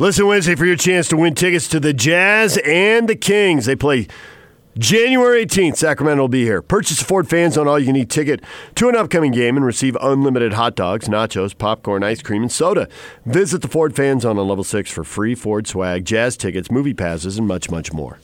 Listen 0.00 0.26
Wednesday 0.26 0.54
for 0.54 0.64
your 0.64 0.76
chance 0.76 1.08
to 1.08 1.16
win 1.18 1.34
tickets 1.34 1.68
to 1.68 1.78
the 1.78 1.92
Jazz 1.92 2.56
and 2.64 3.06
the 3.06 3.14
Kings. 3.14 3.66
They 3.66 3.76
play 3.76 4.08
January 4.78 5.44
18th. 5.44 5.76
Sacramento 5.76 6.22
will 6.22 6.28
be 6.28 6.42
here. 6.42 6.62
Purchase 6.62 7.02
a 7.02 7.04
Ford 7.04 7.28
Fans 7.28 7.58
on 7.58 7.68
all-you-can-eat 7.68 8.08
ticket 8.08 8.40
to 8.76 8.88
an 8.88 8.96
upcoming 8.96 9.30
game 9.30 9.58
and 9.58 9.66
receive 9.66 9.98
unlimited 10.00 10.54
hot 10.54 10.74
dogs, 10.74 11.06
nachos, 11.06 11.56
popcorn, 11.56 12.02
ice 12.02 12.22
cream, 12.22 12.40
and 12.40 12.50
soda. 12.50 12.88
Visit 13.26 13.60
the 13.60 13.68
Ford 13.68 13.94
Fan 13.94 14.20
Zone 14.20 14.38
on 14.38 14.48
level 14.48 14.64
six 14.64 14.90
for 14.90 15.04
free 15.04 15.34
Ford 15.34 15.66
swag, 15.66 16.06
Jazz 16.06 16.34
tickets, 16.38 16.70
movie 16.70 16.94
passes, 16.94 17.36
and 17.36 17.46
much, 17.46 17.70
much 17.70 17.92
more. 17.92 18.20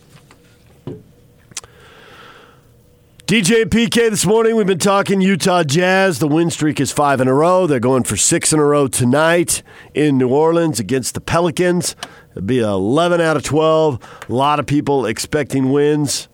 DJ 3.27 3.65
PK 3.65 4.09
this 4.09 4.25
morning. 4.25 4.55
We've 4.55 4.65
been 4.65 4.79
talking 4.79 5.19
Utah 5.19 5.61
Jazz. 5.61 6.19
The 6.19 6.29
win 6.29 6.49
streak 6.49 6.79
is 6.79 6.93
five 6.93 7.19
in 7.19 7.27
a 7.27 7.33
row. 7.33 7.67
They're 7.67 7.77
going 7.77 8.03
for 8.03 8.15
six 8.15 8.53
in 8.53 8.59
a 8.59 8.63
row 8.63 8.87
tonight 8.87 9.63
in 9.93 10.17
New 10.17 10.29
Orleans 10.29 10.79
against 10.79 11.13
the 11.13 11.19
Pelicans. 11.19 11.97
It'll 12.31 12.43
be 12.43 12.59
11 12.59 13.19
out 13.19 13.35
of 13.35 13.43
12. 13.43 13.99
A 14.29 14.33
lot 14.33 14.61
of 14.61 14.65
people 14.65 15.05
expecting 15.05 15.71
wins. 15.71 16.29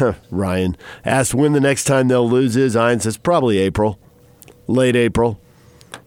Ryan 0.32 0.76
asked 1.04 1.32
when 1.32 1.52
the 1.52 1.60
next 1.60 1.84
time 1.84 2.08
they'll 2.08 2.28
lose 2.28 2.56
is. 2.56 2.74
Ian 2.74 2.98
says 2.98 3.16
probably 3.16 3.58
April, 3.58 4.00
late 4.66 4.96
April. 4.96 5.40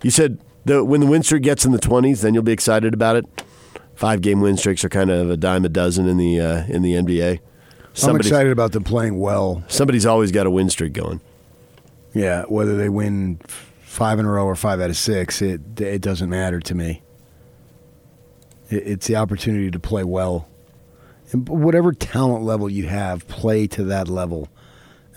You 0.04 0.12
said 0.12 0.42
the, 0.66 0.84
when 0.84 1.00
the 1.00 1.08
win 1.08 1.24
streak 1.24 1.44
gets 1.44 1.64
in 1.64 1.72
the 1.72 1.80
20s, 1.80 2.24
then 2.24 2.34
you'll 2.34 2.44
be 2.44 2.52
excited 2.52 2.94
about 2.94 3.16
it. 3.16 3.46
Five 3.94 4.20
game 4.20 4.42
win 4.42 4.58
streaks 4.58 4.84
are 4.84 4.90
kind 4.90 5.10
of 5.10 5.30
a 5.30 5.38
dime 5.38 5.64
a 5.64 5.70
dozen 5.70 6.10
in 6.10 6.18
the 6.18 6.42
uh, 6.42 6.66
in 6.66 6.82
the 6.82 6.96
NBA. 6.96 7.40
I'm 8.04 8.18
excited 8.18 8.52
about 8.52 8.72
them 8.72 8.84
playing 8.84 9.20
well. 9.20 9.64
Somebody's 9.68 10.06
always 10.06 10.32
got 10.32 10.46
a 10.46 10.52
win 10.52 10.70
streak 10.70 10.94
going. 10.94 11.22
Yeah, 12.14 12.44
whether 12.44 12.76
they 12.78 12.90
win 12.90 13.40
five 13.82 14.20
in 14.20 14.26
a 14.26 14.32
row 14.32 14.46
or 14.46 14.56
five 14.56 14.80
out 14.82 14.90
of 14.90 14.98
six, 14.98 15.42
it 15.42 15.80
it 15.80 16.02
doesn't 16.02 16.30
matter 16.30 16.60
to 16.60 16.76
me. 16.76 17.02
It, 18.70 18.88
it's 18.88 19.08
the 19.08 19.16
opportunity 19.16 19.72
to 19.72 19.80
play 19.80 20.04
well, 20.04 20.48
and 21.32 21.48
whatever 21.48 21.94
talent 21.94 22.44
level 22.44 22.70
you 22.70 22.88
have, 22.88 23.28
play 23.28 23.68
to 23.68 23.84
that 23.86 24.08
level, 24.08 24.50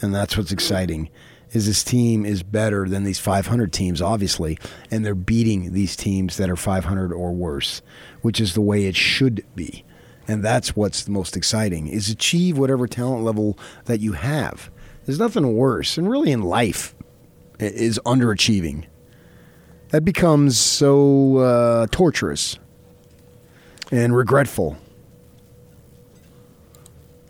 and 0.00 0.14
that's 0.14 0.36
what's 0.36 0.52
exciting. 0.52 1.08
Is 1.52 1.66
this 1.66 1.82
team 1.82 2.26
is 2.26 2.42
better 2.42 2.86
than 2.86 3.04
these 3.04 3.18
500 3.18 3.72
teams, 3.72 4.02
obviously, 4.02 4.58
and 4.90 5.04
they're 5.04 5.14
beating 5.14 5.72
these 5.72 5.96
teams 5.96 6.36
that 6.36 6.50
are 6.50 6.56
500 6.56 7.10
or 7.10 7.32
worse, 7.32 7.80
which 8.20 8.38
is 8.38 8.52
the 8.52 8.60
way 8.60 8.84
it 8.84 8.94
should 8.94 9.46
be 9.54 9.82
and 10.28 10.44
that's 10.44 10.76
what's 10.76 11.02
the 11.02 11.10
most 11.10 11.36
exciting 11.36 11.88
is 11.88 12.10
achieve 12.10 12.58
whatever 12.58 12.86
talent 12.86 13.24
level 13.24 13.58
that 13.86 14.00
you 14.00 14.12
have. 14.12 14.70
There's 15.06 15.18
nothing 15.18 15.56
worse 15.56 15.96
and 15.96 16.08
really 16.08 16.30
in 16.30 16.42
life 16.42 16.94
is 17.58 17.98
underachieving. 18.04 18.84
That 19.88 20.04
becomes 20.04 20.58
so 20.58 21.38
uh, 21.38 21.86
torturous 21.90 22.58
and 23.90 24.14
regretful. 24.14 24.76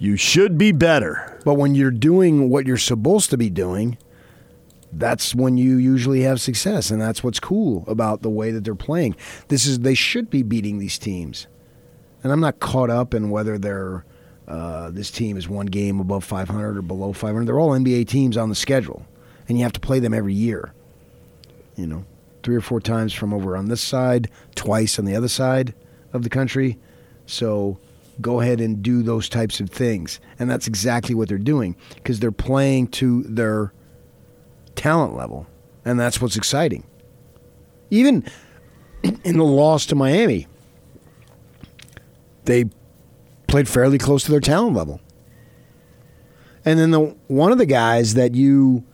You 0.01 0.17
should 0.17 0.59
be 0.59 0.73
better. 0.73 1.41
But 1.45 1.55
when 1.55 1.77
you're 1.77 1.93
doing 1.93 2.51
what 2.51 2.67
you're 2.67 2.77
supposed 2.77 3.31
to 3.31 3.39
be 3.39 3.49
doing 3.49 3.97
that's 4.91 5.35
when 5.35 5.59
you 5.59 5.77
usually 5.77 6.23
have 6.23 6.41
success 6.41 6.91
and 6.91 6.99
that's 6.99 7.23
what's 7.23 7.39
cool 7.39 7.85
about 7.87 8.23
the 8.23 8.31
way 8.31 8.51
that 8.51 8.65
they're 8.65 8.75
playing. 8.75 9.15
This 9.49 9.67
is 9.67 9.81
they 9.81 9.95
should 9.95 10.31
be 10.31 10.43
beating 10.43 10.79
these 10.79 10.99
teams 10.99 11.47
and 12.29 12.33
I'm 12.35 12.41
not 12.41 12.61
caught 12.61 12.91
up 12.91 13.15
in 13.15 13.31
whether 13.31 13.57
they're 13.57 14.05
uh, 14.47 14.91
this 14.91 15.11
team 15.11 15.39
is 15.39 15.49
one 15.49 15.65
game 15.65 15.99
above 15.99 16.25
500 16.25 16.77
or 16.77 16.83
below 16.83 17.15
500. 17.15 17.47
They're 17.47 17.59
all 17.59 17.71
NBA 17.71 18.07
teams 18.07 18.37
on 18.37 18.51
the 18.51 18.55
schedule, 18.55 19.07
and 19.49 19.57
you 19.57 19.65
have 19.65 19.73
to 19.73 19.81
play 19.81 19.99
them 19.99 20.13
every 20.13 20.35
year. 20.35 20.75
You 21.77 21.87
know, 21.87 22.05
three 22.43 22.55
or 22.55 22.61
four 22.61 22.83
times 22.83 23.15
from 23.15 23.33
over 23.33 23.57
on 23.57 23.69
this 23.69 23.81
side, 23.81 24.31
twice 24.55 24.99
on 24.99 25.07
the 25.07 25.17
other 25.17 25.29
side 25.29 25.73
of 26.13 26.23
the 26.23 26.29
country. 26.29 26.77
So 27.25 27.79
go 28.21 28.43
ahead 28.43 28.61
and 28.61 28.83
do 28.83 29.03
those 29.03 29.31
types 29.31 29.59
of 29.59 29.71
things, 29.71 30.21
and 30.39 30.51
that's 30.51 30.67
exactly 30.67 31.15
what 31.15 31.31
they're 31.31 31.39
doing 31.39 31.77
because 31.95 32.21
they're 32.21 32.31
playing 32.31 32.89
to 32.89 33.23
their 33.23 33.73
talent 34.75 35.17
level, 35.17 35.47
and 35.83 35.99
that's 35.99 36.21
what's 36.21 36.37
exciting. 36.37 36.85
Even 37.89 38.23
in 39.25 39.39
the 39.39 39.45
loss 39.45 39.87
to 39.87 39.95
Miami 39.95 40.47
they 42.49 42.65
played 43.47 43.69
fairly 43.69 43.99
close 43.99 44.25
to 44.25 44.31
their 44.31 44.41
talent 44.41 44.75
level. 44.75 45.01
And 46.65 46.79
then 46.79 46.91
the 46.91 47.15
one 47.29 47.53
of 47.53 47.59
the 47.59 47.67
guys 47.67 48.15
that 48.15 48.35
you 48.35 48.85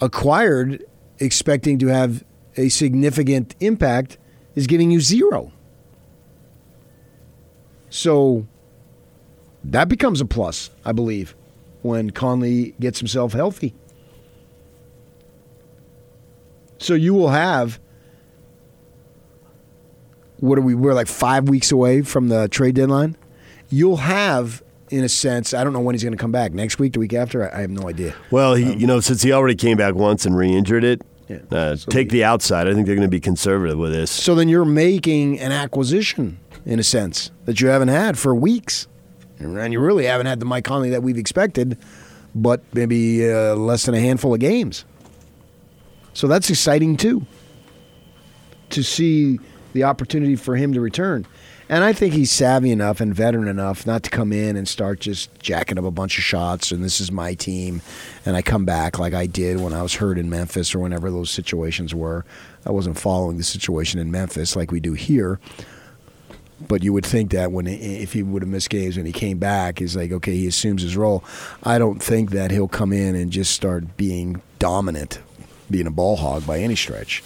acquired 0.00 0.84
expecting 1.18 1.78
to 1.80 1.88
have 1.88 2.24
a 2.56 2.68
significant 2.68 3.54
impact 3.60 4.16
is 4.54 4.66
giving 4.66 4.90
you 4.90 5.00
zero. 5.00 5.52
So 7.90 8.46
that 9.64 9.88
becomes 9.88 10.20
a 10.20 10.24
plus, 10.24 10.70
I 10.84 10.92
believe, 10.92 11.34
when 11.82 12.10
Conley 12.10 12.74
gets 12.80 13.00
himself 13.00 13.32
healthy. 13.32 13.74
So 16.78 16.94
you 16.94 17.14
will 17.14 17.30
have 17.30 17.80
what 20.38 20.58
are 20.58 20.62
we? 20.62 20.74
We're 20.74 20.94
like 20.94 21.06
five 21.06 21.48
weeks 21.48 21.72
away 21.72 22.02
from 22.02 22.28
the 22.28 22.48
trade 22.48 22.74
deadline. 22.74 23.16
You'll 23.70 23.98
have, 23.98 24.62
in 24.90 25.04
a 25.04 25.08
sense, 25.08 25.54
I 25.54 25.64
don't 25.64 25.72
know 25.72 25.80
when 25.80 25.94
he's 25.94 26.02
going 26.02 26.12
to 26.12 26.18
come 26.18 26.32
back. 26.32 26.52
Next 26.52 26.78
week, 26.78 26.92
the 26.92 26.98
week 26.98 27.14
after, 27.14 27.52
I, 27.52 27.60
have 27.60 27.70
no 27.70 27.88
idea. 27.88 28.14
Well, 28.30 28.54
he, 28.54 28.72
um, 28.72 28.78
you 28.78 28.86
know, 28.86 29.00
since 29.00 29.22
he 29.22 29.32
already 29.32 29.54
came 29.54 29.76
back 29.76 29.94
once 29.94 30.26
and 30.26 30.36
re-injured 30.36 30.84
it, 30.84 31.02
yeah. 31.28 31.38
uh, 31.50 31.76
so 31.76 31.90
take 31.90 32.10
the, 32.10 32.18
the 32.18 32.24
outside. 32.24 32.68
I 32.68 32.74
think 32.74 32.86
they're 32.86 32.94
going 32.94 33.06
to 33.06 33.10
be 33.10 33.20
conservative 33.20 33.78
with 33.78 33.92
this. 33.92 34.10
So 34.10 34.34
then 34.34 34.48
you're 34.48 34.64
making 34.64 35.40
an 35.40 35.52
acquisition, 35.52 36.38
in 36.66 36.78
a 36.78 36.84
sense, 36.84 37.30
that 37.46 37.60
you 37.60 37.68
haven't 37.68 37.88
had 37.88 38.18
for 38.18 38.34
weeks, 38.34 38.86
and 39.38 39.72
you 39.72 39.80
really 39.80 40.06
haven't 40.06 40.26
had 40.26 40.40
the 40.40 40.46
Mike 40.46 40.64
Conley 40.64 40.90
that 40.90 41.02
we've 41.02 41.18
expected, 41.18 41.78
but 42.34 42.62
maybe 42.72 43.30
uh, 43.30 43.54
less 43.54 43.86
than 43.86 43.94
a 43.94 44.00
handful 44.00 44.34
of 44.34 44.40
games. 44.40 44.84
So 46.12 46.28
that's 46.28 46.48
exciting 46.48 46.96
too. 46.96 47.26
To 48.70 48.82
see 48.82 49.38
the 49.74 49.84
opportunity 49.84 50.36
for 50.36 50.56
him 50.56 50.72
to 50.72 50.80
return. 50.80 51.26
And 51.68 51.82
I 51.82 51.92
think 51.92 52.14
he's 52.14 52.30
savvy 52.30 52.70
enough 52.70 53.00
and 53.00 53.14
veteran 53.14 53.48
enough 53.48 53.86
not 53.86 54.02
to 54.04 54.10
come 54.10 54.32
in 54.32 54.56
and 54.56 54.68
start 54.68 55.00
just 55.00 55.38
jacking 55.40 55.78
up 55.78 55.84
a 55.84 55.90
bunch 55.90 56.18
of 56.18 56.24
shots 56.24 56.70
and 56.70 56.84
this 56.84 57.00
is 57.00 57.10
my 57.10 57.34
team 57.34 57.80
and 58.24 58.36
I 58.36 58.42
come 58.42 58.64
back 58.64 58.98
like 58.98 59.14
I 59.14 59.26
did 59.26 59.60
when 59.60 59.72
I 59.72 59.82
was 59.82 59.94
hurt 59.94 60.18
in 60.18 60.28
Memphis 60.28 60.74
or 60.74 60.78
whenever 60.78 61.10
those 61.10 61.30
situations 61.30 61.94
were. 61.94 62.24
I 62.66 62.70
wasn't 62.70 62.98
following 62.98 63.38
the 63.38 63.44
situation 63.44 63.98
in 63.98 64.10
Memphis 64.10 64.56
like 64.56 64.70
we 64.70 64.80
do 64.80 64.92
here. 64.92 65.40
But 66.68 66.84
you 66.84 66.92
would 66.92 67.04
think 67.04 67.32
that 67.32 67.50
when 67.50 67.66
if 67.66 68.12
he 68.12 68.22
would 68.22 68.42
have 68.42 68.48
missed 68.48 68.70
games 68.70 68.96
when 68.96 69.06
he 69.06 69.12
came 69.12 69.38
back, 69.38 69.80
he's 69.80 69.96
like, 69.96 70.12
okay, 70.12 70.36
he 70.36 70.46
assumes 70.46 70.82
his 70.82 70.96
role. 70.96 71.24
I 71.64 71.78
don't 71.78 72.00
think 72.00 72.30
that 72.30 72.52
he'll 72.52 72.68
come 72.68 72.92
in 72.92 73.16
and 73.16 73.30
just 73.32 73.52
start 73.52 73.96
being 73.96 74.40
dominant, 74.60 75.18
being 75.68 75.86
a 75.86 75.90
ball 75.90 76.16
hog 76.16 76.46
by 76.46 76.60
any 76.60 76.76
stretch. 76.76 77.22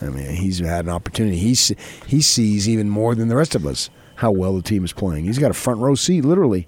I 0.00 0.06
mean, 0.06 0.34
he's 0.36 0.58
had 0.58 0.84
an 0.84 0.90
opportunity. 0.90 1.38
He's 1.38 1.72
he 2.06 2.20
sees 2.20 2.68
even 2.68 2.90
more 2.90 3.14
than 3.14 3.28
the 3.28 3.36
rest 3.36 3.54
of 3.54 3.66
us 3.66 3.90
how 4.16 4.30
well 4.30 4.54
the 4.54 4.62
team 4.62 4.84
is 4.84 4.92
playing. 4.92 5.24
He's 5.24 5.38
got 5.38 5.50
a 5.50 5.54
front 5.54 5.80
row 5.80 5.94
seat, 5.94 6.24
literally. 6.24 6.66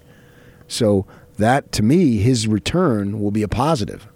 So 0.67 1.05
that, 1.37 1.71
to 1.73 1.83
me, 1.83 2.17
his 2.17 2.47
return 2.47 3.19
will 3.19 3.31
be 3.31 3.43
a 3.43 3.47
positive. 3.47 4.07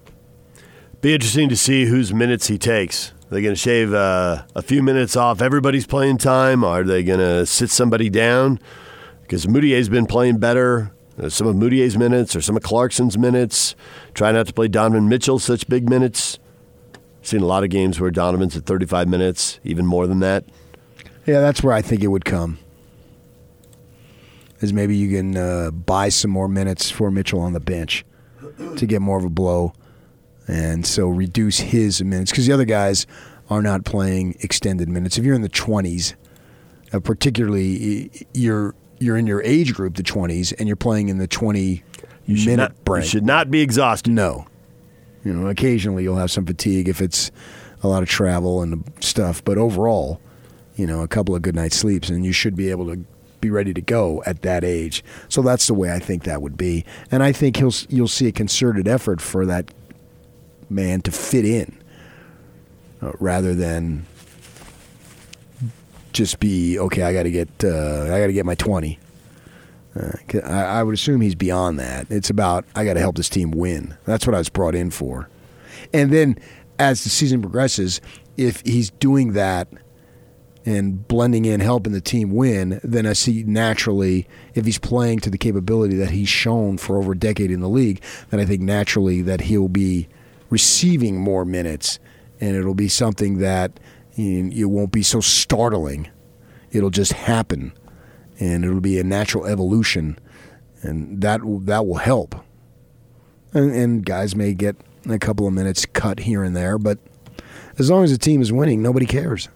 Be 1.01 1.13
interesting 1.13 1.50
to 1.50 1.56
see 1.57 1.85
whose 1.85 2.13
minutes 2.13 2.47
he 2.47 2.57
takes. 2.57 3.12
Are 3.12 3.35
they 3.35 3.41
going 3.41 3.56
to 3.56 3.59
shave 3.59 3.94
uh, 3.94 4.46
a 4.56 4.62
few 4.62 4.84
minutes 4.84 5.16
off 5.16 5.41
everybody's 5.41 5.88
playing 5.88 6.19
time? 6.19 6.63
Are 6.63 6.84
they 6.84 7.03
going 7.03 7.19
to 7.19 7.45
sit 7.45 7.69
somebody 7.69 8.09
down? 8.09 8.59
Because 9.22 9.47
Mudiay's 9.47 9.90
been 9.90 10.06
playing 10.06 10.38
better. 10.38 10.94
Uh, 11.18 11.30
some 11.30 11.47
of 11.47 11.56
Mudiay's 11.56 11.97
minutes 11.97 12.35
or 12.35 12.41
some 12.41 12.56
of 12.56 12.63
Clarkson's 12.63 13.18
minutes. 13.18 13.75
Try 14.13 14.31
not 14.31 14.47
to 14.47 14.53
play 14.53 14.68
Donovan 14.68 15.09
Mitchell 15.09 15.40
such 15.40 15.68
big 15.68 15.90
minutes. 15.90 16.40
Seen 17.23 17.41
a 17.41 17.45
lot 17.45 17.63
of 17.63 17.69
games 17.69 18.00
where 18.00 18.11
Donovan's 18.11 18.56
at 18.56 18.66
35 18.66 19.07
minutes, 19.07 19.59
even 19.63 19.85
more 19.85 20.07
than 20.07 20.19
that. 20.19 20.45
Yeah, 21.25 21.39
that's 21.39 21.63
where 21.63 21.74
I 21.74 21.81
think 21.81 22.03
it 22.03 22.07
would 22.07 22.25
come. 22.25 22.59
Is 24.59 24.74
maybe 24.74 24.95
you 24.95 25.18
can 25.18 25.38
uh, 25.38 25.71
buy 25.71 26.09
some 26.09 26.31
more 26.31 26.47
minutes 26.47 26.89
for 26.89 27.09
Mitchell 27.12 27.39
on 27.39 27.53
the 27.53 27.59
bench 27.59 28.06
to 28.77 28.86
get 28.86 29.01
more 29.01 29.18
of 29.18 29.24
a 29.24 29.30
blow, 29.30 29.74
and 30.47 30.86
so 30.86 31.07
reduce 31.07 31.59
his 31.59 32.03
minutes 32.03 32.31
because 32.31 32.45
the 32.45 32.53
other 32.53 32.65
guys 32.65 33.07
are 33.50 33.62
not 33.62 33.83
playing 33.83 34.36
extended 34.42 34.89
minutes. 34.89 35.18
If 35.18 35.25
you're 35.25 35.36
in 35.36 35.42
the 35.42 35.50
20s, 35.50 36.15
uh, 36.94 37.00
particularly 37.00 38.12
you're 38.33 38.75
you're 39.00 39.18
in 39.18 39.27
your 39.27 39.42
age 39.44 39.74
group, 39.74 39.95
the 39.95 40.03
20s, 40.03 40.53
and 40.57 40.68
you're 40.68 40.75
playing 40.75 41.09
in 41.09 41.18
the 41.18 41.27
20 41.27 41.83
you 42.25 42.45
minute 42.45 42.57
not, 42.57 42.86
break. 42.86 43.03
You 43.03 43.09
should 43.09 43.25
not 43.25 43.51
be 43.51 43.62
exhausted. 43.62 44.12
No, 44.12 44.45
you 45.23 45.33
know, 45.33 45.47
occasionally 45.47 46.03
you'll 46.03 46.17
have 46.17 46.31
some 46.31 46.45
fatigue 46.45 46.89
if 46.89 47.01
it's 47.01 47.31
a 47.81 47.87
lot 47.87 48.03
of 48.03 48.09
travel 48.09 48.61
and 48.61 48.83
stuff, 48.99 49.43
but 49.43 49.57
overall, 49.57 50.19
you 50.75 50.87
know, 50.87 51.01
a 51.01 51.07
couple 51.07 51.35
of 51.35 51.41
good 51.41 51.55
nights 51.55 51.77
sleeps 51.77 52.09
and 52.09 52.25
you 52.25 52.31
should 52.31 52.55
be 52.55 52.69
able 52.69 52.87
to 52.87 53.03
be 53.41 53.49
ready 53.49 53.73
to 53.73 53.81
go 53.81 54.23
at 54.25 54.41
that 54.41 54.63
age. 54.63 55.03
So 55.27 55.41
that's 55.41 55.67
the 55.67 55.73
way 55.73 55.91
I 55.91 55.99
think 55.99 56.23
that 56.23 56.41
would 56.41 56.57
be. 56.57 56.85
And 57.11 57.21
I 57.21 57.31
think 57.31 57.57
he'll 57.57 57.73
you'll 57.89 58.07
see 58.07 58.27
a 58.27 58.31
concerted 58.31 58.87
effort 58.87 59.21
for 59.21 59.45
that 59.45 59.71
man 60.69 61.01
to 61.01 61.11
fit 61.11 61.45
in 61.45 61.77
uh, 63.01 63.11
rather 63.19 63.53
than 63.53 64.05
just 66.13 66.39
be 66.39 66.79
okay. 66.79 67.03
I 67.03 67.13
got 67.13 67.23
to 67.23 67.31
get 67.31 67.49
uh, 67.63 68.03
I 68.03 68.19
got 68.19 68.27
to 68.27 68.33
get 68.33 68.45
my 68.45 68.55
twenty. 68.55 68.97
Uh, 69.95 70.12
I, 70.45 70.80
I 70.80 70.84
would 70.84 70.94
assume 70.94 71.22
he's 71.22 71.36
beyond 71.36 71.80
that. 71.80 72.07
It's 72.10 72.30
about 72.30 72.66
I 72.75 72.86
got 72.86 72.95
to 72.95 73.00
help 73.00 73.16
this 73.16 73.30
team 73.30 73.51
win. 73.51 73.95
That's 74.06 74.25
what 74.25 74.36
I 74.36 74.40
was 74.40 74.50
brought 74.50 74.75
in 74.75 74.90
for. 74.90 75.30
And 75.94 76.12
then 76.12 76.38
as 76.80 77.04
the 77.04 77.10
season 77.10 77.42
progresses, 77.42 78.01
if 78.38 78.62
he's 78.66 78.90
doing 78.90 79.34
that 79.34 79.68
and 80.66 81.07
blending 81.07 81.45
in, 81.45 81.60
helping 81.60 81.94
the 81.94 82.01
team 82.01 82.31
win, 82.31 82.80
then 82.84 83.06
I 83.06 83.13
see 83.13 83.44
naturally 83.44 84.28
if 84.56 84.66
he's 84.66 84.80
playing 84.80 85.19
to 85.19 85.30
the 85.30 85.38
capability 85.38 85.95
that 85.98 86.12
he's 86.12 86.30
shown 86.30 86.78
for 86.78 86.98
over 86.98 87.12
a 87.12 87.18
decade 87.18 87.51
in 87.51 87.60
the 87.60 87.69
league, 87.69 88.01
then 88.30 88.40
I 88.40 88.45
think 88.45 88.62
naturally 88.62 89.22
that 89.24 89.42
he'll 89.42 89.68
be 89.68 90.07
receiving 90.50 91.19
more 91.19 91.45
minutes, 91.45 92.00
and 92.40 92.56
it'll 92.56 92.75
be 92.75 92.88
something 92.88 93.40
that 93.40 93.80
you, 94.16 94.50
it 94.54 94.66
won't 94.66 94.92
be 94.92 95.04
so 95.04 95.19
startling. 95.19 96.10
It'll 96.72 96.90
just 96.90 97.13
happen, 97.13 97.74
and 98.39 98.63
it'll 98.63 98.81
be 98.81 99.00
a 99.00 99.03
natural 99.03 99.45
evolution, 99.45 100.18
and 100.81 101.21
that 101.21 101.44
will, 101.44 101.59
that 101.59 101.85
will 101.85 101.95
help. 101.95 102.35
And, 103.53 103.71
and 103.71 104.06
guys 104.06 104.35
may 104.35 104.53
get 104.53 104.75
a 105.09 105.19
couple 105.19 105.47
of 105.47 105.53
minutes 105.53 105.85
cut 105.85 106.19
here 106.19 106.44
and 106.44 106.56
there, 106.56 106.77
but 106.77 106.97
as 107.77 107.89
long 107.89 108.03
as 108.03 108.12
the 108.12 108.18
team 108.18 108.41
is 108.41 108.51
winning, 108.51 108.81
nobody 108.81 109.06
cares. 109.06 109.50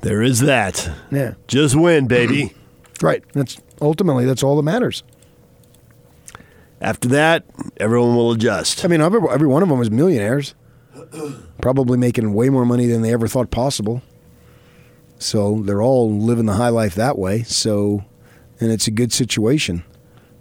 There 0.00 0.22
is 0.22 0.40
that. 0.40 0.90
Yeah. 1.10 1.34
Just 1.46 1.74
win, 1.74 2.06
baby. 2.06 2.54
Right. 3.00 3.22
That's 3.32 3.60
ultimately 3.80 4.24
that's 4.24 4.42
all 4.42 4.56
that 4.56 4.64
matters. 4.64 5.04
After 6.80 7.06
that, 7.10 7.44
everyone 7.76 8.16
will 8.16 8.32
adjust. 8.32 8.84
I 8.84 8.88
mean, 8.88 9.00
every, 9.00 9.20
every 9.30 9.46
one 9.46 9.62
of 9.62 9.68
them 9.68 9.80
is 9.80 9.88
millionaires, 9.88 10.56
probably 11.62 11.96
making 11.96 12.32
way 12.32 12.48
more 12.50 12.64
money 12.64 12.86
than 12.86 13.02
they 13.02 13.12
ever 13.12 13.28
thought 13.28 13.52
possible. 13.52 14.02
So 15.18 15.60
they're 15.62 15.82
all 15.82 16.10
living 16.16 16.46
the 16.46 16.54
high 16.54 16.68
life 16.68 16.94
that 16.94 17.18
way. 17.18 17.42
So, 17.42 18.04
and 18.60 18.70
it's 18.70 18.86
a 18.86 18.90
good 18.92 19.12
situation. 19.12 19.82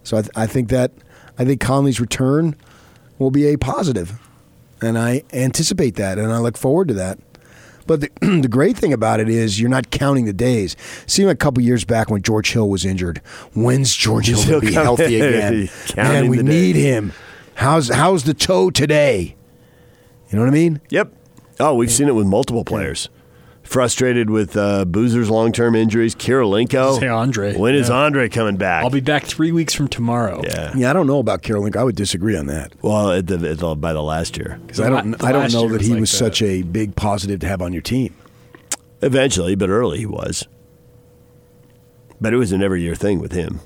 So 0.04 0.18
I, 0.18 0.22
th- 0.22 0.32
I 0.36 0.48
think 0.48 0.70
that 0.70 0.92
I 1.40 1.46
think 1.46 1.62
Conley's 1.62 2.00
return 2.00 2.56
will 3.20 3.32
be 3.32 3.48
a 3.48 3.58
positive. 3.58 4.20
and 4.82 4.98
I 4.98 5.24
anticipate 5.34 5.96
that, 5.96 6.18
and 6.20 6.32
I 6.32 6.38
look 6.40 6.58
forward 6.58 6.88
to 6.90 6.94
that. 6.96 7.18
But 7.88 8.02
the, 8.02 8.10
the 8.42 8.48
great 8.48 8.78
thing 8.78 8.94
about 8.94 9.20
it 9.20 9.30
is 9.30 9.60
you're 9.60 9.70
not 9.70 9.90
counting 9.92 10.26
the 10.26 10.34
days. 10.34 10.76
Seemed 11.08 11.28
like 11.28 11.36
a 11.36 11.38
couple 11.38 11.64
years 11.64 11.84
back 11.86 12.10
when 12.10 12.22
George 12.22 12.52
Hill 12.52 12.70
was 12.70 12.86
injured. 12.86 13.20
When's 13.56 13.96
George 13.96 14.28
Hill 14.28 14.38
Still 14.38 14.62
to 14.62 14.68
be 14.68 14.74
healthy 14.86 15.20
again? 15.20 15.70
Man, 15.96 16.28
we 16.28 16.44
need 16.44 16.76
him. 16.76 17.14
How's 17.56 17.90
how's 17.90 18.24
the 18.26 18.34
toe 18.36 18.70
today? 18.70 19.36
You 20.30 20.36
know 20.38 20.42
what 20.44 20.50
I 20.50 20.54
mean? 20.54 20.82
Yep. 20.90 21.14
Oh, 21.60 21.74
we've 21.74 21.92
seen 21.92 22.08
it 22.08 22.14
with 22.14 22.28
multiple 22.28 22.64
players. 22.66 23.10
Frustrated 23.68 24.30
with 24.30 24.56
uh, 24.56 24.86
Boozer's 24.86 25.30
long 25.30 25.52
term 25.52 25.76
injuries. 25.76 26.16
Kirilenko. 26.16 27.00
Say 27.02 27.08
Andre. 27.10 27.54
When 27.58 27.76
is 27.76 27.90
Yeah. 27.90 27.96
Andre 27.96 28.30
coming 28.30 28.56
back? 28.56 28.84
I'll 28.86 28.90
be 28.90 29.02
back 29.02 29.26
three 29.26 29.52
weeks 29.52 29.74
from 29.74 29.90
tomorrow. 29.90 30.42
Yeah. 30.44 30.72
Yeah, 30.74 30.90
I 30.90 30.94
don't 30.94 31.06
know 31.06 31.20
about 31.20 31.42
Kirilenko. 31.44 31.76
I 31.76 31.84
would 31.84 31.98
disagree 31.98 32.38
on 32.38 32.46
that 32.48 32.72
Well, 32.82 33.12
at 33.12 33.28
the, 33.28 33.36
at 33.50 33.58
the, 33.60 33.76
by 33.76 33.92
the 33.92 34.02
last 34.02 34.38
year. 34.38 34.58
because 34.66 34.80
I 34.80 34.90
don't 34.90 35.22
I 35.22 35.34
don't 35.34 35.52
know 35.52 35.64
year 35.64 35.70
that 35.72 35.78
was 35.80 35.88
he 35.88 35.94
like 35.94 36.00
was 36.00 36.12
that. 36.12 36.18
such 36.18 36.42
a 36.42 36.62
big 36.62 36.96
positive 36.96 37.42
to 37.42 37.48
have 37.48 37.62
on 37.62 37.74
your 37.74 37.82
team. 37.82 38.16
Eventually, 39.02 39.56
but 39.56 39.70
early 39.70 39.98
he 40.00 40.06
was. 40.06 40.48
But 42.22 42.34
it 42.34 42.38
was 42.38 42.54
an 42.54 42.64
every 42.64 42.82
year 42.82 42.96
thing 42.96 43.20
with 43.20 43.34
him. 43.34 43.60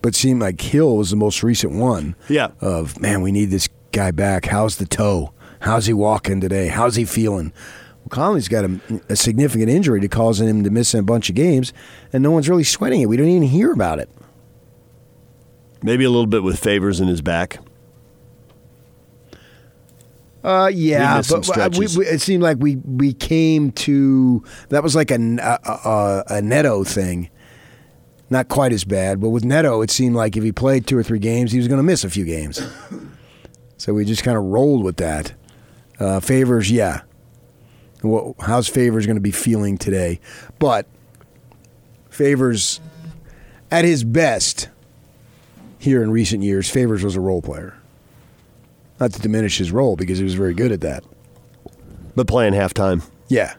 But 0.00 0.10
it 0.14 0.16
seemed 0.16 0.40
like 0.40 0.58
Hill 0.60 0.96
was 0.96 1.10
the 1.10 1.16
most 1.16 1.42
recent 1.42 1.74
one. 1.74 2.16
Yeah. 2.30 2.48
Of 2.62 2.98
man, 2.98 3.20
we 3.20 3.30
need 3.30 3.50
this 3.50 3.68
guy 3.92 4.10
back. 4.10 4.46
How's 4.46 4.76
the 4.76 4.86
toe? 4.86 5.32
How's 5.60 5.84
he 5.86 5.92
walking 5.92 6.40
today? 6.40 6.68
How's 6.68 6.96
he 6.96 7.04
feeling? 7.04 7.52
Conley's 8.08 8.48
got 8.48 8.64
a, 8.64 8.80
a 9.08 9.16
significant 9.16 9.70
injury 9.70 10.00
to 10.00 10.08
causing 10.08 10.48
him 10.48 10.64
to 10.64 10.70
miss 10.70 10.94
a 10.94 11.02
bunch 11.02 11.28
of 11.28 11.34
games, 11.34 11.72
and 12.12 12.22
no 12.22 12.30
one's 12.30 12.48
really 12.48 12.64
sweating 12.64 13.00
it. 13.00 13.06
We 13.06 13.16
don't 13.16 13.28
even 13.28 13.48
hear 13.48 13.72
about 13.72 13.98
it. 13.98 14.08
Maybe 15.82 16.04
a 16.04 16.10
little 16.10 16.26
bit 16.26 16.42
with 16.42 16.58
favors 16.58 17.00
in 17.00 17.08
his 17.08 17.20
back. 17.20 17.58
Uh, 20.42 20.70
yeah, 20.72 21.20
but 21.28 21.58
uh, 21.58 21.68
we, 21.76 21.86
we, 21.96 22.06
it 22.06 22.20
seemed 22.20 22.42
like 22.42 22.58
we 22.58 22.76
we 22.76 23.12
came 23.12 23.72
to 23.72 24.42
that 24.68 24.82
was 24.82 24.94
like 24.94 25.10
a 25.10 25.16
a, 25.16 25.58
a, 25.88 26.24
a 26.36 26.42
Neto 26.42 26.84
thing. 26.84 27.28
Not 28.30 28.48
quite 28.48 28.72
as 28.72 28.84
bad, 28.84 29.20
but 29.20 29.30
with 29.30 29.44
Neto, 29.44 29.80
it 29.82 29.90
seemed 29.90 30.14
like 30.14 30.36
if 30.36 30.44
he 30.44 30.52
played 30.52 30.86
two 30.86 30.96
or 30.96 31.02
three 31.02 31.18
games, 31.18 31.50
he 31.50 31.58
was 31.58 31.66
going 31.66 31.78
to 31.78 31.82
miss 31.82 32.04
a 32.04 32.10
few 32.10 32.24
games. 32.24 32.60
So 33.80 33.94
we 33.94 34.04
just 34.04 34.24
kind 34.24 34.36
of 34.36 34.42
rolled 34.42 34.82
with 34.82 34.96
that. 34.96 35.34
Uh, 36.00 36.18
favors, 36.18 36.68
yeah. 36.68 37.02
What, 38.02 38.34
how's 38.40 38.68
Favors 38.68 39.06
going 39.06 39.16
to 39.16 39.20
be 39.22 39.30
feeling 39.32 39.76
today? 39.78 40.20
But 40.58 40.86
Favors, 42.10 42.80
at 43.70 43.84
his 43.84 44.04
best, 44.04 44.68
here 45.78 46.02
in 46.02 46.10
recent 46.10 46.42
years, 46.42 46.68
Favors 46.70 47.02
was 47.04 47.16
a 47.16 47.20
role 47.20 47.42
player. 47.42 47.74
Not 49.00 49.12
to 49.12 49.20
diminish 49.20 49.58
his 49.58 49.70
role 49.72 49.96
because 49.96 50.18
he 50.18 50.24
was 50.24 50.34
very 50.34 50.54
good 50.54 50.72
at 50.72 50.80
that. 50.80 51.04
But 52.16 52.26
playing 52.26 52.52
halftime, 52.54 53.02
Yeah. 53.28 53.54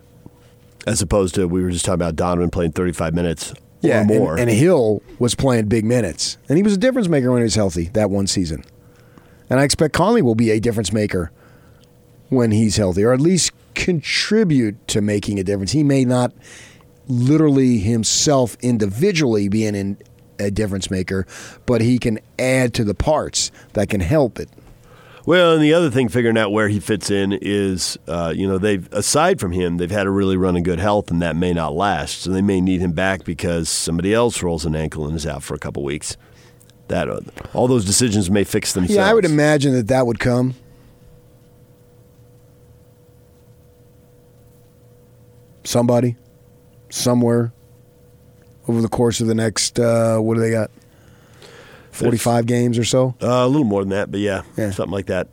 as 0.85 1.01
opposed 1.01 1.35
to 1.35 1.47
we 1.47 1.61
were 1.63 1.69
just 1.71 1.85
talking 1.85 1.95
about 1.95 2.15
Donovan 2.17 2.49
playing 2.49 2.71
35 2.73 3.13
minutes 3.13 3.53
Yeah, 3.81 3.97
or 3.97 4.01
and- 4.01 4.07
more. 4.09 4.37
And, 4.37 4.49
Hill 4.49 5.01
was 5.17 5.35
playing 5.35 5.65
big 5.67 5.85
minutes, 5.85 6.37
and 6.49 6.57
he 6.57 6.63
was 6.63 6.73
a 6.73 6.77
difference 6.77 7.07
maker 7.07 7.31
when 7.31 7.39
he 7.39 7.43
was 7.43 7.55
healthy 7.55 7.89
that 7.93 8.09
one 8.09 8.27
season. 8.27 8.63
And 9.49 9.59
I 9.59 9.63
expect 9.63 9.93
Conley 9.93 10.21
will 10.21 10.35
be 10.35 10.51
a 10.51 10.59
difference 10.59 10.91
maker 10.91 11.31
when 12.27 12.51
he's 12.51 12.75
healthy, 12.77 13.03
or 13.03 13.13
at 13.13 13.21
least 13.21 13.51
contribute 13.79 14.87
to 14.89 15.01
making 15.01 15.39
a 15.39 15.43
difference. 15.43 15.71
He 15.71 15.83
may 15.83 16.05
not 16.05 16.33
literally 17.07 17.79
himself 17.79 18.55
individually 18.61 19.47
be 19.47 19.65
an 19.65 19.73
in, 19.73 19.97
a 20.37 20.51
difference 20.51 20.91
maker, 20.91 21.25
but 21.65 21.81
he 21.81 21.97
can 21.97 22.19
add 22.37 22.73
to 22.73 22.83
the 22.83 22.93
parts 22.93 23.51
that 23.73 23.89
can 23.89 24.01
help 24.01 24.37
it. 24.37 24.49
Well, 25.25 25.53
and 25.53 25.63
the 25.63 25.73
other 25.73 25.89
thing, 25.89 26.09
figuring 26.09 26.37
out 26.37 26.51
where 26.51 26.69
he 26.69 26.79
fits 26.79 27.09
in 27.11 27.37
is, 27.41 27.97
uh, 28.07 28.33
you 28.35 28.47
know, 28.47 28.57
they've 28.57 28.91
aside 28.93 29.39
from 29.39 29.51
him, 29.51 29.77
they've 29.77 29.91
had 29.91 30.07
a 30.07 30.11
really 30.11 30.37
run 30.37 30.55
in 30.55 30.63
good 30.63 30.79
health, 30.79 31.11
and 31.11 31.21
that 31.21 31.35
may 31.35 31.53
not 31.53 31.73
last. 31.73 32.21
So 32.21 32.31
they 32.31 32.41
may 32.41 32.61
need 32.61 32.81
him 32.81 32.93
back 32.93 33.23
because 33.23 33.69
somebody 33.69 34.13
else 34.13 34.41
rolls 34.41 34.65
an 34.65 34.75
ankle 34.75 35.05
and 35.07 35.15
is 35.15 35.27
out 35.27 35.43
for 35.43 35.53
a 35.53 35.59
couple 35.59 35.83
weeks. 35.83 36.17
That 36.87 37.09
uh, 37.09 37.19
all 37.53 37.67
those 37.67 37.85
decisions 37.85 38.31
may 38.31 38.43
fix 38.43 38.73
themselves. 38.73 38.95
Yeah, 38.95 39.09
I 39.09 39.13
would 39.13 39.25
imagine 39.25 39.73
that 39.73 39.87
that 39.87 40.07
would 40.07 40.19
come. 40.19 40.55
Somebody, 45.63 46.15
somewhere, 46.89 47.51
over 48.67 48.81
the 48.81 48.87
course 48.89 49.19
of 49.21 49.27
the 49.27 49.35
next, 49.35 49.79
uh, 49.79 50.17
what 50.19 50.35
do 50.35 50.39
they 50.41 50.51
got? 50.51 50.71
45 51.91 52.45
games 52.45 52.77
or 52.77 52.83
so? 52.85 53.15
Uh, 53.21 53.27
a 53.27 53.47
little 53.47 53.65
more 53.65 53.81
than 53.81 53.89
that, 53.89 54.11
but 54.11 54.19
yeah, 54.19 54.43
Yeah. 54.57 54.71
something 54.71 54.93
like 54.93 55.07
that. 55.07 55.27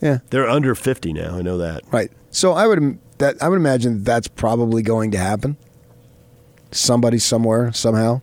Yeah, 0.00 0.18
They're 0.30 0.48
under 0.48 0.74
50 0.76 1.12
now. 1.12 1.36
I 1.36 1.42
know 1.42 1.58
that. 1.58 1.82
right. 1.90 2.10
So 2.30 2.52
I 2.52 2.66
would 2.66 2.98
that 3.18 3.42
I 3.42 3.48
would 3.48 3.56
imagine 3.56 4.04
that's 4.04 4.28
probably 4.28 4.82
going 4.82 5.10
to 5.10 5.18
happen. 5.18 5.56
Somebody 6.70 7.18
somewhere 7.18 7.72
somehow. 7.72 8.20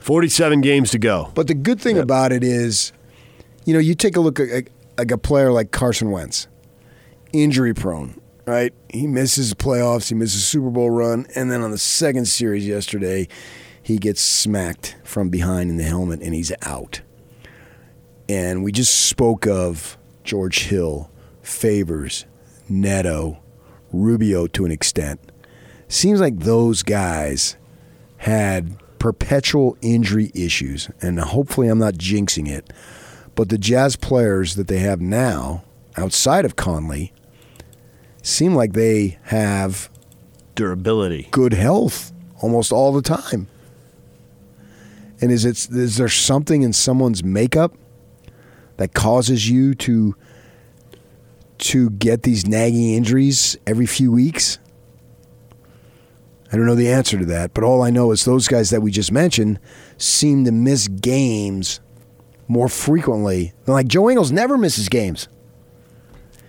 47 0.00 0.60
games 0.60 0.90
to 0.92 0.98
go. 0.98 1.32
But 1.34 1.48
the 1.48 1.54
good 1.54 1.80
thing 1.80 1.96
Yep. 1.96 2.02
about 2.04 2.32
it 2.32 2.44
is, 2.44 2.92
you 3.64 3.72
know, 3.72 3.80
you 3.80 3.94
take 3.96 4.14
a 4.16 4.20
look 4.20 4.38
at 4.38 4.48
at- 4.50 4.68
like 4.98 5.10
a 5.10 5.18
player 5.18 5.50
like 5.52 5.72
Carson 5.72 6.10
Wentz, 6.10 6.46
injury 7.32 7.74
prone, 7.74 8.14
right? 8.46 8.72
He 8.88 9.06
misses 9.06 9.50
the 9.50 9.56
playoffs, 9.56 10.08
he 10.08 10.14
misses 10.14 10.46
Super 10.46 10.70
Bowl 10.70 10.90
run, 10.90 11.26
and 11.34 11.50
then 11.50 11.62
on 11.62 11.72
the 11.72 11.78
second 11.78 12.26
series 12.26 12.66
yesterday, 12.66 13.28
he 13.82 13.98
gets 13.98 14.20
smacked 14.20 14.96
from 15.04 15.28
behind 15.28 15.70
in 15.70 15.76
the 15.76 15.84
helmet 15.84 16.20
and 16.22 16.34
he's 16.34 16.52
out. 16.62 17.02
And 18.28 18.64
we 18.64 18.72
just 18.72 18.94
spoke 18.94 19.46
of 19.46 19.96
George 20.24 20.64
Hill, 20.64 21.10
Favors, 21.42 22.26
Neto, 22.68 23.38
Rubio 23.92 24.46
to 24.48 24.64
an 24.64 24.72
extent. 24.72 25.20
Seems 25.88 26.20
like 26.20 26.40
those 26.40 26.82
guys 26.82 27.56
had 28.18 28.76
perpetual 28.98 29.76
injury 29.82 30.32
issues, 30.34 30.90
and 31.00 31.20
hopefully 31.20 31.68
I'm 31.68 31.78
not 31.78 31.94
jinxing 31.94 32.48
it. 32.48 32.72
But 33.36 33.50
the 33.50 33.58
Jazz 33.58 33.94
players 33.94 34.56
that 34.56 34.66
they 34.66 34.78
have 34.78 35.00
now, 35.00 35.62
outside 35.96 36.44
of 36.44 36.56
Conley, 36.56 37.12
seem 38.26 38.54
like 38.54 38.72
they 38.72 39.18
have 39.24 39.88
Durability. 40.54 41.28
good 41.30 41.52
health 41.52 42.12
almost 42.40 42.72
all 42.72 42.92
the 42.92 43.02
time. 43.02 43.46
And 45.20 45.30
is 45.30 45.44
it 45.44 45.70
is 45.70 45.96
there 45.96 46.08
something 46.08 46.62
in 46.62 46.72
someone's 46.72 47.24
makeup 47.24 47.74
that 48.76 48.92
causes 48.92 49.48
you 49.48 49.74
to 49.76 50.14
to 51.58 51.90
get 51.90 52.22
these 52.22 52.46
nagging 52.46 52.94
injuries 52.94 53.56
every 53.66 53.86
few 53.86 54.12
weeks? 54.12 54.58
I 56.52 56.56
don't 56.56 56.66
know 56.66 56.74
the 56.74 56.90
answer 56.90 57.18
to 57.18 57.24
that, 57.26 57.54
but 57.54 57.64
all 57.64 57.82
I 57.82 57.90
know 57.90 58.12
is 58.12 58.24
those 58.24 58.46
guys 58.46 58.70
that 58.70 58.82
we 58.82 58.90
just 58.90 59.10
mentioned 59.10 59.58
seem 59.98 60.44
to 60.44 60.52
miss 60.52 60.86
games 60.88 61.80
more 62.46 62.68
frequently. 62.68 63.52
Like 63.66 63.88
Joe 63.88 64.10
Ingles 64.10 64.30
never 64.30 64.58
misses 64.58 64.88
games. 64.88 65.28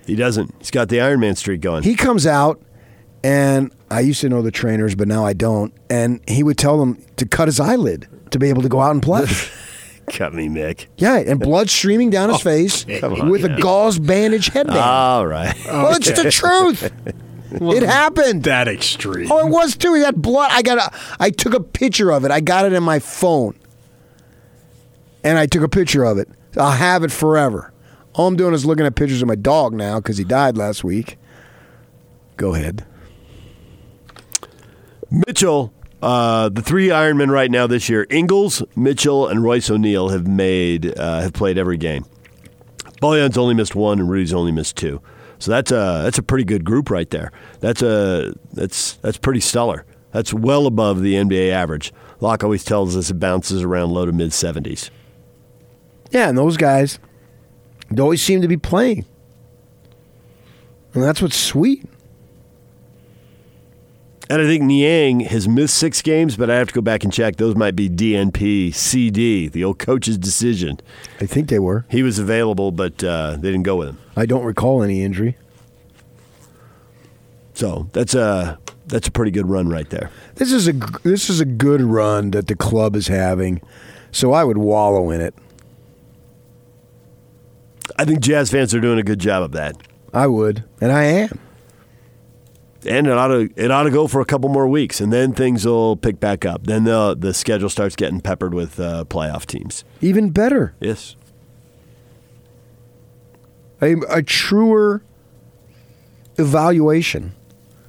He 0.07 0.15
doesn't. 0.15 0.55
He's 0.57 0.71
got 0.71 0.89
the 0.89 1.01
Iron 1.01 1.19
Man 1.19 1.35
streak 1.35 1.61
going. 1.61 1.83
He 1.83 1.95
comes 1.95 2.25
out, 2.25 2.61
and 3.23 3.73
I 3.91 3.99
used 3.99 4.21
to 4.21 4.29
know 4.29 4.41
the 4.41 4.51
trainers, 4.51 4.95
but 4.95 5.07
now 5.07 5.25
I 5.25 5.33
don't. 5.33 5.73
And 5.89 6.21
he 6.27 6.43
would 6.43 6.57
tell 6.57 6.79
them 6.79 7.03
to 7.17 7.25
cut 7.25 7.47
his 7.47 7.59
eyelid 7.59 8.07
to 8.31 8.39
be 8.39 8.47
able 8.49 8.61
to 8.61 8.69
go 8.69 8.79
out 8.79 8.91
and 8.91 9.03
play. 9.03 9.25
Cut 10.09 10.33
me, 10.33 10.47
Mick. 10.47 10.87
yeah, 10.95 11.17
and 11.17 11.37
blood 11.37 11.69
streaming 11.69 12.09
down 12.09 12.29
his 12.29 12.37
oh, 12.39 12.39
face 12.39 12.85
with 12.85 13.43
a 13.43 13.57
gauze 13.59 13.99
bandage 13.99 14.47
headband. 14.47 14.79
All 14.79 15.27
right. 15.27 15.53
well, 15.65 15.97
it's 15.97 16.09
the 16.09 16.31
truth. 16.31 16.89
it 17.51 17.83
happened. 17.83 18.45
That 18.45 18.69
extreme. 18.69 19.29
Oh, 19.29 19.45
it 19.45 19.49
was 19.49 19.75
too. 19.75 19.93
He 19.95 20.01
had 20.03 20.21
blood. 20.21 20.49
I 20.53 20.61
got. 20.61 20.77
A, 20.77 20.97
I 21.19 21.29
took 21.29 21.53
a 21.53 21.59
picture 21.59 22.11
of 22.11 22.23
it. 22.23 22.31
I 22.31 22.39
got 22.39 22.65
it 22.65 22.71
in 22.71 22.83
my 22.83 22.99
phone, 22.99 23.57
and 25.25 25.37
I 25.37 25.45
took 25.45 25.63
a 25.63 25.69
picture 25.69 26.05
of 26.05 26.17
it. 26.17 26.29
I'll 26.55 26.71
have 26.71 27.03
it 27.03 27.11
forever. 27.11 27.73
All 28.17 28.27
I'm 28.27 28.36
doing 28.36 28.55
is 28.55 28.65
looking 28.65 28.86
at 28.86 28.95
pictures 28.95 29.21
of 29.21 29.27
my 29.27 29.36
dog 29.36 29.74
now 29.74 30.00
because 30.00 30.17
he 30.17 30.24
died 30.24 30.57
last 30.57 30.83
week. 30.83 31.17
Go 32.36 32.55
ahead. 32.55 32.83
Mitchell, 35.12 35.71
uh, 36.01 36.50
the 36.50 36.63
three 36.63 36.88
Ironmen 36.88 37.29
right 37.29 37.50
now 37.50 37.67
this 37.67 37.89
year, 37.89 38.07
Ingles, 38.09 38.63
Mitchell, 38.75 39.27
and 39.27 39.43
Royce 39.43 39.69
O'Neal 39.69 40.09
have 40.09 40.27
made 40.27 40.97
uh, 40.97 41.21
have 41.21 41.33
played 41.33 41.59
every 41.59 41.77
game. 41.77 42.05
Bojan's 43.01 43.38
only 43.38 43.53
missed 43.53 43.75
one, 43.75 44.00
and 44.00 44.09
Rudy's 44.09 44.33
only 44.33 44.51
missed 44.51 44.75
two. 44.75 45.00
So 45.38 45.51
that's 45.51 45.71
a 45.71 46.01
that's 46.03 46.17
a 46.17 46.24
pretty 46.24 46.43
good 46.43 46.65
group 46.65 46.89
right 46.89 47.09
there. 47.12 47.31
That's 47.59 47.83
a 47.83 48.33
that's 48.51 48.93
that's 48.95 49.17
pretty 49.19 49.41
stellar. 49.41 49.86
That's 50.12 50.33
well 50.33 50.65
above 50.65 51.03
the 51.03 51.13
NBA 51.13 51.51
average. 51.51 51.93
Locke 52.19 52.43
always 52.43 52.63
tells 52.63 52.97
us 52.97 53.12
it 53.12 53.19
bounces 53.19 53.62
around 53.62 53.91
low 53.91 54.07
to 54.07 54.12
mid 54.12 54.33
seventies. 54.33 54.89
Yeah, 56.09 56.29
and 56.29 56.38
those 56.38 56.57
guys, 56.57 56.97
they 57.89 58.01
always 58.01 58.22
seem 58.22 58.41
to 58.41 58.48
be 58.48 58.58
playing, 58.58 59.06
and 60.94 61.03
that's 61.03 61.22
what's 61.22 61.38
sweet. 61.38 61.86
And 64.29 64.41
I 64.41 64.46
think 64.46 64.63
Niang 64.63 65.22
has 65.22 65.48
missed 65.48 65.77
six 65.77 66.01
games, 66.01 66.36
but 66.36 66.50
I 66.50 66.56
have 66.56 66.67
to 66.67 66.74
go 66.74 66.82
back 66.82 67.06
and 67.06 67.13
check. 67.13 67.38
Those 67.38 67.56
might 67.56 67.77
be 67.77 67.89
DNP, 67.89 68.75
CD, 68.75 69.48
the 69.48 69.63
old 69.63 69.79
coach's 69.79 70.17
decision. 70.17 70.82
I 71.22 71.25
think 71.25 71.48
they 71.48 71.60
were. 71.60 71.86
He 71.89 72.03
was 72.03 72.20
available, 72.20 72.72
but 72.72 73.01
uh, 73.03 73.38
they 73.38 73.51
didn't 73.51 73.63
go 73.63 73.77
with 73.77 73.88
him. 73.89 74.00
I 74.17 74.25
don't 74.25 74.44
recall 74.44 74.84
any 74.84 75.01
injury. 75.01 75.38
So 77.53 77.89
that's 77.94 78.13
a 78.13 78.60
that's 78.86 79.08
a 79.08 79.12
pretty 79.12 79.32
good 79.32 79.48
run 79.48 79.70
right 79.70 79.89
there. 79.89 80.12
This 80.36 80.51
is 80.51 80.67
a 80.67 80.74
this 81.03 81.29
is 81.29 81.39
a 81.39 81.46
good 81.46 81.82
run 81.82 82.32
that 82.32 82.48
the 82.48 82.56
club 82.56 82.96
is 82.96 83.08
having, 83.08 83.62
so 84.12 84.34
I 84.34 84.44
would 84.44 84.58
wallow 84.58 85.10
in 85.10 85.22
it. 85.22 85.34
I 88.00 88.06
think 88.06 88.20
Jazz 88.22 88.51
fans 88.51 88.74
are 88.75 88.80
doing 88.80 89.00
a 89.00 89.04
good 89.04 89.20
job 89.20 89.44
of 89.44 89.51
that, 89.54 89.75
I 90.13 90.27
would, 90.27 90.63
and 90.80 90.92
I 90.92 91.04
am. 91.06 91.39
and 92.86 93.08
it 93.08 93.13
ought 93.13 93.30
to 93.30 93.50
it 93.56 93.72
ought 93.72 93.84
to 93.84 93.89
go 93.92 94.08
for 94.08 94.22
a 94.22 94.25
couple 94.25 94.50
more 94.50 94.68
weeks, 94.68 95.01
and 95.01 95.12
then 95.12 95.34
things 95.34 95.66
will 95.66 95.96
pick 95.98 96.20
back 96.20 96.46
up. 96.46 96.66
Then 96.68 96.84
the 96.84 97.16
the 97.18 97.34
schedule 97.34 97.70
starts 97.70 97.96
getting 97.96 98.22
peppered 98.22 98.54
with 98.54 98.80
uh, 98.80 99.06
playoff 99.10 99.46
teams. 99.46 99.84
Even 100.01 100.30
better, 100.30 100.75
Yes, 100.80 101.16
a, 103.82 103.96
a 104.10 104.22
truer 104.22 105.01
evaluation. 106.38 107.34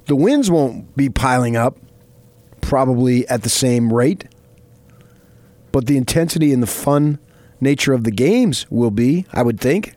The 0.05 0.15
wins 0.15 0.49
won't 0.49 0.95
be 0.97 1.09
piling 1.09 1.55
up, 1.55 1.77
probably 2.61 3.27
at 3.27 3.43
the 3.43 3.49
same 3.49 3.93
rate, 3.93 4.25
but 5.71 5.85
the 5.85 5.97
intensity 5.97 6.51
and 6.51 6.63
the 6.63 6.67
fun 6.67 7.19
nature 7.61 7.93
of 7.93 8.03
the 8.05 8.11
games 8.11 8.65
will 8.71 8.89
be. 8.91 9.25
I 9.31 9.43
would 9.43 9.59
think. 9.59 9.93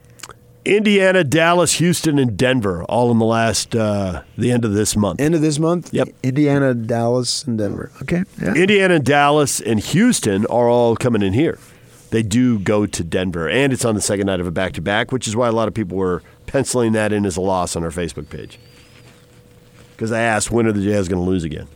Indiana, 0.64 1.24
Dallas, 1.24 1.74
Houston, 1.74 2.18
and 2.18 2.36
Denver, 2.36 2.84
all 2.84 3.10
in 3.10 3.18
the 3.18 3.24
last 3.24 3.74
uh, 3.74 4.22
the 4.38 4.52
end 4.52 4.64
of 4.64 4.74
this 4.74 4.96
month. 4.96 5.20
End 5.20 5.34
of 5.34 5.40
this 5.40 5.58
month. 5.58 5.92
Yep. 5.92 6.08
Indiana, 6.22 6.72
Dallas, 6.72 7.44
and 7.44 7.58
Denver. 7.58 7.90
Okay. 8.02 8.22
Yeah. 8.40 8.54
Indiana, 8.54 9.00
Dallas, 9.00 9.60
and 9.60 9.80
Houston 9.80 10.46
are 10.46 10.68
all 10.68 10.94
coming 10.96 11.22
in 11.22 11.32
here. 11.32 11.58
They 12.10 12.22
do 12.22 12.58
go 12.58 12.86
to 12.86 13.02
Denver, 13.02 13.48
and 13.48 13.72
it's 13.72 13.84
on 13.84 13.94
the 13.94 14.00
second 14.00 14.26
night 14.26 14.38
of 14.38 14.46
a 14.46 14.50
back 14.50 14.74
to 14.74 14.82
back, 14.82 15.10
which 15.10 15.26
is 15.26 15.34
why 15.34 15.48
a 15.48 15.52
lot 15.52 15.66
of 15.66 15.74
people 15.74 15.96
were 15.96 16.22
penciling 16.46 16.92
that 16.92 17.12
in 17.12 17.26
as 17.26 17.36
a 17.36 17.40
loss 17.40 17.74
on 17.74 17.82
our 17.82 17.90
Facebook 17.90 18.28
page. 18.28 18.58
Because 19.96 20.12
I 20.12 20.20
asked, 20.20 20.50
when 20.50 20.66
are 20.66 20.72
the 20.72 20.82
Jazz 20.82 21.08
going 21.08 21.24
to 21.24 21.28
lose 21.28 21.42
again? 21.42 21.68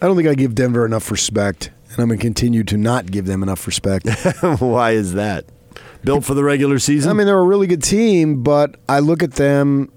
I 0.00 0.06
don't 0.06 0.16
think 0.16 0.28
I 0.28 0.34
give 0.34 0.54
Denver 0.54 0.84
enough 0.84 1.10
respect, 1.10 1.70
and 1.90 2.00
I'm 2.00 2.08
going 2.08 2.18
to 2.18 2.22
continue 2.22 2.64
to 2.64 2.76
not 2.76 3.10
give 3.10 3.26
them 3.26 3.42
enough 3.42 3.66
respect. 3.66 4.08
why 4.58 4.92
is 4.92 5.12
that? 5.12 5.44
Built 6.04 6.24
for 6.24 6.34
the 6.34 6.44
regular 6.44 6.78
season? 6.78 7.10
I 7.10 7.14
mean, 7.14 7.26
they're 7.26 7.38
a 7.38 7.44
really 7.44 7.66
good 7.66 7.82
team, 7.82 8.42
but 8.42 8.76
I 8.88 8.98
look 9.00 9.22
at 9.22 9.32
them 9.32 9.92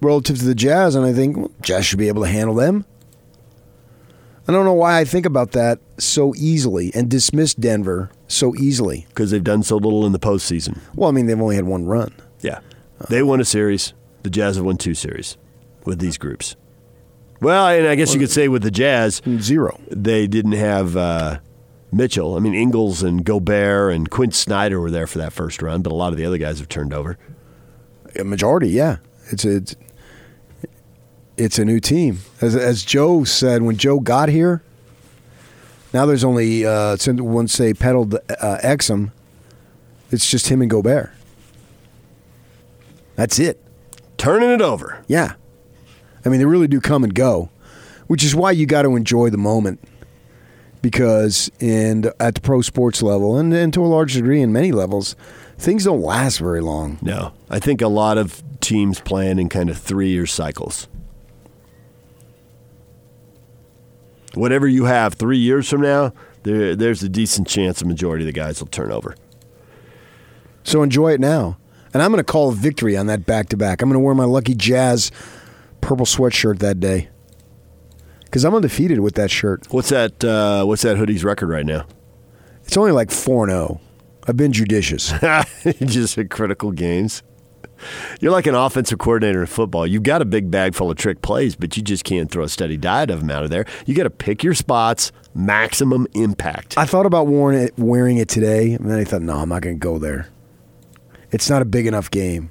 relative 0.00 0.38
to 0.38 0.44
the 0.44 0.54
Jazz, 0.54 0.94
and 0.94 1.04
I 1.04 1.12
think 1.12 1.36
well, 1.36 1.50
Jazz 1.62 1.86
should 1.86 1.98
be 1.98 2.08
able 2.08 2.22
to 2.22 2.28
handle 2.28 2.54
them. 2.54 2.84
I 4.46 4.52
don't 4.52 4.66
know 4.66 4.74
why 4.74 5.00
I 5.00 5.04
think 5.04 5.24
about 5.24 5.52
that 5.52 5.78
so 5.98 6.34
easily 6.36 6.92
and 6.94 7.10
dismiss 7.10 7.54
Denver 7.54 8.10
so 8.28 8.54
easily. 8.56 9.06
because 9.08 9.30
they've 9.30 9.42
done 9.42 9.62
so 9.62 9.76
little 9.76 10.04
in 10.04 10.12
the 10.12 10.18
postseason. 10.18 10.78
Well, 10.94 11.08
I 11.08 11.12
mean, 11.12 11.26
they've 11.26 11.40
only 11.40 11.56
had 11.56 11.64
one 11.64 11.86
run. 11.86 12.12
Yeah. 12.40 12.60
They 13.08 13.22
won 13.22 13.40
a 13.40 13.44
series. 13.44 13.94
The 14.22 14.30
Jazz 14.30 14.56
have 14.56 14.64
won 14.64 14.76
two 14.76 14.94
series 14.94 15.38
with 15.86 15.98
these 15.98 16.18
groups. 16.18 16.56
Well, 17.40 17.66
and 17.68 17.86
I 17.86 17.94
guess 17.94 18.12
you 18.14 18.20
could 18.20 18.30
say 18.30 18.48
with 18.48 18.62
the 18.62 18.70
Jazz, 18.70 19.20
Zero. 19.40 19.80
they 19.90 20.26
didn't 20.26 20.52
have 20.52 20.96
uh, 20.96 21.38
Mitchell. 21.96 22.36
I 22.36 22.40
mean, 22.40 22.54
Ingles 22.54 23.02
and 23.02 23.24
Gobert 23.24 23.94
and 23.94 24.10
Quin 24.10 24.32
Snyder 24.32 24.80
were 24.80 24.90
there 24.90 25.06
for 25.06 25.18
that 25.18 25.32
first 25.32 25.62
run, 25.62 25.82
but 25.82 25.92
a 25.92 25.94
lot 25.94 26.12
of 26.12 26.18
the 26.18 26.24
other 26.24 26.38
guys 26.38 26.58
have 26.58 26.68
turned 26.68 26.92
over. 26.92 27.18
A 28.18 28.24
majority, 28.24 28.68
yeah. 28.68 28.98
It's 29.30 29.44
a, 29.44 29.56
it's, 29.56 29.76
it's 31.36 31.58
a 31.58 31.64
new 31.64 31.80
team. 31.80 32.20
As, 32.40 32.54
as 32.54 32.84
Joe 32.84 33.24
said, 33.24 33.62
when 33.62 33.76
Joe 33.76 34.00
got 34.00 34.28
here, 34.28 34.62
now 35.92 36.06
there's 36.06 36.24
only, 36.24 36.66
uh, 36.66 36.96
since 36.96 37.20
once 37.20 37.56
they 37.56 37.72
peddled 37.72 38.14
uh, 38.14 38.58
Exum, 38.62 39.12
it's 40.10 40.28
just 40.30 40.48
him 40.48 40.60
and 40.60 40.70
Gobert. 40.70 41.12
That's 43.16 43.38
it. 43.38 43.60
Turning 44.16 44.50
it 44.50 44.60
over. 44.60 45.04
Yeah. 45.06 45.34
I 46.24 46.28
mean, 46.28 46.40
they 46.40 46.46
really 46.46 46.68
do 46.68 46.80
come 46.80 47.04
and 47.04 47.14
go, 47.14 47.50
which 48.06 48.24
is 48.24 48.34
why 48.34 48.50
you 48.50 48.66
got 48.66 48.82
to 48.82 48.96
enjoy 48.96 49.30
the 49.30 49.38
moment. 49.38 49.80
Because 50.84 51.50
in 51.60 52.12
at 52.20 52.34
the 52.34 52.42
pro 52.42 52.60
sports 52.60 53.00
level, 53.00 53.38
and, 53.38 53.54
and 53.54 53.72
to 53.72 53.82
a 53.82 53.88
large 53.88 54.12
degree 54.12 54.42
in 54.42 54.52
many 54.52 54.70
levels, 54.70 55.16
things 55.56 55.84
don't 55.84 56.02
last 56.02 56.36
very 56.36 56.60
long. 56.60 56.98
No, 57.00 57.32
I 57.48 57.58
think 57.58 57.80
a 57.80 57.88
lot 57.88 58.18
of 58.18 58.42
teams 58.60 59.00
plan 59.00 59.38
in 59.38 59.48
kind 59.48 59.70
of 59.70 59.78
three 59.78 60.10
year 60.10 60.26
cycles. 60.26 60.86
Whatever 64.34 64.68
you 64.68 64.84
have 64.84 65.14
three 65.14 65.38
years 65.38 65.70
from 65.70 65.80
now, 65.80 66.12
there, 66.42 66.76
there's 66.76 67.02
a 67.02 67.08
decent 67.08 67.48
chance 67.48 67.78
the 67.78 67.86
majority 67.86 68.24
of 68.24 68.26
the 68.26 68.38
guys 68.38 68.60
will 68.60 68.68
turn 68.68 68.92
over. 68.92 69.16
So 70.64 70.82
enjoy 70.82 71.14
it 71.14 71.20
now. 71.20 71.56
And 71.94 72.02
I'm 72.02 72.10
going 72.10 72.22
to 72.22 72.30
call 72.30 72.50
a 72.50 72.54
victory 72.54 72.94
on 72.94 73.06
that 73.06 73.24
back 73.24 73.48
to 73.48 73.56
back. 73.56 73.80
I'm 73.80 73.88
going 73.88 73.98
to 73.98 74.04
wear 74.04 74.14
my 74.14 74.24
Lucky 74.24 74.54
Jazz 74.54 75.10
purple 75.80 76.04
sweatshirt 76.04 76.58
that 76.58 76.78
day. 76.78 77.08
Because 78.34 78.44
I'm 78.44 78.52
undefeated 78.52 78.98
with 78.98 79.14
that 79.14 79.30
shirt. 79.30 79.72
What's 79.72 79.90
that? 79.90 80.24
Uh, 80.24 80.64
what's 80.64 80.82
that 80.82 80.96
hoodie's 80.96 81.22
record 81.22 81.48
right 81.50 81.64
now? 81.64 81.86
It's 82.64 82.76
only 82.76 82.90
like 82.90 83.12
4 83.12 83.48
0. 83.48 83.80
I've 84.26 84.36
been 84.36 84.50
judicious. 84.50 85.12
Just 85.84 86.18
at 86.18 86.30
critical 86.30 86.72
games. 86.72 87.22
You're 88.20 88.32
like 88.32 88.48
an 88.48 88.56
offensive 88.56 88.98
coordinator 88.98 89.42
in 89.42 89.46
football. 89.46 89.86
You've 89.86 90.02
got 90.02 90.20
a 90.20 90.24
big 90.24 90.50
bag 90.50 90.74
full 90.74 90.90
of 90.90 90.96
trick 90.96 91.22
plays, 91.22 91.54
but 91.54 91.76
you 91.76 91.82
just 91.84 92.02
can't 92.02 92.28
throw 92.28 92.42
a 92.42 92.48
steady 92.48 92.76
diet 92.76 93.08
of 93.08 93.20
them 93.20 93.30
out 93.30 93.44
of 93.44 93.50
there. 93.50 93.66
You 93.86 93.94
got 93.94 94.02
to 94.02 94.10
pick 94.10 94.42
your 94.42 94.54
spots, 94.54 95.12
maximum 95.32 96.08
impact. 96.14 96.76
I 96.76 96.86
thought 96.86 97.06
about 97.06 97.28
wearing 97.28 97.60
it, 97.60 97.78
wearing 97.78 98.16
it 98.16 98.28
today, 98.28 98.72
and 98.72 98.90
then 98.90 98.98
I 98.98 99.04
thought, 99.04 99.22
no, 99.22 99.36
I'm 99.36 99.50
not 99.50 99.62
going 99.62 99.76
to 99.76 99.80
go 99.80 99.98
there. 99.98 100.26
It's 101.30 101.48
not 101.48 101.62
a 101.62 101.66
big 101.66 101.86
enough 101.86 102.10
game. 102.10 102.50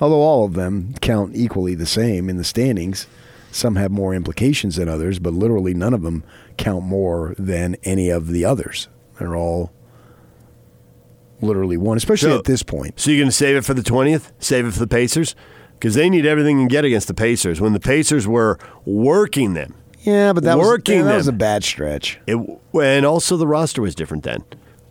Although 0.00 0.22
all 0.22 0.44
of 0.44 0.54
them 0.54 0.94
count 1.00 1.36
equally 1.36 1.76
the 1.76 1.86
same 1.86 2.28
in 2.28 2.36
the 2.36 2.42
standings. 2.42 3.06
Some 3.52 3.76
have 3.76 3.90
more 3.90 4.14
implications 4.14 4.76
than 4.76 4.88
others, 4.88 5.18
but 5.18 5.32
literally 5.34 5.74
none 5.74 5.92
of 5.94 6.02
them 6.02 6.22
count 6.56 6.84
more 6.84 7.34
than 7.38 7.76
any 7.84 8.08
of 8.10 8.28
the 8.28 8.44
others. 8.44 8.88
They're 9.18 9.34
all 9.36 9.72
literally 11.40 11.76
one, 11.76 11.96
especially 11.96 12.30
So- 12.30 12.38
at 12.38 12.44
this 12.44 12.62
point. 12.62 13.00
So 13.00 13.10
you're 13.10 13.20
going 13.20 13.28
to 13.30 13.36
save 13.36 13.56
it 13.56 13.64
for 13.64 13.74
the 13.74 13.82
20th? 13.82 14.30
Save 14.38 14.66
it 14.66 14.72
for 14.72 14.78
the 14.78 14.86
Pacers? 14.86 15.34
Because 15.74 15.94
they 15.94 16.10
need 16.10 16.26
everything 16.26 16.58
they 16.58 16.62
can 16.62 16.68
get 16.68 16.84
against 16.84 17.08
the 17.08 17.14
Pacers. 17.14 17.60
When 17.60 17.72
the 17.72 17.80
Pacers 17.80 18.28
were 18.28 18.58
working 18.84 19.54
them, 19.54 19.74
Yeah, 20.02 20.32
but 20.34 20.44
that 20.44 20.58
was 20.58 20.66
Working 20.66 20.98
yeah, 20.98 21.04
that 21.04 21.16
was 21.16 21.28
a 21.28 21.32
bad 21.32 21.64
stretch. 21.64 22.20
it, 22.26 22.36
and 22.74 23.06
also 23.06 23.36
the 23.38 23.46
roster 23.46 23.80
was 23.82 23.94
different 23.94 24.22
then. 24.24 24.44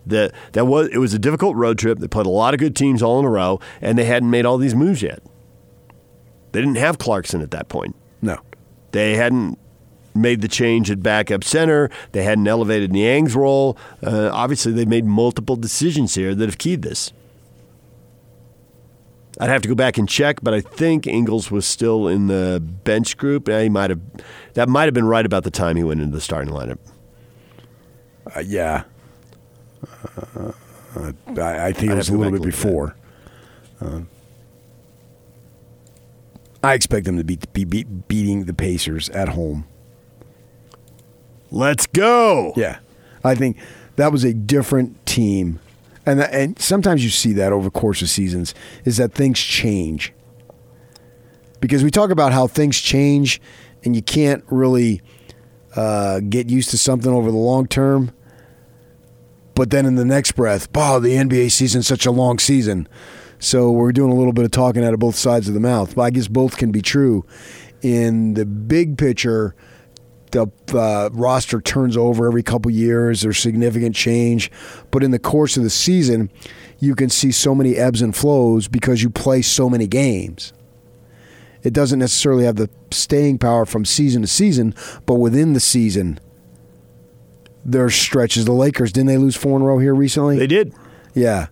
The, 0.07 0.31
that 0.53 0.65
was 0.65 0.87
it 0.89 0.97
was 0.97 1.13
a 1.13 1.19
difficult 1.19 1.55
road 1.55 1.77
trip. 1.77 1.99
They 1.99 2.07
played 2.07 2.25
a 2.25 2.29
lot 2.31 2.55
of 2.55 2.59
good 2.59 2.75
teams 2.75 3.03
all 3.03 3.19
in 3.19 3.25
a 3.25 3.29
row, 3.29 3.59
and 3.81 3.95
they 3.97 4.05
hadn't 4.05 4.31
made 4.31 4.45
all 4.45 4.57
these 4.57 4.73
moves 4.73 5.03
yet. 5.03 5.21
They 6.51 6.61
didn't 6.61 6.77
have 6.77 6.97
Clarkson 6.97 7.41
at 7.41 7.51
that 7.51 7.69
point. 7.69 7.95
They 8.91 9.15
hadn't 9.15 9.57
made 10.15 10.41
the 10.41 10.47
change 10.47 10.91
at 10.91 11.01
backup 11.01 11.43
center. 11.43 11.89
They 12.11 12.23
hadn't 12.23 12.47
elevated 12.47 12.91
Niang's 12.91 13.35
role. 13.35 13.77
Uh, 14.03 14.29
obviously, 14.33 14.71
they've 14.71 14.87
made 14.87 15.05
multiple 15.05 15.55
decisions 15.55 16.15
here 16.15 16.35
that 16.35 16.45
have 16.45 16.57
keyed 16.57 16.81
this. 16.81 17.13
I'd 19.39 19.49
have 19.49 19.61
to 19.61 19.69
go 19.69 19.75
back 19.75 19.97
and 19.97 20.09
check, 20.09 20.39
but 20.43 20.53
I 20.53 20.59
think 20.59 21.07
Ingles 21.07 21.49
was 21.49 21.65
still 21.65 22.07
in 22.07 22.27
the 22.27 22.61
bench 22.83 23.15
group. 23.15 23.47
He 23.47 23.69
might 23.69 23.89
have. 23.89 24.01
That 24.55 24.67
might 24.67 24.85
have 24.85 24.93
been 24.93 25.05
right 25.05 25.25
about 25.25 25.43
the 25.45 25.51
time 25.51 25.77
he 25.77 25.83
went 25.83 26.01
into 26.01 26.13
the 26.13 26.21
starting 26.21 26.53
lineup. 26.53 26.79
Uh, 28.35 28.41
yeah. 28.41 28.83
Uh, 30.35 30.51
I, 31.37 31.67
I, 31.67 31.73
think 31.73 31.91
I'd 31.91 31.93
it 31.93 31.95
was 31.95 32.09
a 32.09 32.17
little 32.17 32.33
bit 32.33 32.41
before. 32.41 32.95
Uh, 33.79 34.01
I 36.63 36.73
expect 36.73 37.05
them 37.05 37.17
to 37.17 37.23
be, 37.23 37.39
be, 37.53 37.63
be 37.63 37.83
beating 37.83 38.45
the 38.45 38.53
Pacers 38.53 39.09
at 39.09 39.29
home. 39.29 39.65
Let's 41.51 41.87
go. 41.87 42.53
Yeah, 42.55 42.79
I 43.23 43.35
think 43.35 43.57
that 43.95 44.11
was 44.11 44.23
a 44.23 44.33
different 44.33 45.05
team, 45.05 45.59
and 46.05 46.21
and 46.21 46.59
sometimes 46.59 47.03
you 47.03 47.09
see 47.09 47.33
that 47.33 47.51
over 47.51 47.63
the 47.63 47.71
course 47.71 48.01
of 48.01 48.09
seasons 48.09 48.53
is 48.85 48.97
that 48.97 49.13
things 49.13 49.39
change 49.39 50.13
because 51.59 51.83
we 51.83 51.91
talk 51.91 52.09
about 52.09 52.31
how 52.31 52.47
things 52.47 52.79
change 52.79 53.41
and 53.83 53.95
you 53.95 54.01
can't 54.01 54.43
really 54.49 55.01
uh, 55.75 56.19
get 56.21 56.49
used 56.49 56.69
to 56.71 56.77
something 56.77 57.11
over 57.11 57.31
the 57.31 57.37
long 57.37 57.67
term. 57.67 58.11
But 59.55 59.71
then 59.71 59.85
in 59.85 59.95
the 59.95 60.05
next 60.05 60.33
breath, 60.33 60.69
wow, 60.73 60.99
the 60.99 61.15
NBA 61.15 61.51
season's 61.51 61.87
such 61.87 62.05
a 62.05 62.11
long 62.11 62.39
season. 62.39 62.87
So 63.39 63.71
we're 63.71 63.93
doing 63.93 64.11
a 64.11 64.15
little 64.15 64.33
bit 64.33 64.45
of 64.45 64.51
talking 64.51 64.83
out 64.83 64.93
of 64.93 64.99
both 64.99 65.15
sides 65.15 65.47
of 65.47 65.53
the 65.53 65.59
mouth. 65.59 65.95
But 65.95 66.01
I 66.03 66.09
guess 66.11 66.27
both 66.27 66.57
can 66.57 66.71
be 66.71 66.81
true. 66.81 67.25
In 67.81 68.33
the 68.33 68.45
big 68.45 68.97
picture, 68.97 69.55
the 70.31 70.51
uh, 70.73 71.09
roster 71.13 71.61
turns 71.61 71.97
over 71.97 72.27
every 72.27 72.43
couple 72.43 72.69
years. 72.69 73.21
There's 73.21 73.39
significant 73.39 73.95
change, 73.95 74.51
but 74.91 75.03
in 75.03 75.11
the 75.11 75.19
course 75.19 75.57
of 75.57 75.63
the 75.63 75.69
season, 75.69 76.29
you 76.79 76.95
can 76.95 77.09
see 77.09 77.31
so 77.31 77.55
many 77.55 77.75
ebbs 77.75 78.01
and 78.01 78.15
flows 78.15 78.67
because 78.67 79.01
you 79.01 79.09
play 79.09 79.41
so 79.41 79.69
many 79.69 79.87
games. 79.87 80.53
It 81.63 81.73
doesn't 81.73 81.99
necessarily 81.99 82.45
have 82.45 82.55
the 82.55 82.69
staying 82.91 83.39
power 83.39 83.65
from 83.65 83.85
season 83.85 84.21
to 84.21 84.27
season, 84.27 84.73
but 85.05 85.15
within 85.15 85.53
the 85.53 85.59
season, 85.59 86.19
there's 87.65 87.95
stretches. 87.95 88.45
The 88.45 88.53
Lakers 88.53 88.91
didn't 88.91 89.07
they 89.07 89.17
lose 89.17 89.35
four 89.35 89.57
in 89.57 89.61
a 89.61 89.65
row 89.65 89.77
here 89.77 89.93
recently? 89.93 90.37
They 90.37 90.47
did. 90.47 90.73
Yeah. 91.13 91.47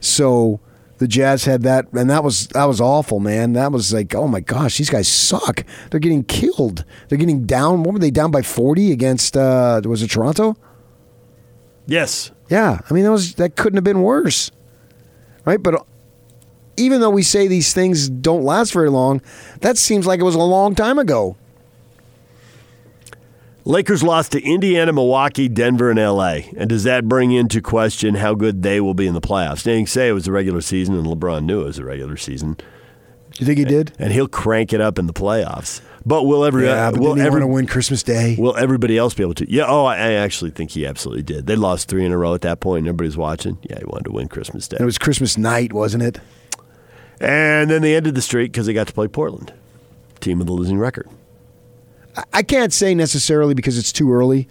So 0.00 0.60
the 0.98 1.08
Jazz 1.08 1.44
had 1.44 1.62
that, 1.62 1.92
and 1.92 2.08
that 2.08 2.24
was 2.24 2.48
that 2.48 2.64
was 2.64 2.80
awful, 2.80 3.20
man. 3.20 3.52
That 3.52 3.72
was 3.72 3.92
like, 3.92 4.14
oh 4.14 4.26
my 4.26 4.40
gosh, 4.40 4.78
these 4.78 4.90
guys 4.90 5.08
suck. 5.08 5.64
They're 5.90 6.00
getting 6.00 6.24
killed. 6.24 6.84
They're 7.08 7.18
getting 7.18 7.44
down. 7.44 7.82
What 7.82 7.92
were 7.92 7.98
they 7.98 8.10
down 8.10 8.30
by 8.30 8.42
forty 8.42 8.92
against? 8.92 9.36
Uh, 9.36 9.80
was 9.84 10.02
it 10.02 10.10
Toronto? 10.10 10.56
Yes. 11.86 12.32
Yeah, 12.48 12.80
I 12.88 12.94
mean 12.94 13.04
that 13.04 13.10
was 13.10 13.34
that 13.34 13.56
couldn't 13.56 13.76
have 13.76 13.84
been 13.84 14.02
worse, 14.02 14.50
right? 15.44 15.62
But 15.62 15.84
even 16.76 17.00
though 17.00 17.10
we 17.10 17.22
say 17.22 17.48
these 17.48 17.72
things 17.72 18.08
don't 18.08 18.42
last 18.42 18.72
very 18.72 18.90
long, 18.90 19.20
that 19.60 19.76
seems 19.76 20.06
like 20.06 20.20
it 20.20 20.24
was 20.24 20.34
a 20.34 20.38
long 20.38 20.74
time 20.74 20.98
ago. 20.98 21.36
Lakers 23.66 24.00
lost 24.00 24.30
to 24.30 24.40
Indiana, 24.40 24.92
Milwaukee, 24.92 25.48
Denver, 25.48 25.90
and 25.90 25.98
LA. 25.98 26.38
And 26.56 26.68
does 26.68 26.84
that 26.84 27.08
bring 27.08 27.32
into 27.32 27.60
question 27.60 28.14
how 28.14 28.32
good 28.32 28.62
they 28.62 28.80
will 28.80 28.94
be 28.94 29.08
in 29.08 29.14
the 29.14 29.20
playoffs? 29.20 29.64
Can 29.64 29.84
say 29.86 30.08
it 30.08 30.12
was 30.12 30.26
the 30.26 30.30
regular 30.30 30.60
season, 30.60 30.94
and 30.94 31.04
LeBron 31.04 31.42
knew 31.42 31.62
it 31.62 31.64
was 31.64 31.76
the 31.76 31.84
regular 31.84 32.16
season. 32.16 32.54
Do 32.54 32.64
you 33.40 33.44
think 33.44 33.58
he 33.58 33.64
did? 33.64 33.90
And 33.98 34.12
he'll 34.12 34.28
crank 34.28 34.72
it 34.72 34.80
up 34.80 35.00
in 35.00 35.08
the 35.08 35.12
playoffs. 35.12 35.80
But 36.04 36.22
will 36.22 36.44
every 36.44 36.66
yeah, 36.66 36.92
but 36.92 37.00
uh, 37.00 37.02
will 37.02 37.20
every, 37.20 37.44
win 37.44 37.66
Christmas 37.66 38.04
Day? 38.04 38.36
Will 38.38 38.56
everybody 38.56 38.96
else 38.96 39.14
be 39.14 39.24
able 39.24 39.34
to? 39.34 39.52
Yeah. 39.52 39.64
Oh, 39.66 39.84
I, 39.84 39.96
I 39.96 40.12
actually 40.12 40.52
think 40.52 40.70
he 40.70 40.86
absolutely 40.86 41.24
did. 41.24 41.48
They 41.48 41.56
lost 41.56 41.88
three 41.88 42.06
in 42.06 42.12
a 42.12 42.16
row 42.16 42.34
at 42.34 42.42
that 42.42 42.60
point, 42.60 42.82
and 42.82 42.88
everybody's 42.88 43.16
watching. 43.16 43.58
Yeah, 43.62 43.80
he 43.80 43.84
wanted 43.84 44.04
to 44.04 44.12
win 44.12 44.28
Christmas 44.28 44.68
Day. 44.68 44.76
And 44.76 44.84
it 44.84 44.86
was 44.86 44.96
Christmas 44.96 45.36
night, 45.36 45.72
wasn't 45.72 46.04
it? 46.04 46.20
And 47.20 47.68
then 47.68 47.82
they 47.82 47.96
ended 47.96 48.14
the 48.14 48.22
streak 48.22 48.52
because 48.52 48.66
they 48.66 48.72
got 48.72 48.86
to 48.86 48.92
play 48.92 49.08
Portland, 49.08 49.52
team 50.20 50.38
with 50.38 50.46
the 50.46 50.52
losing 50.52 50.78
record. 50.78 51.08
I 52.32 52.42
can't 52.42 52.72
say 52.72 52.94
necessarily 52.94 53.54
because 53.54 53.78
it's 53.78 53.92
too 53.92 54.12
early 54.12 54.48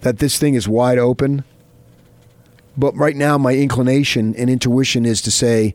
that 0.00 0.18
this 0.18 0.38
thing 0.38 0.54
is 0.54 0.68
wide 0.68 0.98
open. 0.98 1.44
But 2.76 2.96
right 2.96 3.16
now, 3.16 3.38
my 3.38 3.54
inclination 3.54 4.36
and 4.36 4.48
intuition 4.48 5.04
is 5.04 5.20
to 5.22 5.30
say 5.30 5.74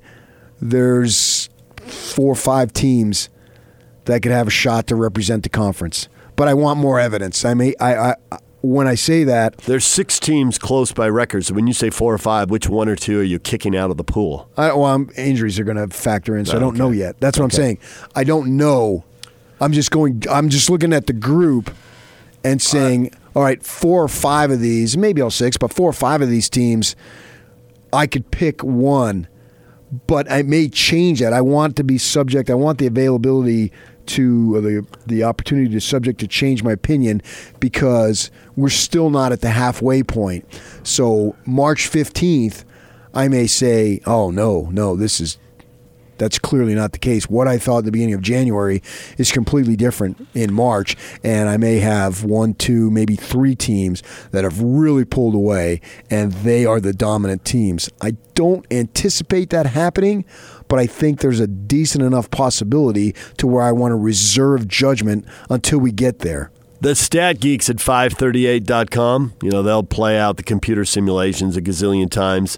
there's 0.61 1.49
four 1.85 2.31
or 2.31 2.35
five 2.35 2.71
teams 2.71 3.29
that 4.05 4.21
could 4.21 4.31
have 4.31 4.47
a 4.47 4.51
shot 4.51 4.87
to 4.87 4.95
represent 4.95 5.43
the 5.43 5.49
conference. 5.49 6.07
But 6.35 6.47
I 6.47 6.53
want 6.53 6.79
more 6.79 6.99
evidence. 6.99 7.43
I 7.43 7.53
may, 7.53 7.75
I, 7.79 8.11
I, 8.11 8.15
when 8.61 8.87
I 8.87 8.95
say 8.95 9.25
that, 9.25 9.57
there's 9.59 9.85
six 9.85 10.19
teams 10.19 10.57
close 10.57 10.93
by 10.93 11.09
records. 11.09 11.51
When 11.51 11.67
you 11.67 11.73
say 11.73 11.89
four 11.89 12.13
or 12.13 12.17
five, 12.17 12.49
which 12.49 12.69
one 12.69 12.87
or 12.87 12.95
two 12.95 13.19
are 13.19 13.23
you 13.23 13.37
kicking 13.37 13.75
out 13.75 13.91
of 13.91 13.97
the 13.97 14.03
pool? 14.05 14.49
I, 14.55 14.67
well, 14.67 14.85
I'm, 14.85 15.09
injuries 15.17 15.59
are 15.59 15.65
going 15.65 15.77
to 15.77 15.87
factor 15.87 16.37
in, 16.37 16.45
so 16.45 16.53
oh, 16.53 16.57
I 16.57 16.59
don't 16.61 16.69
okay. 16.69 16.77
know 16.77 16.91
yet. 16.91 17.19
That's 17.19 17.37
what 17.37 17.45
okay. 17.45 17.55
I'm 17.55 17.63
saying. 17.63 17.79
I 18.15 18.23
don't 18.23 18.55
know 18.55 19.03
I'm 19.63 19.71
just 19.71 19.91
going. 19.91 20.23
I'm 20.30 20.49
just 20.49 20.69
looking 20.69 20.91
at 20.91 21.08
the 21.08 21.13
group 21.13 21.73
and 22.43 22.62
saying, 22.62 23.12
all 23.34 23.43
right, 23.43 23.63
four 23.63 24.04
or 24.04 24.10
five 24.10 24.52
of 24.52 24.60
these, 24.60 24.97
maybe 24.97 25.21
all 25.21 25.32
six, 25.32 25.56
but 25.56 25.71
four 25.71 25.89
or 25.89 25.93
five 25.93 26.21
of 26.21 26.30
these 26.30 26.49
teams, 26.49 26.97
I 27.93 28.06
could 28.06 28.30
pick 28.32 28.62
one, 28.62 29.28
but 30.08 30.30
I 30.30 30.41
may 30.43 30.67
change 30.67 31.21
that. 31.21 31.32
I 31.32 31.39
want 31.39 31.78
to 31.78 31.84
be 31.86 31.97
subject. 31.97 32.49
I 32.49 32.56
want 32.56 32.80
the 32.80 32.88
availability 32.88 33.71
to 34.06 34.60
the 34.60 34.86
the 35.08 35.23
opportunity 35.23 35.69
to 35.69 35.80
subject 35.80 36.19
to 36.19 36.28
change 36.28 36.62
my 36.62 36.73
opinion 36.73 37.21
because 37.62 38.32
we're 38.58 38.67
still 38.67 39.10
not 39.10 39.32
at 39.32 39.39
the 39.39 39.52
halfway 39.52 40.04
point. 40.04 40.45
So 40.84 41.38
March 41.45 41.89
15th, 41.89 42.65
I 43.13 43.30
may 43.30 43.47
say, 43.47 44.02
"Oh 44.06 44.30
no, 44.30 44.69
no, 44.73 44.97
this 44.97 45.21
is 45.21 45.38
that's 46.23 46.39
clearly 46.39 46.73
not 46.73 46.93
the 46.93 46.99
case. 46.99 47.29
What 47.29 47.47
I 47.47 47.57
thought 47.57 47.79
at 47.79 47.86
the 47.86 47.91
beginning 47.91 48.15
of 48.15 48.21
January 48.21 48.81
is 49.17 49.31
completely 49.31 49.75
different 49.75 50.27
in 50.33 50.53
March, 50.53 50.95
and 51.23 51.49
I 51.49 51.57
may 51.57 51.79
have 51.79 52.23
one, 52.23 52.53
two, 52.53 52.89
maybe 52.89 53.15
three 53.15 53.55
teams 53.55 54.01
that 54.31 54.43
have 54.43 54.62
really 54.62 55.05
pulled 55.05 55.36
away, 55.36 55.81
and 56.09 56.31
they 56.31 56.65
are 56.65 56.79
the 56.79 56.93
dominant 56.93 57.45
teams. 57.45 57.89
I 58.01 58.12
don't 58.33 58.65
anticipate 58.71 59.49
that 59.49 59.65
happening, 59.65 60.25
but 60.67 60.79
I 60.79 60.88
think 60.88 61.19
there's 61.19 61.39
a 61.39 61.47
decent 61.47 62.03
enough 62.03 62.31
possibility 62.31 63.13
to 63.38 63.45
where 63.45 63.63
I 63.63 63.71
want 63.71 63.91
to 63.91 63.95
reserve 63.95 64.67
judgment 64.67 65.25
until 65.49 65.79
we 65.79 65.91
get 65.91 66.19
there. 66.19 66.51
The 66.81 66.95
stat 66.95 67.39
geeks 67.39 67.69
at 67.69 67.77
538.com, 67.77 69.33
you 69.41 69.51
know, 69.51 69.63
they'll 69.63 69.83
play 69.83 70.19
out 70.19 70.36
the 70.36 70.43
computer 70.43 70.83
simulations 70.83 71.55
a 71.55 71.62
gazillion 71.62 72.09
times. 72.09 72.57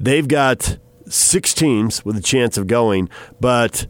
They've 0.00 0.26
got 0.26 0.78
six 1.08 1.54
teams 1.54 2.04
with 2.04 2.16
a 2.16 2.22
chance 2.22 2.56
of 2.58 2.66
going, 2.66 3.08
but 3.40 3.86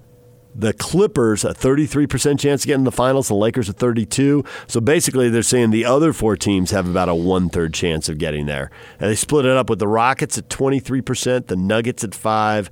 the 0.54 0.72
Clippers 0.72 1.44
a 1.44 1.52
33% 1.52 2.38
chance 2.38 2.64
of 2.64 2.66
getting 2.66 2.84
the 2.84 2.92
finals, 2.92 3.28
the 3.28 3.34
Lakers 3.34 3.68
a 3.68 3.72
32. 3.72 4.44
So 4.66 4.80
basically, 4.80 5.28
they're 5.28 5.42
saying 5.42 5.70
the 5.70 5.84
other 5.84 6.12
four 6.12 6.36
teams 6.36 6.70
have 6.70 6.88
about 6.88 7.08
a 7.08 7.14
one 7.14 7.50
third 7.50 7.74
chance 7.74 8.08
of 8.08 8.18
getting 8.18 8.46
there, 8.46 8.70
and 8.98 9.10
they 9.10 9.14
split 9.14 9.44
it 9.44 9.56
up 9.56 9.68
with 9.68 9.78
the 9.78 9.88
Rockets 9.88 10.38
at 10.38 10.48
23%, 10.48 11.46
the 11.46 11.56
Nuggets 11.56 12.04
at 12.04 12.14
five, 12.14 12.70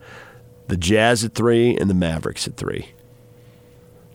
the 0.69 0.77
Jazz 0.77 1.25
at 1.25 1.35
three, 1.35 1.77
and 1.77 1.91
the 1.91 1.95
Mavericks 1.95 2.49
at 2.49 2.57
three. 2.57 2.95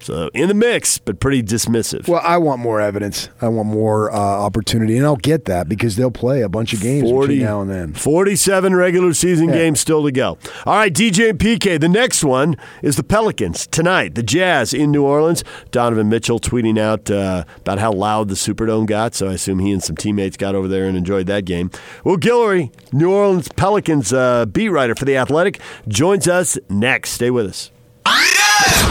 So 0.04 0.30
in 0.34 0.48
the 0.48 0.54
mix, 0.54 0.98
but 0.98 1.20
pretty 1.20 1.44
dismissive. 1.44 2.08
Will, 2.08 2.20
I 2.24 2.38
want 2.38 2.62
more 2.62 2.82
evidence. 2.82 3.30
I 3.42 3.48
want 3.48 3.68
more 3.68 4.12
uh, 4.12 4.18
opportunity, 4.18 4.98
and 4.98 5.06
I'll 5.06 5.16
get 5.16 5.46
that 5.46 5.70
because 5.70 5.96
they'll 5.96 6.12
play 6.12 6.42
a 6.42 6.50
bunch 6.50 6.74
of 6.74 6.82
games 6.82 7.10
40, 7.10 7.40
now 7.40 7.62
and 7.62 7.70
then. 7.70 7.94
Forty-seven 7.94 8.76
regular 8.76 9.14
season 9.14 9.50
yeah. 9.50 9.56
games 9.56 9.80
still 9.80 10.04
to 10.04 10.12
go. 10.12 10.38
All 10.66 10.76
right, 10.76 10.94
DJ 10.94 11.32
and 11.32 11.40
PK. 11.40 11.80
The 11.80 11.90
next 11.90 12.24
one 12.24 12.56
is 12.82 12.96
the 12.96 13.04
Pelicans 13.04 13.68
tonight. 13.68 14.16
The 14.16 14.24
Jazz 14.24 14.74
in 14.74 14.92
New 14.92 15.04
Orleans. 15.04 15.44
Donovan 15.72 16.10
Mitchell 16.10 16.40
tweeting 16.40 16.80
out 16.80 17.10
uh, 17.10 17.46
about 17.58 17.80
how 17.80 17.92
loud 17.92 18.30
the 18.30 18.36
Superdome 18.36 18.86
got. 18.86 19.16
So 19.16 19.28
I 19.30 19.34
assume 19.34 19.60
he 19.60 19.72
and 19.72 19.84
some 19.84 19.96
teammates 19.96 20.38
got 20.38 20.56
over 20.56 20.68
there 20.68 20.86
and 20.86 20.98
enjoyed 20.98 21.28
that 21.28 21.46
game. 21.46 21.72
Well, 22.04 22.18
Guillory, 22.18 22.72
New 22.92 23.12
Orleans 23.12 23.50
Pelicans 23.50 24.14
uh, 24.14 24.46
beat 24.46 24.70
writer 24.70 24.96
for 24.96 25.06
the 25.06 25.18
Athletic, 25.18 25.60
joins 25.88 26.28
us 26.28 26.58
next. 26.70 27.12
Stay 27.12 27.32
with 27.32 27.48
us. 27.48 27.72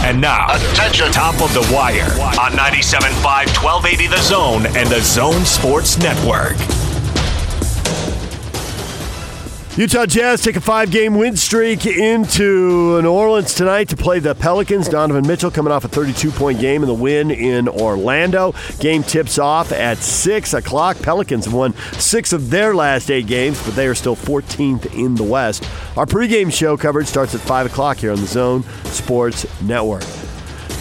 And 0.09 0.23
now, 0.23 0.47
attention, 0.73 1.13
top 1.13 1.35
of 1.43 1.53
the 1.53 1.71
wire 1.71 2.11
on 2.41 2.53
97.5, 2.53 3.23
1280 3.23 4.07
The 4.07 4.23
Zone 4.23 4.65
and 4.75 4.89
The 4.89 5.03
Zone 5.03 5.45
Sports 5.45 5.99
Network. 5.99 6.78
Utah 9.79 10.07
Jazz 10.07 10.43
take 10.43 10.57
a 10.57 10.61
five 10.61 10.91
game 10.91 11.15
win 11.15 11.37
streak 11.37 11.87
into 11.87 13.01
New 13.01 13.13
Orleans 13.13 13.55
tonight 13.55 13.89
to 13.91 13.97
play 13.97 14.19
the 14.19 14.35
Pelicans. 14.35 14.89
Donovan 14.89 15.25
Mitchell 15.25 15.53
coming 15.53 15.73
off 15.73 15.85
a 15.85 15.89
32 15.89 16.33
point 16.33 16.59
game 16.59 16.83
in 16.83 16.89
the 16.89 16.95
win 16.95 17.31
in 17.31 17.69
Orlando. 17.69 18.57
Game 18.81 19.05
tips 19.05 19.39
off 19.39 19.71
at 19.71 19.99
6 19.99 20.53
o'clock. 20.55 21.01
Pelicans 21.01 21.45
have 21.45 21.55
won 21.55 21.75
six 21.93 22.33
of 22.33 22.51
their 22.51 22.75
last 22.75 23.09
eight 23.09 23.29
games, 23.29 23.65
but 23.65 23.77
they 23.77 23.87
are 23.87 23.95
still 23.95 24.17
14th 24.17 24.93
in 24.99 25.15
the 25.15 25.23
West. 25.23 25.65
Our 25.97 26.07
pregame 26.07 26.53
show 26.53 26.77
coverage 26.77 27.07
starts 27.07 27.37
at 27.37 27.41
5 27.41 27.67
o'clock 27.67 27.99
here 27.99 28.11
on 28.11 28.21
the 28.21 28.27
Zone 28.27 28.65
Sports 28.87 29.47
Network. 29.63 30.03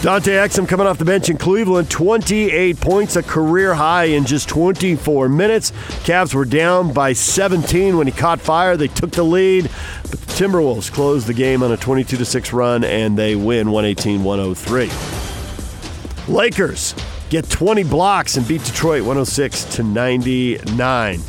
Dante 0.00 0.30
Exum 0.30 0.68
coming 0.68 0.86
off 0.86 0.96
the 0.96 1.04
bench 1.04 1.28
in 1.28 1.38
Cleveland, 1.38 1.90
28 1.90 2.80
points, 2.80 3.16
a 3.16 3.22
career 3.22 3.74
high 3.74 4.04
in 4.04 4.24
just 4.24 4.48
24 4.48 5.28
minutes. 5.28 5.72
Cavs 6.04 6.34
were 6.34 6.44
down 6.44 6.92
by 6.92 7.12
17 7.12 7.96
when 7.96 8.06
he 8.06 8.12
caught 8.12 8.40
fire. 8.40 8.76
They 8.76 8.86
took 8.86 9.10
the 9.10 9.24
lead, 9.24 9.68
but 10.02 10.20
the 10.20 10.32
Timberwolves 10.34 10.92
closed 10.92 11.26
the 11.26 11.34
game 11.34 11.64
on 11.64 11.72
a 11.72 11.76
22 11.76 12.24
6 12.24 12.52
run 12.52 12.84
and 12.84 13.18
they 13.18 13.34
win 13.34 13.72
118 13.72 14.22
103. 14.22 16.32
Lakers 16.32 16.94
get 17.28 17.50
20 17.50 17.82
blocks 17.82 18.36
and 18.36 18.46
beat 18.46 18.62
Detroit 18.62 19.00
106 19.00 19.64
to 19.76 19.82
99. 19.82 21.20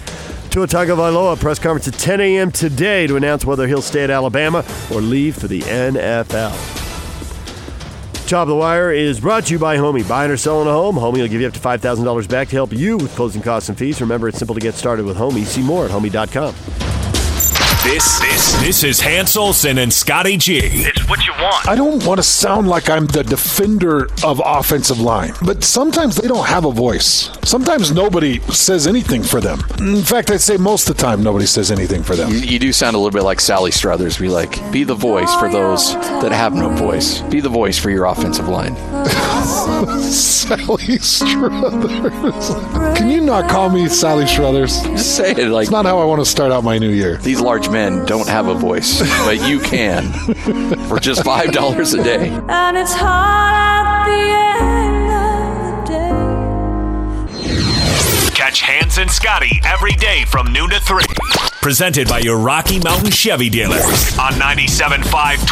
Tua 0.52 0.68
Tagovailoa 0.68 1.40
press 1.40 1.58
conference 1.58 1.88
at 1.88 1.96
10 1.96 2.22
a.m. 2.22 2.52
today 2.52 3.08
to 3.08 3.16
announce 3.16 3.46
whether 3.46 3.68
he'll 3.68 3.82
stay 3.82 4.04
at 4.04 4.12
Alabama 4.12 4.64
or 4.92 5.02
leave 5.02 5.36
for 5.36 5.48
the 5.48 5.62
NFL. 5.62 6.79
Top 8.30 8.44
of 8.44 8.50
the 8.50 8.56
Wire 8.56 8.92
is 8.92 9.20
brought 9.20 9.48
to 9.48 9.54
you 9.54 9.58
by 9.58 9.78
Homie. 9.78 10.08
Buying 10.08 10.30
or 10.30 10.38
selling 10.38 10.68
a 10.68 10.72
home, 10.72 10.98
Homie 10.98 11.18
will 11.18 11.28
give 11.28 11.42
you 11.42 11.48
up 11.48 11.54
to 11.54 11.60
$5,000 11.60 12.30
back 12.30 12.48
to 12.50 12.56
help 12.56 12.72
you 12.72 12.96
with 12.96 13.16
closing 13.16 13.42
costs 13.42 13.70
and 13.70 13.78
fees. 13.78 14.00
Remember, 14.02 14.28
it's 14.28 14.38
simple 14.38 14.54
to 14.54 14.62
get 14.62 14.76
started 14.76 15.04
with 15.04 15.18
Homie. 15.18 15.44
See 15.46 15.64
more 15.64 15.86
at 15.86 15.90
homie.com. 15.90 16.99
This, 17.84 18.20
this, 18.20 18.54
this 18.62 18.84
is 18.84 19.00
Hans 19.00 19.38
Olsen 19.38 19.78
and 19.78 19.92
Scotty 19.92 20.36
G. 20.36 20.60
It's 20.62 21.10
what 21.10 21.26
you 21.26 21.32
want. 21.42 21.68
I 21.68 21.76
don't 21.76 22.06
want 22.06 22.20
to 22.20 22.24
sound 22.24 22.68
like 22.68 22.90
I'm 22.90 23.06
the 23.08 23.24
defender 23.24 24.10
of 24.24 24.42
offensive 24.44 25.00
line, 25.00 25.34
but 25.42 25.64
sometimes 25.64 26.18
they 26.18 26.28
don't 26.28 26.46
have 26.46 26.66
a 26.66 26.72
voice. 26.72 27.32
Sometimes 27.44 27.92
nobody 27.92 28.40
says 28.52 28.86
anything 28.86 29.24
for 29.24 29.40
them. 29.40 29.62
In 29.80 30.04
fact, 30.04 30.30
I'd 30.30 30.42
say 30.42 30.58
most 30.58 30.90
of 30.90 30.98
the 30.98 31.02
time 31.02 31.24
nobody 31.24 31.46
says 31.46 31.72
anything 31.72 32.04
for 32.04 32.16
them. 32.16 32.30
You, 32.32 32.40
you 32.40 32.60
do 32.60 32.74
sound 32.74 32.96
a 32.96 33.00
little 33.00 33.18
bit 33.18 33.24
like 33.24 33.40
Sally 33.40 33.72
Struthers. 33.72 34.18
Be 34.18 34.28
like, 34.28 34.52
be 34.72 34.84
the 34.84 34.94
voice 34.94 35.34
for 35.36 35.50
those 35.50 35.94
that 36.22 36.34
have 36.34 36.54
no 36.54 36.70
voice. 36.70 37.22
Be 37.22 37.40
the 37.40 37.50
voice 37.50 37.80
for 37.80 37.90
your 37.90 38.06
offensive 38.06 38.50
line. 38.50 38.76
Sally 39.50 40.98
Struthers. 41.00 42.50
Can 42.98 43.10
you 43.10 43.22
not 43.22 43.50
call 43.50 43.70
me 43.70 43.88
Sally 43.90 44.26
Struthers? 44.28 44.82
Just 44.84 45.16
say 45.16 45.32
it 45.32 45.48
like 45.50 45.64
It's 45.64 45.72
not 45.72 45.86
how 45.86 45.98
I 46.00 46.06
want 46.06 46.22
to 46.22 46.26
start 46.26 46.52
out 46.52 46.64
my 46.64 46.78
new 46.78 46.90
year. 46.92 47.18
these 47.18 47.42
large 47.42 47.68
men 47.70 48.06
don't 48.06 48.28
have 48.28 48.48
a 48.48 48.54
voice, 48.54 49.00
but 49.26 49.48
you 49.48 49.60
can 49.60 50.12
for 50.88 51.00
just 51.00 51.24
five 51.24 51.52
dollars 51.52 51.94
a 51.94 52.04
day. 52.04 52.30
And 52.48 52.78
it's 52.78 52.94
hard 52.94 53.88
at 53.88 54.06
the 54.06 54.30
end 54.64 55.12
of 55.14 55.88
the 57.36 57.44
day. 58.28 58.32
Catch 58.36 58.62
Hans 58.62 58.98
and 59.00 59.10
Scotty 59.12 59.60
every 59.66 59.94
day 59.94 60.26
from 60.26 60.54
noon 60.54 60.70
to 60.70 60.80
3. 60.80 61.04
Presented 61.62 62.08
by 62.08 62.20
your 62.20 62.38
Rocky 62.38 62.80
Mountain 62.80 63.12
Chevy 63.12 63.50
dealers 63.50 63.84
on 64.18 64.34
97.5 64.34 65.04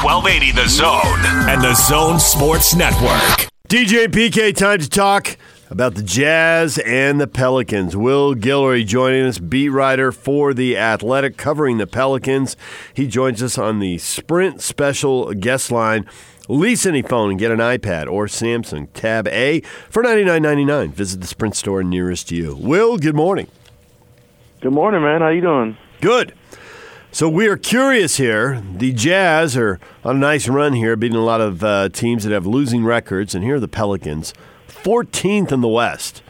1280 0.01 0.51
The 0.53 0.67
Zone 0.67 1.25
and 1.49 1.62
The 1.62 1.73
Zone 1.75 2.19
Sports 2.19 2.75
Network. 2.75 3.49
DJ 3.67 4.08
PK, 4.08 4.56
time 4.56 4.80
to 4.80 4.88
talk 4.88 5.36
about 5.69 5.95
the 5.95 6.01
Jazz 6.01 6.77
and 6.77 7.19
the 7.19 7.27
Pelicans. 7.27 7.97
Will 7.97 8.34
Guillory 8.34 8.88
joining 8.88 9.25
us, 9.25 9.39
beat 9.39 9.67
writer 9.67 10.13
for 10.13 10.53
The 10.53 10.77
Athletic, 10.77 11.36
covering 11.36 11.77
the 11.77 11.86
Pelicans. 11.86 12.56
He 12.93 13.08
joins 13.08 13.43
us 13.43 13.58
on 13.58 13.80
the 13.80 13.97
Sprint 13.97 14.62
special 14.62 15.34
guest 15.34 15.69
line. 15.69 16.10
Lease 16.47 16.86
any 16.86 17.01
phone 17.01 17.32
and 17.32 17.39
get 17.39 17.51
an 17.51 17.60
iPad 17.60 18.08
or 18.08 18.27
Samsung 18.27 18.88
Tab 18.93 19.27
A 19.27 19.60
for 19.89 20.01
$99.99. 20.01 20.91
Visit 20.93 21.19
the 21.19 21.27
Sprint 21.27 21.58
store 21.58 21.84
nearest 21.84 22.32
you. 22.32 22.56
Will, 22.56 22.97
good 22.97 23.15
morning. 23.15 23.49
Good 24.62 24.71
morning, 24.71 25.01
man. 25.01 25.19
How 25.19 25.27
you 25.27 25.41
doing? 25.41 25.75
Good. 25.99 26.34
So 27.12 27.30
we 27.30 27.48
are 27.48 27.58
curious 27.58 28.17
here. 28.17 28.62
The 28.76 28.91
Jazz 28.91 29.58
are 29.58 29.80
on 30.04 30.17
a 30.17 30.20
nice 30.20 30.48
run 30.48 30.74
here, 30.74 30.96
beating 30.96 31.17
a 31.17 31.24
lot 31.24 31.41
of 31.41 31.63
uh, 31.63 31.89
teams 31.89 32.24
that 32.24 32.34
have 32.34 32.46
losing 32.46 32.84
records, 32.84 33.34
and 33.34 33.43
here 33.43 33.56
are 33.56 33.60
the 33.60 33.67
Pelicans, 33.67 34.34
14th 34.67 35.52
in 35.52 35.62
the 35.62 35.67
West. 35.67 36.22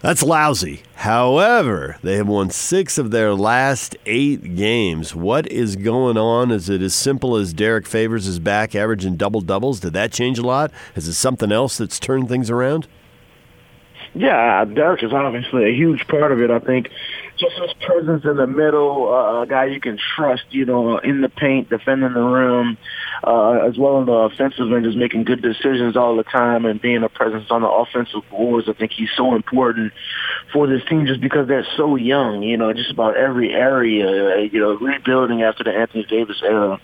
That's 0.00 0.22
lousy. 0.24 0.82
However, 0.96 1.98
they 2.02 2.16
have 2.16 2.26
won 2.26 2.50
six 2.50 2.98
of 2.98 3.12
their 3.12 3.34
last 3.34 3.94
eight 4.04 4.56
games. 4.56 5.14
What 5.14 5.46
is 5.46 5.76
going 5.76 6.16
on? 6.16 6.50
Is 6.50 6.68
it 6.68 6.82
as 6.82 6.94
simple 6.94 7.36
as 7.36 7.52
Derrick 7.52 7.86
Favors 7.86 8.26
is 8.26 8.40
back, 8.40 8.74
averaging 8.74 9.16
double 9.16 9.42
doubles? 9.42 9.78
Did 9.78 9.92
that 9.92 10.10
change 10.10 10.38
a 10.40 10.42
lot? 10.42 10.72
Is 10.96 11.06
it 11.06 11.14
something 11.14 11.52
else 11.52 11.76
that's 11.76 12.00
turned 12.00 12.28
things 12.28 12.50
around? 12.50 12.88
Yeah, 14.14 14.64
Derrick 14.64 15.04
is 15.04 15.12
obviously 15.12 15.64
a 15.70 15.72
huge 15.72 16.08
part 16.08 16.32
of 16.32 16.40
it. 16.40 16.50
I 16.50 16.58
think 16.58 16.88
just 17.42 17.60
his 17.60 17.72
presence 17.86 18.24
in 18.24 18.36
the 18.36 18.46
middle, 18.46 19.12
uh, 19.12 19.42
a 19.42 19.46
guy 19.46 19.66
you 19.66 19.80
can 19.80 19.98
trust, 19.98 20.44
you 20.50 20.64
know, 20.64 20.98
in 20.98 21.20
the 21.20 21.28
paint, 21.28 21.68
defending 21.68 22.12
the 22.12 22.20
rim, 22.20 22.78
uh, 23.24 23.66
as 23.68 23.76
well 23.76 23.98
in 23.98 24.06
the 24.06 24.12
offensive 24.12 24.72
end, 24.72 24.84
just 24.84 24.96
making 24.96 25.24
good 25.24 25.42
decisions 25.42 25.96
all 25.96 26.16
the 26.16 26.22
time 26.22 26.64
and 26.64 26.80
being 26.80 27.02
a 27.02 27.08
presence 27.08 27.50
on 27.50 27.62
the 27.62 27.68
offensive 27.68 28.22
boards. 28.30 28.68
I 28.68 28.72
think 28.72 28.92
he's 28.92 29.10
so 29.16 29.34
important 29.34 29.92
for 30.52 30.66
this 30.66 30.82
team 30.88 31.06
just 31.06 31.20
because 31.20 31.48
they're 31.48 31.66
so 31.76 31.96
young, 31.96 32.42
you 32.42 32.56
know, 32.56 32.72
just 32.72 32.90
about 32.90 33.16
every 33.16 33.52
area, 33.52 34.36
uh, 34.36 34.40
you 34.40 34.60
know, 34.60 34.74
rebuilding 34.76 35.42
after 35.42 35.64
the 35.64 35.72
Anthony 35.72 36.04
Davis 36.04 36.40
era 36.42 36.80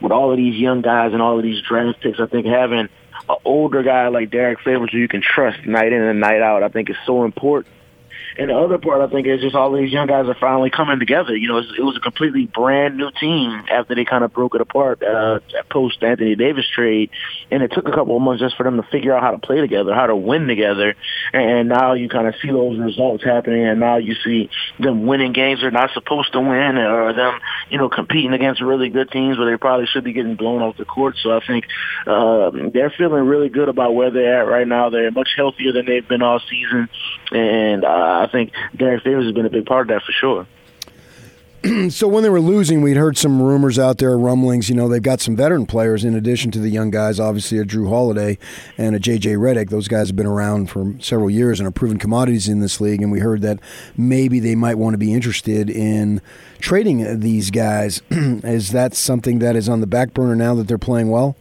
with 0.00 0.12
all 0.12 0.30
of 0.30 0.36
these 0.36 0.58
young 0.58 0.82
guys 0.82 1.12
and 1.12 1.20
all 1.20 1.36
of 1.36 1.42
these 1.42 1.62
draft 1.62 2.00
picks. 2.00 2.20
I 2.20 2.26
think 2.26 2.46
having 2.46 2.78
an 2.78 2.88
older 3.44 3.82
guy 3.82 4.08
like 4.08 4.30
Derrick 4.30 4.60
Favors 4.60 4.90
who 4.92 4.98
you 4.98 5.08
can 5.08 5.22
trust 5.22 5.66
night 5.66 5.92
in 5.92 6.00
and 6.00 6.20
night 6.20 6.42
out, 6.42 6.62
I 6.62 6.68
think 6.68 6.90
is 6.90 6.96
so 7.04 7.24
important. 7.24 7.75
And 8.38 8.50
the 8.50 8.56
other 8.56 8.78
part, 8.78 9.00
I 9.00 9.12
think, 9.12 9.26
is 9.26 9.40
just 9.40 9.54
all 9.54 9.72
these 9.72 9.92
young 9.92 10.06
guys 10.06 10.26
are 10.26 10.36
finally 10.38 10.70
coming 10.70 10.98
together. 10.98 11.34
You 11.36 11.48
know, 11.48 11.58
it 11.58 11.82
was 11.82 11.96
a 11.96 12.00
completely 12.00 12.46
brand 12.46 12.96
new 12.96 13.10
team 13.18 13.50
after 13.70 13.94
they 13.94 14.04
kind 14.04 14.24
of 14.24 14.32
broke 14.32 14.54
it 14.54 14.60
apart 14.60 15.02
uh, 15.02 15.40
post 15.70 16.02
Anthony 16.02 16.34
Davis 16.34 16.66
trade, 16.74 17.10
and 17.50 17.62
it 17.62 17.72
took 17.72 17.88
a 17.88 17.92
couple 17.92 18.16
of 18.16 18.22
months 18.22 18.42
just 18.42 18.56
for 18.56 18.64
them 18.64 18.76
to 18.76 18.88
figure 18.90 19.14
out 19.14 19.22
how 19.22 19.30
to 19.30 19.38
play 19.38 19.60
together, 19.60 19.94
how 19.94 20.06
to 20.06 20.16
win 20.16 20.46
together. 20.46 20.94
And 21.32 21.68
now 21.68 21.94
you 21.94 22.08
kind 22.08 22.26
of 22.26 22.34
see 22.42 22.48
those 22.48 22.78
results 22.78 23.24
happening, 23.24 23.64
and 23.64 23.80
now 23.80 23.96
you 23.96 24.14
see 24.24 24.50
them 24.78 25.06
winning 25.06 25.32
games 25.32 25.60
they're 25.60 25.70
not 25.70 25.90
supposed 25.94 26.32
to 26.32 26.40
win, 26.40 26.78
or 26.78 27.12
them, 27.12 27.40
you 27.70 27.78
know, 27.78 27.88
competing 27.88 28.32
against 28.32 28.60
really 28.60 28.90
good 28.90 29.10
teams 29.10 29.38
where 29.38 29.50
they 29.50 29.56
probably 29.56 29.86
should 29.86 30.04
be 30.04 30.12
getting 30.12 30.36
blown 30.36 30.62
off 30.62 30.76
the 30.76 30.84
court. 30.84 31.16
So 31.22 31.32
I 31.32 31.40
think 31.46 31.66
uh, 32.06 32.50
they're 32.72 32.92
feeling 32.96 33.24
really 33.24 33.48
good 33.48 33.68
about 33.68 33.94
where 33.94 34.10
they're 34.10 34.40
at 34.40 34.48
right 34.48 34.66
now. 34.66 34.90
They're 34.90 35.10
much 35.10 35.30
healthier 35.36 35.72
than 35.72 35.86
they've 35.86 36.06
been 36.06 36.22
all 36.22 36.40
season, 36.50 36.88
and 37.32 37.84
uh, 37.84 38.25
I 38.26 38.32
think 38.32 38.52
Derrick 38.76 39.04
Favors 39.04 39.24
has 39.24 39.34
been 39.34 39.46
a 39.46 39.50
big 39.50 39.66
part 39.66 39.82
of 39.82 39.88
that 39.88 40.02
for 40.02 40.12
sure. 40.12 40.46
so 41.90 42.08
when 42.08 42.22
they 42.22 42.28
were 42.28 42.40
losing, 42.40 42.82
we'd 42.82 42.96
heard 42.96 43.16
some 43.16 43.40
rumors 43.40 43.78
out 43.78 43.98
there, 43.98 44.18
rumblings. 44.18 44.68
You 44.68 44.74
know, 44.74 44.88
they've 44.88 45.02
got 45.02 45.20
some 45.20 45.36
veteran 45.36 45.64
players 45.64 46.04
in 46.04 46.14
addition 46.14 46.50
to 46.52 46.58
the 46.58 46.68
young 46.68 46.90
guys. 46.90 47.20
Obviously, 47.20 47.58
a 47.58 47.64
Jrue 47.64 47.88
Holiday 47.88 48.36
and 48.76 48.96
a 48.96 49.00
JJ 49.00 49.36
Redick. 49.36 49.70
Those 49.70 49.88
guys 49.88 50.08
have 50.08 50.16
been 50.16 50.26
around 50.26 50.70
for 50.70 50.94
several 50.98 51.30
years 51.30 51.60
and 51.60 51.66
are 51.68 51.72
proven 51.72 51.98
commodities 51.98 52.48
in 52.48 52.60
this 52.60 52.80
league. 52.80 53.00
And 53.00 53.12
we 53.12 53.20
heard 53.20 53.42
that 53.42 53.60
maybe 53.96 54.40
they 54.40 54.54
might 54.54 54.76
want 54.76 54.94
to 54.94 54.98
be 54.98 55.14
interested 55.14 55.70
in 55.70 56.20
trading 56.58 57.20
these 57.20 57.50
guys. 57.50 58.02
is 58.10 58.72
that 58.72 58.94
something 58.94 59.38
that 59.38 59.56
is 59.56 59.68
on 59.68 59.80
the 59.80 59.86
back 59.86 60.14
burner 60.14 60.34
now 60.34 60.54
that 60.56 60.68
they're 60.68 60.78
playing 60.78 61.10
well? 61.10 61.36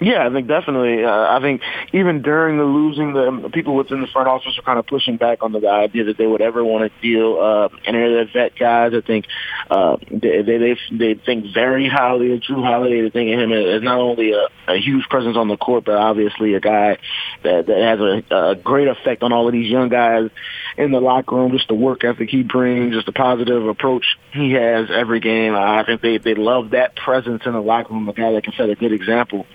Yeah, 0.00 0.26
I 0.26 0.30
think 0.30 0.46
definitely. 0.46 1.04
Uh, 1.04 1.10
I 1.10 1.40
think 1.40 1.62
even 1.92 2.20
during 2.20 2.58
the 2.58 2.64
losing, 2.64 3.14
the 3.14 3.50
people 3.52 3.74
within 3.74 4.02
the 4.02 4.06
front 4.08 4.28
office 4.28 4.58
are 4.58 4.62
kind 4.62 4.78
of 4.78 4.86
pushing 4.86 5.16
back 5.16 5.42
on 5.42 5.52
the 5.52 5.66
idea 5.66 6.04
that 6.04 6.18
they 6.18 6.26
would 6.26 6.42
ever 6.42 6.62
want 6.62 6.92
to 6.92 7.00
deal 7.00 7.40
uh, 7.40 7.68
any 7.86 8.02
of 8.02 8.12
their 8.12 8.28
vet 8.30 8.58
guys. 8.58 8.92
I 8.94 9.00
think 9.00 9.24
uh, 9.70 9.96
they, 10.10 10.42
they 10.42 10.76
they 10.92 11.14
think 11.14 11.46
very 11.54 11.88
highly 11.88 12.34
of 12.34 12.40
Jrue 12.40 12.62
Holiday. 12.62 13.02
They 13.02 13.10
think 13.10 13.32
of 13.32 13.40
him 13.40 13.52
as 13.52 13.82
not 13.82 13.98
only 13.98 14.32
a, 14.32 14.48
a 14.68 14.76
huge 14.76 15.08
presence 15.08 15.36
on 15.36 15.48
the 15.48 15.56
court, 15.56 15.86
but 15.86 15.96
obviously 15.96 16.52
a 16.54 16.60
guy 16.60 16.98
that 17.42 17.66
that 17.66 17.78
has 17.78 18.00
a, 18.00 18.50
a 18.50 18.54
great 18.54 18.88
effect 18.88 19.22
on 19.22 19.32
all 19.32 19.46
of 19.46 19.52
these 19.52 19.70
young 19.70 19.88
guys 19.88 20.30
in 20.76 20.90
the 20.90 21.00
locker 21.00 21.36
room. 21.36 21.52
Just 21.52 21.68
the 21.68 21.74
work 21.74 22.04
ethic 22.04 22.28
he 22.30 22.42
brings, 22.42 22.94
just 22.94 23.06
the 23.06 23.12
positive 23.12 23.66
approach 23.66 24.04
he 24.32 24.52
has 24.52 24.88
every 24.90 25.20
game. 25.20 25.54
I 25.54 25.84
think 25.84 26.02
they 26.02 26.18
they 26.18 26.34
love 26.34 26.70
that 26.70 26.96
presence 26.96 27.42
in 27.46 27.52
the 27.52 27.60
locker 27.60 27.92
room. 27.92 28.08
A 28.08 28.12
guy 28.12 28.32
that 28.32 28.44
can 28.44 28.52
set 28.56 28.68
a 28.68 28.74
good 28.74 28.92
example 28.92 29.46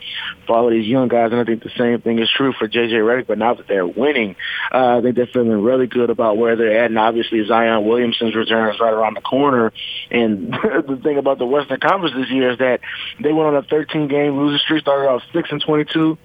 for 0.48 0.56
all 0.56 0.68
of 0.68 0.74
these 0.74 0.88
young 0.88 1.08
guys. 1.08 1.32
And 1.32 1.40
I 1.40 1.44
think 1.44 1.64
the 1.64 1.72
same 1.78 2.02
thing 2.02 2.20
is 2.20 2.30
true 2.36 2.54
for 2.54 2.68
JJ 2.68 2.94
Redick. 2.94 3.28
But 3.28 3.38
now 3.38 3.54
that 3.54 3.68
they're 3.68 3.88
winning, 3.88 4.36
uh, 4.72 4.98
I 4.98 5.02
think 5.02 5.16
they're 5.16 5.28
feeling 5.28 5.62
really 5.62 5.88
good 5.88 6.10
about 6.10 6.38
where 6.38 6.56
they're 6.56 6.84
at. 6.84 6.90
And 6.90 7.00
obviously 7.00 7.46
Zion 7.46 7.86
Williamson's 7.86 8.36
return 8.36 8.74
is 8.74 8.80
right 8.80 8.94
around 8.94 9.16
the 9.16 9.22
corner. 9.22 9.72
And 10.10 10.52
the 10.88 11.00
thing 11.02 11.18
about 11.18 11.38
the 11.38 11.46
Western 11.46 11.80
Conference 11.80 12.16
this 12.16 12.30
year 12.30 12.52
is 12.52 12.58
that 12.60 12.82
they 13.22 13.32
went 13.32 13.50
on 13.50 13.56
a 13.56 13.64
13 13.64 14.08
game 14.08 14.38
losing 14.38 14.60
streak, 14.60 14.82
started 14.82 15.08
off 15.08 15.22
6 15.34 15.50
and 15.52 15.62
22. 15.62 16.18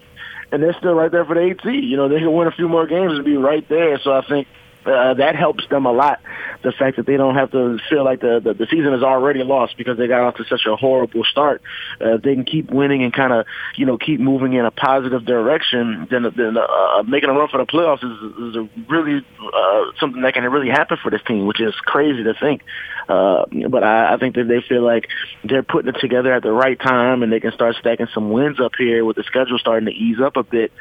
And 0.52 0.62
they're 0.62 0.76
still 0.78 0.94
right 0.94 1.10
there 1.10 1.24
for 1.24 1.34
the 1.34 1.56
seed. 1.64 1.84
You 1.84 1.96
know, 1.96 2.08
they 2.08 2.18
can 2.18 2.32
win 2.32 2.46
a 2.46 2.52
few 2.52 2.68
more 2.68 2.86
games 2.86 3.12
and 3.14 3.24
be 3.24 3.36
right 3.36 3.68
there. 3.68 3.98
So 4.04 4.12
I 4.12 4.24
think 4.26 4.46
uh, 4.86 5.14
that 5.14 5.36
helps 5.36 5.66
them 5.68 5.86
a 5.86 5.92
lot. 5.92 6.20
The 6.62 6.72
fact 6.72 6.96
that 6.96 7.06
they 7.06 7.16
don't 7.16 7.34
have 7.34 7.50
to 7.52 7.78
feel 7.88 8.04
like 8.04 8.20
the, 8.20 8.40
the, 8.42 8.54
the 8.54 8.66
season 8.66 8.92
is 8.94 9.02
already 9.02 9.42
lost 9.42 9.76
because 9.76 9.98
they 9.98 10.06
got 10.06 10.22
off 10.22 10.36
to 10.36 10.44
such 10.44 10.66
a 10.66 10.76
horrible 10.76 11.24
start. 11.24 11.62
Uh, 12.00 12.16
they 12.16 12.34
can 12.34 12.44
keep 12.44 12.70
winning 12.70 13.02
and 13.02 13.12
kind 13.12 13.32
of, 13.32 13.46
you 13.76 13.86
know, 13.86 13.98
keep 13.98 14.20
moving 14.20 14.54
in 14.54 14.64
a 14.64 14.70
positive 14.70 15.24
direction. 15.24 16.06
Then, 16.10 16.22
then 16.36 16.56
uh, 16.56 17.02
making 17.02 17.30
a 17.30 17.32
run 17.32 17.48
for 17.48 17.58
the 17.58 17.66
playoffs 17.66 18.04
is, 18.04 18.50
is 18.50 18.56
a 18.56 18.68
really 18.88 19.24
uh, 19.40 19.84
something 20.00 20.22
that 20.22 20.34
can 20.34 20.44
really 20.44 20.70
happen 20.70 20.98
for 21.02 21.10
this 21.10 21.22
team, 21.26 21.46
which 21.46 21.60
is 21.60 21.74
crazy 21.84 22.24
to 22.24 22.34
think. 22.34 22.62
Uh, 23.08 23.44
but 23.68 23.84
I, 23.84 24.14
I 24.14 24.16
think 24.18 24.34
that 24.34 24.48
they 24.48 24.60
feel 24.68 24.82
like 24.82 25.08
they're 25.44 25.62
putting 25.62 25.94
it 25.94 26.00
together 26.00 26.32
at 26.32 26.42
the 26.42 26.52
right 26.52 26.78
time, 26.78 27.22
and 27.22 27.32
they 27.32 27.40
can 27.40 27.52
start 27.52 27.76
stacking 27.76 28.08
some 28.12 28.30
wins 28.30 28.60
up 28.60 28.72
here 28.76 29.04
with 29.04 29.16
the 29.16 29.22
schedule 29.24 29.58
starting 29.58 29.86
to 29.86 29.92
ease 29.92 30.20
up 30.20 30.36
a 30.36 30.42
bit, 30.42 30.72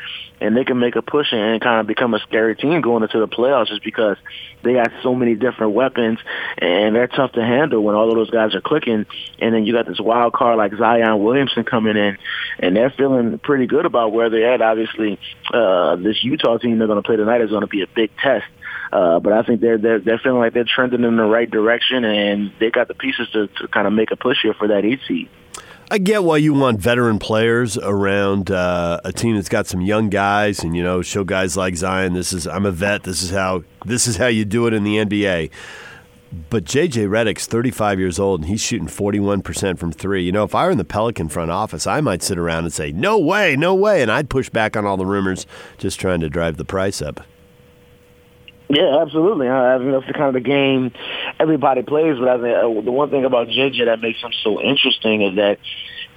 and 0.42 0.58
they 0.58 0.64
can 0.64 0.80
make 0.80 0.96
a 0.96 1.02
push 1.02 1.28
and 1.32 1.62
kind 1.62 1.80
of 1.80 1.88
become 1.88 2.14
a 2.14 2.20
scary 2.20 2.56
team 2.56 2.82
going 2.82 3.04
into 3.04 3.20
the 3.20 3.28
playoffs 3.28 3.68
just 3.68 3.84
because 3.84 4.18
they 4.64 4.74
got 4.74 4.92
so 5.04 5.14
many 5.14 5.36
different 5.36 5.74
weapons, 5.74 6.20
and 6.58 6.96
they're 6.96 7.08
tough 7.08 7.34
to 7.34 7.42
handle 7.42 7.84
when 7.84 7.96
all 7.96 8.10
of 8.10 8.16
those 8.16 8.32
guys 8.32 8.56
are 8.56 8.62
clicking. 8.62 9.06
And 9.40 9.54
then 9.54 9.66
you 9.66 9.74
got 9.74 9.86
this 9.86 10.00
wild 10.00 10.34
card 10.34 10.58
like 10.58 10.74
Zion 10.76 11.24
Williamson 11.24 11.64
coming 11.64 11.96
in, 11.96 12.18
and 12.60 12.76
they're 12.76 12.90
feeling 12.90 13.38
pretty 13.40 13.68
good 13.68 13.86
about 13.86 14.12
where 14.12 14.30
they're 14.30 14.54
at. 14.54 14.62
Obviously, 14.62 15.20
uh, 15.54 15.96
this 15.98 16.24
Utah 16.24 16.58
team 16.58 16.80
they're 16.80 16.88
going 16.88 17.02
to 17.02 17.06
play 17.06 17.18
tonight 17.18 17.42
is 17.42 17.50
going 17.52 17.62
to 17.62 17.68
be 17.68 17.84
a 17.84 17.88
big 17.88 18.10
test. 18.18 18.46
Uh, 18.92 19.20
but 19.20 19.34
I 19.34 19.44
think 19.44 19.62
they're 19.62 19.78
they're 19.78 20.00
they're 20.00 20.20
feeling 20.20 20.40
like 20.40 20.54
they're 20.54 20.66
trending 20.66 21.04
in 21.04 21.18
the 21.18 21.24
right 21.24 21.50
direction, 21.50 22.04
and 22.04 22.52
they 22.60 22.72
got 22.72 22.88
the 22.88 22.94
pieces 22.94 23.28
to, 23.34 23.48
to 23.48 23.68
kind 23.68 23.88
of 23.88 23.94
make 23.94 24.12
a 24.12 24.16
push 24.16 24.38
here 24.42 24.54
for 24.54 24.68
that 24.68 24.86
eight 24.86 25.00
seed. 25.08 25.30
I 25.90 26.00
get 26.00 26.24
why 26.24 26.38
you 26.38 26.54
want 26.56 26.80
veteran 26.80 27.20
players 27.20 27.78
around 27.78 28.50
uh, 28.50 29.00
a 29.04 29.14
team 29.14 29.36
that's 29.36 29.50
got 29.50 29.68
some 29.68 29.82
young 29.82 30.10
guys, 30.10 30.64
and 30.64 30.76
you 30.76 30.82
know, 30.82 31.02
show 31.04 31.24
guys 31.24 31.56
like 31.56 31.76
Zion. 31.76 32.14
This 32.14 32.34
is 32.34 32.48
I'm 32.48 32.66
a 32.66 32.72
vet. 32.72 33.04
This 33.04 33.22
is 33.22 33.30
how 33.30 33.64
this 33.86 34.08
is 34.08 34.18
how 34.18 34.28
you 34.28 34.46
do 34.46 34.66
it 34.66 34.74
in 34.74 34.84
the 34.84 34.98
NBA. 34.98 35.52
But 36.50 36.66
JJ 36.66 37.08
Redick's 37.08 37.46
35 37.46 38.00
years 38.00 38.20
old 38.20 38.42
and 38.42 38.50
he's 38.50 38.60
shooting 38.60 38.88
41% 38.88 39.78
from 39.78 39.94
three. 39.94 40.24
You 40.24 40.34
know, 40.34 40.44
if 40.44 40.54
I 40.54 40.66
were 40.66 40.72
in 40.72 40.78
the 40.78 40.84
Pelican 40.84 41.30
front 41.30 41.50
office, 41.50 41.88
I 41.88 42.02
might 42.02 42.22
sit 42.22 42.38
around 42.38 42.66
and 42.66 42.74
say, 42.74 42.92
"No 42.92 43.18
way, 43.18 43.56
no 43.56 43.74
way," 43.74 44.02
and 44.02 44.12
I'd 44.12 44.30
push 44.30 44.50
back 44.50 44.76
on 44.76 44.86
all 44.86 44.98
the 44.98 45.06
rumors, 45.06 45.46
just 45.78 46.00
trying 46.00 46.20
to 46.22 46.30
drive 46.30 46.58
the 46.58 46.66
price 46.66 47.02
up. 47.02 47.22
Yeah, 48.70 49.02
absolutely. 49.02 49.48
I 49.48 49.78
mean, 49.78 49.92
that's 49.92 50.08
the 50.08 50.14
kind 50.14 50.28
of 50.28 50.34
the 50.34 50.40
game 50.40 50.92
everybody 51.40 51.84
plays. 51.84 52.18
But 52.18 52.28
I 52.28 52.42
think 52.42 52.58
uh, 52.58 52.82
the 52.82 52.92
one 52.92 53.10
thing 53.12 53.26
about 53.26 53.48
JJ 53.48 53.86
that 53.86 54.02
makes 54.02 54.22
him 54.22 54.32
so 54.44 54.60
interesting 54.60 55.22
is 55.22 55.36
that 55.36 55.60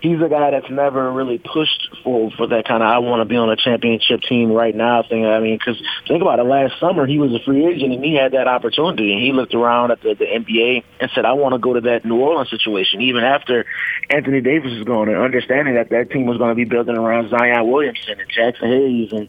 he's 0.01 0.21
a 0.21 0.29
guy 0.29 0.51
that's 0.53 0.71
never 0.71 1.11
really 1.13 1.39
pushed 1.39 1.89
for 2.03 2.31
for 2.37 2.47
that 2.47 2.67
kind 2.67 2.83
of 2.83 2.89
I 2.89 2.99
want 2.99 3.21
to 3.21 3.25
be 3.25 3.37
on 3.37 3.51
a 3.51 3.57
championship 3.57 4.23
team 4.23 4.51
right 4.53 4.75
now 4.75 5.03
thing. 5.03 5.27
I 5.27 5.41
mean, 5.41 5.59
because 5.59 5.81
think 6.07 6.23
about 6.23 6.39
it. 6.39 6.45
Last 6.45 6.79
summer 6.81 7.07
he 7.07 7.19
was 7.19 7.35
a 7.35 7.41
free 7.45 7.67
agent 7.67 7.93
and 7.93 8.05
he 8.05 8.15
had 8.15 8.33
that 8.33 8.49
opportunity, 8.49 9.13
and 9.13 9.23
he 9.23 9.33
looked 9.33 9.55
around 9.55 9.91
at 9.91 10.01
the, 10.03 10.15
the 10.15 10.25
NBA 10.25 10.85
and 11.01 11.11
said, 11.15 11.25
"I 11.25 11.33
want 11.33 11.55
to 11.55 11.59
go 11.59 11.75
to 11.75 11.83
that 11.83 12.05
New 12.05 12.17
Orleans 12.17 12.51
situation." 12.51 13.03
Even 13.03 13.25
after 13.25 13.67
Anthony 14.09 14.41
Davis 14.41 14.73
is 14.73 14.85
gone, 14.85 15.09
and 15.09 15.19
understanding 15.19 15.75
that 15.75 15.91
that 15.91 16.11
team 16.11 16.27
was 16.27 16.39
going 16.39 16.51
to 16.51 16.57
be 16.57 16.65
building 16.65 16.97
around 16.97 17.31
Zion 17.31 17.71
Williamson 17.71 18.21
and 18.21 18.31
Jaxson 18.31 18.69
Hayes 18.69 19.13
and 19.13 19.29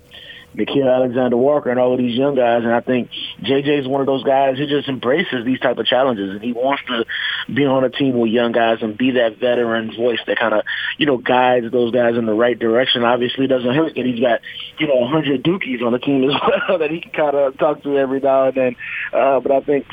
Nickeil 0.55 0.93
Alexander 0.93 1.38
Walker 1.38 1.69
and 1.69 1.79
all 1.79 1.93
of 1.93 1.99
these 1.99 2.17
young 2.17 2.35
guys. 2.35 2.63
And 2.63 2.73
I 2.73 2.81
think 2.81 3.09
JJ 3.41 3.81
is 3.81 3.88
one 3.88 4.01
of 4.01 4.07
those 4.07 4.23
guys 4.23 4.57
who 4.57 4.65
just 4.67 4.88
embraces 4.88 5.45
these 5.45 5.59
type 5.59 5.77
of 5.77 5.85
challenges 5.85 6.31
and 6.31 6.41
he 6.41 6.53
wants 6.53 6.83
to 6.88 7.05
be 7.53 7.65
on 7.65 7.83
a 7.83 7.89
team 7.89 8.19
with 8.19 8.31
young 8.31 8.51
guys 8.51 8.79
and 8.81 8.97
be 8.97 9.12
that 9.12 9.38
veteran 9.39 9.95
voice 9.95 10.19
that 10.27 10.38
kind 10.38 10.53
of, 10.53 10.63
you 10.97 11.05
know, 11.05 11.17
guides 11.17 11.71
those 11.71 11.91
guys 11.91 12.15
in 12.17 12.25
the 12.25 12.33
right 12.33 12.57
direction. 12.57 13.03
Obviously 13.03 13.45
it 13.45 13.49
doesn't 13.49 13.73
hurt 13.73 13.95
that 13.95 14.05
he's 14.05 14.19
got, 14.19 14.41
you 14.79 14.88
know, 14.88 15.03
a 15.03 15.07
hundred 15.07 15.43
dookies 15.43 15.83
on 15.85 15.91
the 15.91 15.99
team 15.99 16.23
as 16.29 16.35
well 16.69 16.79
that 16.79 16.91
he 16.91 17.01
can 17.01 17.12
kind 17.12 17.35
of 17.35 17.57
talk 17.57 17.83
to 17.83 17.97
every 17.97 18.19
now 18.19 18.47
and 18.47 18.55
then. 18.55 18.75
Uh, 19.13 19.39
but 19.39 19.51
I 19.51 19.62
think 19.62 19.85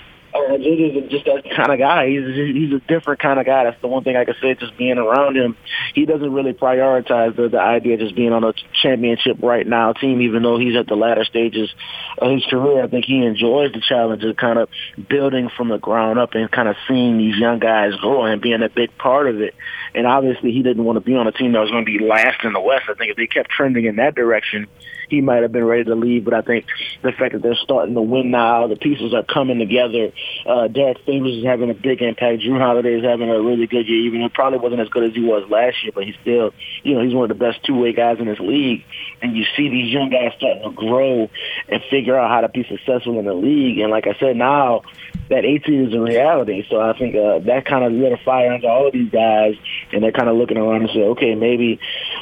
uh, 0.45 0.59
JJ's 0.59 1.11
just 1.11 1.25
that 1.27 1.45
kind 1.57 1.73
of 1.73 1.79
guy. 1.79 2.09
He's 2.09 2.35
he's 2.35 2.73
a 2.73 2.81
different 2.81 3.21
kind 3.21 3.39
of 3.39 3.47
guy. 3.47 3.65
That's 3.65 3.81
the 3.81 3.89
one 3.89 4.05
thing 4.05 4.17
I 4.17 4.25
can 4.25 4.35
say. 4.41 4.55
Just 4.55 4.77
being 4.77 4.99
around 4.99 5.37
him, 5.37 5.57
he 5.95 6.05
doesn't 6.07 6.33
really 6.33 6.53
prioritize 6.53 7.37
the 7.37 7.49
the 7.49 7.61
idea 7.61 7.95
of 7.95 8.01
just 8.01 8.15
being 8.15 8.33
on 8.33 8.45
a 8.45 8.53
championship 8.83 9.39
right 9.43 9.67
now 9.67 9.93
team. 9.93 10.21
Even 10.21 10.43
though 10.43 10.59
he's 10.59 10.77
at 10.77 10.87
the 10.87 10.97
latter 10.97 11.25
stages 11.25 11.71
of 12.19 12.31
his 12.31 12.45
career, 12.47 12.83
I 12.83 12.89
think 12.89 13.05
he 13.05 13.25
enjoys 13.25 13.73
the 13.73 13.81
challenge 13.81 14.25
of 14.25 14.37
kind 14.37 14.59
of 14.59 14.69
building 15.09 15.51
from 15.57 15.69
the 15.69 15.79
ground 15.79 16.19
up 16.19 16.35
and 16.35 16.51
kind 16.51 16.69
of 16.69 16.77
seeing 16.89 17.19
these 17.19 17.37
young 17.37 17.59
guys 17.59 17.95
grow 17.97 18.25
and 18.25 18.41
being 18.41 18.63
a 18.63 18.69
big 18.69 18.97
part 18.99 19.29
of 19.29 19.41
it. 19.41 19.55
And 19.95 20.07
obviously, 20.07 20.53
he 20.53 20.63
didn't 20.63 20.85
want 20.85 20.97
to 20.97 21.01
be 21.01 21.15
on 21.15 21.27
a 21.27 21.33
team 21.33 21.53
that 21.53 21.61
was 21.61 21.71
going 21.71 21.85
to 21.85 21.99
be 21.99 22.05
last 22.05 22.45
in 22.45 22.53
the 22.53 22.61
West. 22.61 22.85
I 22.89 22.95
think 22.95 23.11
if 23.11 23.17
they 23.17 23.27
kept 23.27 23.51
trending 23.51 23.87
in 23.87 23.97
that 23.97 24.15
direction, 24.15 24.67
he 25.09 25.21
might 25.21 25.43
have 25.43 25.53
been 25.53 25.65
ready 25.65 25.85
to 25.85 25.95
leave. 25.95 26.25
But 26.25 26.35
I 26.35 26.43
think 26.43 26.67
the 27.03 27.13
fact 27.13 27.33
that 27.33 27.43
they're 27.43 27.57
starting 27.57 27.95
to 27.95 28.03
win 28.03 28.31
now, 28.31 28.67
the 28.67 28.77
pieces 28.77 29.15
are 29.15 29.23
coming 29.23 29.59
together. 29.59 30.13
Uh, 30.45 30.69
Derrick 30.69 30.99
Favors 31.07 31.39
is 31.39 31.45
having 31.45 31.71
a 31.71 31.75
big 31.75 32.03
impact. 32.03 32.43
Jrue 32.43 32.59
Holiday 32.59 32.95
is 32.95 33.05
having 33.05 33.31
a 33.31 33.41
really 33.41 33.67
good 33.67 33.87
year. 33.87 34.07
Even 34.07 34.23
he 34.23 34.29
probably 34.29 34.59
wasn't 34.59 34.81
as 34.81 34.89
good 34.89 35.05
as 35.05 35.15
he 35.15 35.23
was 35.23 35.49
last 35.51 35.83
year, 35.83 35.93
but 35.95 36.05
he's 36.05 36.17
still, 36.23 36.53
you 36.83 36.95
know, 36.95 37.05
he's 37.05 37.15
one 37.15 37.31
of 37.31 37.37
the 37.37 37.45
best 37.45 37.65
two-way 37.65 37.93
guys 37.93 38.19
in 38.19 38.27
this 38.27 38.41
league. 38.41 38.85
And 39.23 39.37
you 39.37 39.45
see 39.57 39.69
these 39.69 39.93
young 39.93 40.11
guys 40.11 40.33
starting 40.37 40.63
to 40.63 40.71
grow 40.71 41.31
and 41.69 41.83
figure 41.91 42.19
out 42.19 42.31
how 42.31 42.41
to 42.43 42.49
be 42.49 42.65
successful 42.65 43.19
in 43.19 43.25
the 43.25 43.35
league. 43.35 43.79
And 43.79 43.91
like 43.91 44.07
I 44.07 44.19
said, 44.19 44.37
now 44.37 44.83
that 45.29 45.45
18 45.45 45.89
is 45.89 45.95
a 45.95 46.01
reality. 46.01 46.65
So 46.71 46.81
I 46.81 46.97
think 46.97 47.17
uh, 47.17 47.41
that 47.41 47.65
kind 47.65 47.85
of 47.85 47.93
lit 47.93 48.13
a 48.13 48.17
fire 48.19 48.53
under 48.53 48.69
all 48.69 48.87
of 48.87 48.93
these 48.93 49.11
guys, 49.11 49.55
and 49.93 50.03
they're 50.03 50.13
kind 50.13 50.29
of 50.29 50.37
looking 50.37 50.57
around 50.57 50.83
and 50.83 50.91
say, 50.91 51.03
okay, 51.03 51.35
maybe 51.35 51.81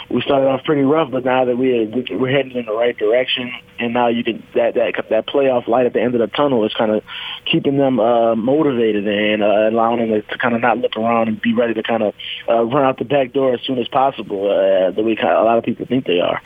we 0.09 0.23
started 0.23 0.47
off 0.47 0.64
pretty 0.64 0.83
rough, 0.83 1.11
but 1.11 1.25
now 1.25 1.44
that 1.44 1.57
we're 1.57 1.87
we're 2.18 2.31
heading 2.31 2.57
in 2.57 2.66
the 2.66 2.73
right 2.75 2.97
direction, 2.97 3.53
and 3.79 3.93
now 3.93 4.09
you 4.09 4.25
can 4.25 4.43
that 4.55 4.75
that 4.75 4.95
that 5.11 5.27
playoff 5.27 5.67
light 5.69 5.87
at 5.87 5.93
the 5.93 6.01
end 6.01 6.15
of 6.15 6.21
the 6.21 6.27
tunnel 6.37 6.65
is 6.65 6.73
kind 6.75 6.91
of 6.91 7.03
keeping 7.45 7.77
them 7.77 8.01
uh, 8.01 8.35
motivated 8.35 9.07
and 9.07 9.43
uh, 9.43 9.69
allowing 9.71 10.11
them 10.11 10.23
to, 10.29 10.39
kind 10.39 10.55
of 10.55 10.61
not 10.61 10.79
look 10.79 10.97
around 10.97 11.29
and 11.29 11.41
be 11.41 11.55
ready 11.55 11.75
to 11.75 11.83
kind 11.83 12.03
of 12.03 12.15
uh, 12.49 12.63
run 12.65 12.85
out 12.85 12.99
the 12.99 13.05
back 13.05 13.33
door 13.33 13.55
as 13.55 13.61
soon 13.63 13.79
as 13.79 13.89
possible. 13.89 14.51
Uh, 14.51 14.91
the 14.91 15.03
way 15.03 15.17
kind 15.17 15.29
of, 15.29 15.43
a 15.43 15.45
lot 15.45 15.59
of 15.59 15.65
people 15.65 15.87
think 15.87 16.07
they 16.07 16.21
are. 16.21 16.41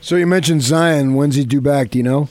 So 0.00 0.16
you 0.16 0.26
mentioned 0.26 0.62
Zion. 0.62 1.14
When's 1.14 1.36
he 1.36 1.44
due 1.44 1.60
back? 1.60 1.90
Do 1.90 1.98
you 1.98 2.04
know? 2.04 2.28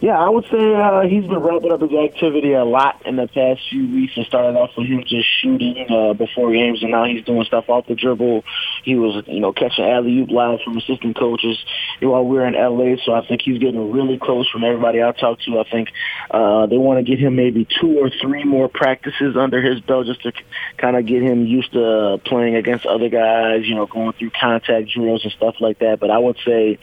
Yeah, 0.00 0.16
I 0.16 0.28
would 0.28 0.44
say 0.44 0.74
uh, 0.74 1.00
he's 1.08 1.24
been 1.24 1.40
ramping 1.40 1.72
up 1.72 1.80
his 1.80 1.92
activity 1.92 2.52
a 2.52 2.64
lot 2.64 3.04
in 3.04 3.16
the 3.16 3.26
past 3.26 3.62
few 3.68 3.92
weeks. 3.92 4.12
It 4.16 4.26
started 4.26 4.56
off 4.56 4.70
with 4.76 4.86
him 4.86 5.02
just 5.04 5.26
shooting 5.42 5.86
uh, 5.90 6.12
before 6.12 6.52
games, 6.52 6.82
and 6.82 6.92
now 6.92 7.04
he's 7.04 7.24
doing 7.24 7.44
stuff 7.44 7.68
off 7.68 7.86
the 7.88 7.96
dribble. 7.96 8.44
He 8.84 8.94
was, 8.94 9.24
you 9.26 9.40
know, 9.40 9.52
catching 9.52 9.84
alley 9.84 10.20
oop 10.20 10.30
live 10.30 10.60
from 10.64 10.78
assistant 10.78 11.16
coaches 11.16 11.58
while 12.00 12.24
we 12.24 12.36
were 12.36 12.46
in 12.46 12.54
LA. 12.54 13.02
So 13.04 13.12
I 13.12 13.26
think 13.26 13.42
he's 13.42 13.58
getting 13.58 13.90
really 13.90 14.18
close 14.18 14.48
from 14.48 14.62
everybody 14.62 15.02
I 15.02 15.10
talked 15.10 15.42
to. 15.46 15.58
I 15.58 15.64
think 15.68 15.88
uh, 16.30 16.66
they 16.66 16.78
want 16.78 17.04
to 17.04 17.10
get 17.10 17.18
him 17.18 17.34
maybe 17.34 17.66
two 17.80 17.98
or 17.98 18.08
three 18.22 18.44
more 18.44 18.68
practices 18.68 19.36
under 19.36 19.60
his 19.60 19.80
belt 19.80 20.06
just 20.06 20.22
to 20.22 20.32
kind 20.76 20.96
of 20.96 21.06
get 21.06 21.22
him 21.22 21.44
used 21.44 21.72
to 21.72 22.20
playing 22.24 22.54
against 22.54 22.86
other 22.86 23.08
guys. 23.08 23.66
You 23.66 23.74
know, 23.74 23.86
going 23.86 24.12
through 24.12 24.30
contact 24.30 24.90
drills 24.90 25.24
and 25.24 25.32
stuff 25.32 25.56
like 25.58 25.80
that. 25.80 25.98
But 25.98 26.12
I 26.12 26.18
would 26.18 26.38
say 26.46 26.78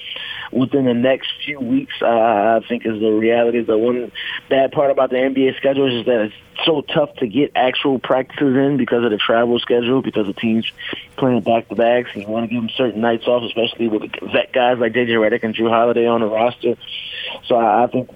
within 0.51 0.83
the 0.83 0.93
next 0.93 1.29
few 1.45 1.61
weeks, 1.61 1.93
uh, 2.01 2.07
I 2.07 2.59
think 2.67 2.85
is 2.85 3.04
the 3.05 3.11
reality. 3.11 3.61
The 3.61 3.77
one 3.77 4.11
bad 4.49 4.71
part 4.71 4.91
about 4.91 5.09
the 5.09 5.17
NBA 5.17 5.57
schedule 5.57 5.99
is 5.99 6.05
that 6.05 6.25
it's 6.25 6.35
so 6.65 6.81
tough 6.81 7.15
to 7.17 7.27
get 7.27 7.51
actual 7.55 7.99
practices 7.99 8.55
in 8.55 8.77
because 8.77 9.03
of 9.03 9.11
the 9.11 9.17
travel 9.17 9.59
schedule, 9.59 10.01
because 10.01 10.27
the 10.27 10.33
teams 10.33 10.71
playing 11.17 11.41
back 11.41 11.69
to 11.69 11.75
backs, 11.75 12.09
and 12.13 12.23
you 12.23 12.29
want 12.29 12.49
to 12.49 12.53
give 12.53 12.61
them 12.61 12.71
certain 12.75 13.01
nights 13.01 13.27
off, 13.27 13.43
especially 13.43 13.87
with 13.87 14.03
vet 14.31 14.51
guys 14.53 14.77
like 14.79 14.93
JJ 14.93 15.09
Redick 15.09 15.43
and 15.43 15.55
Jrue 15.55 15.69
Holiday 15.69 16.07
on 16.07 16.21
the 16.21 16.27
roster. 16.27 16.75
So 17.47 17.55
I, 17.55 17.83
I 17.83 17.87
think 17.87 18.09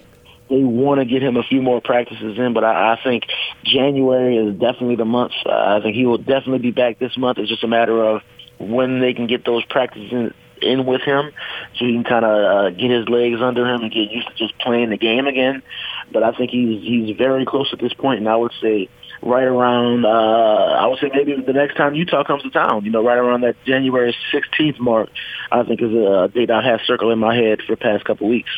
they 0.49 0.63
want 0.63 0.99
to 0.99 1.05
get 1.05 1.21
him 1.21 1.37
a 1.37 1.43
few 1.43 1.61
more 1.61 1.79
practices 1.79 2.37
in, 2.37 2.53
but 2.53 2.63
I, 2.63 2.93
I 2.93 3.03
think 3.03 3.25
January 3.63 4.37
is 4.37 4.59
definitely 4.59 4.95
the 4.95 5.05
month. 5.05 5.33
Uh, 5.45 5.51
I 5.51 5.79
think 5.81 5.95
he 5.95 6.05
will 6.05 6.17
definitely 6.17 6.59
be 6.59 6.71
back 6.71 6.97
this 6.97 7.17
month. 7.17 7.37
It's 7.37 7.49
just 7.49 7.63
a 7.63 7.67
matter 7.67 8.03
of 8.03 8.21
when 8.57 8.99
they 8.99 9.13
can 9.13 9.27
get 9.27 9.45
those 9.45 9.63
practices 9.65 10.11
in, 10.11 10.33
in 10.63 10.85
with 10.85 11.01
him 11.01 11.31
so 11.75 11.85
he 11.85 11.93
can 11.93 12.03
kind 12.03 12.25
of 12.25 12.31
uh, 12.31 12.69
get 12.71 12.91
his 12.91 13.07
legs 13.09 13.41
under 13.41 13.65
him 13.67 13.81
and 13.81 13.91
get 13.91 14.11
used 14.11 14.27
to 14.27 14.35
just 14.35 14.57
playing 14.59 14.89
the 14.89 14.97
game 14.97 15.27
again. 15.27 15.63
But 16.11 16.23
I 16.23 16.31
think 16.31 16.51
he's 16.51 16.81
he's 16.81 17.17
very 17.17 17.45
close 17.45 17.69
at 17.73 17.79
this 17.79 17.93
point, 17.93 18.19
and 18.19 18.29
I 18.29 18.35
would 18.35 18.53
say 18.61 18.89
right 19.21 19.43
around 19.43 20.05
uh, 20.05 20.09
I 20.09 20.87
would 20.87 20.99
say 20.99 21.09
maybe 21.13 21.35
the 21.41 21.53
next 21.53 21.75
time 21.75 21.95
Utah 21.95 22.23
comes 22.23 22.43
to 22.43 22.49
town, 22.49 22.85
you 22.85 22.91
know, 22.91 23.03
right 23.03 23.17
around 23.17 23.41
that 23.41 23.55
January 23.65 24.15
16th 24.33 24.79
mark, 24.79 25.09
I 25.51 25.63
think 25.63 25.81
is 25.81 25.91
a 25.91 26.29
date 26.33 26.51
I 26.51 26.63
have 26.63 26.81
circled 26.85 27.11
in 27.11 27.19
my 27.19 27.35
head 27.35 27.61
for 27.65 27.73
the 27.73 27.77
past 27.77 28.05
couple 28.05 28.29
weeks. 28.29 28.49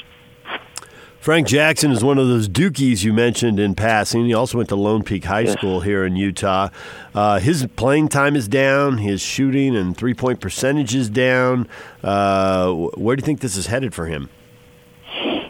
Frank 1.21 1.45
Jackson 1.45 1.91
is 1.91 2.03
one 2.03 2.17
of 2.17 2.27
those 2.27 2.49
dookies 2.49 3.03
you 3.03 3.13
mentioned 3.13 3.59
in 3.59 3.75
passing. 3.75 4.25
He 4.25 4.33
also 4.33 4.57
went 4.57 4.69
to 4.69 4.75
Lone 4.75 5.03
Peak 5.03 5.23
High 5.23 5.45
School 5.45 5.81
here 5.81 6.03
in 6.03 6.15
Utah. 6.15 6.69
Uh, 7.13 7.37
his 7.37 7.67
playing 7.75 8.07
time 8.07 8.35
is 8.35 8.47
down. 8.47 8.97
His 8.97 9.21
shooting 9.21 9.75
and 9.75 9.95
three 9.95 10.15
point 10.15 10.39
percentage 10.39 10.95
is 10.95 11.11
down. 11.11 11.67
Uh, 12.03 12.73
where 12.73 13.15
do 13.15 13.21
you 13.21 13.25
think 13.25 13.41
this 13.41 13.55
is 13.55 13.67
headed 13.67 13.93
for 13.93 14.07
him? 14.07 14.31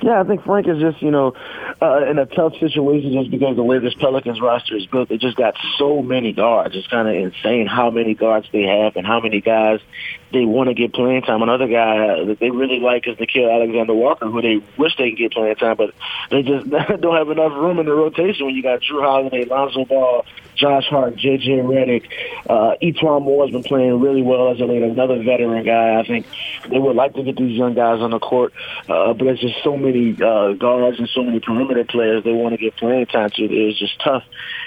Yeah, 0.02 0.20
I 0.20 0.26
think 0.26 0.44
Frank 0.44 0.68
is 0.68 0.78
just, 0.78 1.02
you 1.02 1.10
know, 1.10 1.32
uh, 1.82 2.06
in 2.08 2.20
a 2.20 2.28
tough 2.28 2.54
situation 2.60 3.14
just 3.14 3.32
because 3.32 3.56
the 3.56 3.64
way 3.64 3.80
this 3.80 3.96
Pelicans 3.96 4.40
roster 4.40 4.78
is 4.78 4.86
built. 4.86 5.10
They 5.10 5.18
just 5.18 5.36
got 5.36 5.56
so 5.80 6.04
many 6.04 6.32
guards. 6.32 6.76
It's 6.76 6.88
kind 6.88 7.08
of 7.08 7.16
insane 7.16 7.66
how 7.66 7.90
many 7.90 8.14
guards 8.14 8.48
they 8.54 8.64
have 8.64 8.96
and 8.96 9.06
how 9.06 9.20
many 9.20 9.42
guys 9.42 9.80
they 10.32 10.46
want 10.46 10.70
to 10.70 10.76
get 10.76 10.94
playing 10.94 11.24
time. 11.24 11.42
Another 11.42 11.68
guy 11.68 12.24
that 12.26 12.38
they 12.40 12.52
really 12.52 12.80
like 12.80 13.08
is 13.08 13.18
Nickeil 13.18 13.52
Alexander 13.52 13.96
Walker, 13.96 14.30
who 14.30 14.42
they 14.42 14.62
wish 14.78 14.96
they 14.98 15.10
could 15.10 15.18
get 15.18 15.32
playing 15.34 15.56
time, 15.56 15.76
but 15.76 15.94
they 16.30 16.44
just 16.44 16.70
don't 17.02 17.16
have 17.16 17.30
enough 17.30 17.52
room 17.54 17.80
in 17.80 17.88
the 17.88 17.94
rotation 17.94 18.46
when 18.46 18.56
you 18.56 18.62
got 18.62 18.82
Jrue 18.82 19.02
Holiday, 19.02 19.46
Lonzo 19.46 19.84
Ball, 19.86 20.24
Josh 20.56 20.86
Hart, 20.86 21.16
J.J. 21.16 21.50
Redick. 21.52 22.08
Uh, 22.48 22.76
E'Twaun 22.82 23.24
Moore 23.24 23.46
has 23.46 23.52
been 23.52 23.64
playing 23.64 24.00
really 24.00 24.22
well 24.22 24.52
as 24.52 24.60
a 24.60 24.66
late, 24.66 24.84
another 24.84 25.22
veteran 25.24 25.66
guy. 25.66 26.00
I 26.00 26.06
think 26.06 26.28
they 26.70 26.78
would 26.78 26.96
like 26.96 27.16
to 27.16 27.24
get 27.24 27.38
these 27.38 27.58
young 27.58 27.74
guys 27.74 28.02
on 28.02 28.12
the 28.12 28.20
court, 28.20 28.54
uh, 28.88 29.14
but 29.14 29.26
there's 29.26 29.40
just 29.40 29.64
so 29.64 29.76
many 29.76 30.12
uh, 30.22 30.54
guards 30.54 31.00
and 31.00 31.10
so 31.10 31.24
many 31.24 31.40
perimeter 31.40 31.71
perimeter 31.72 31.92
players 31.92 32.24
they 32.24 32.32
want 32.32 32.54
to 32.54 32.58
get 32.58 32.76
playing 32.78 33.06
time 33.08 33.30
to. 33.32 33.44
It's 33.44 33.80
just 33.80 34.00
tough. 34.04 34.24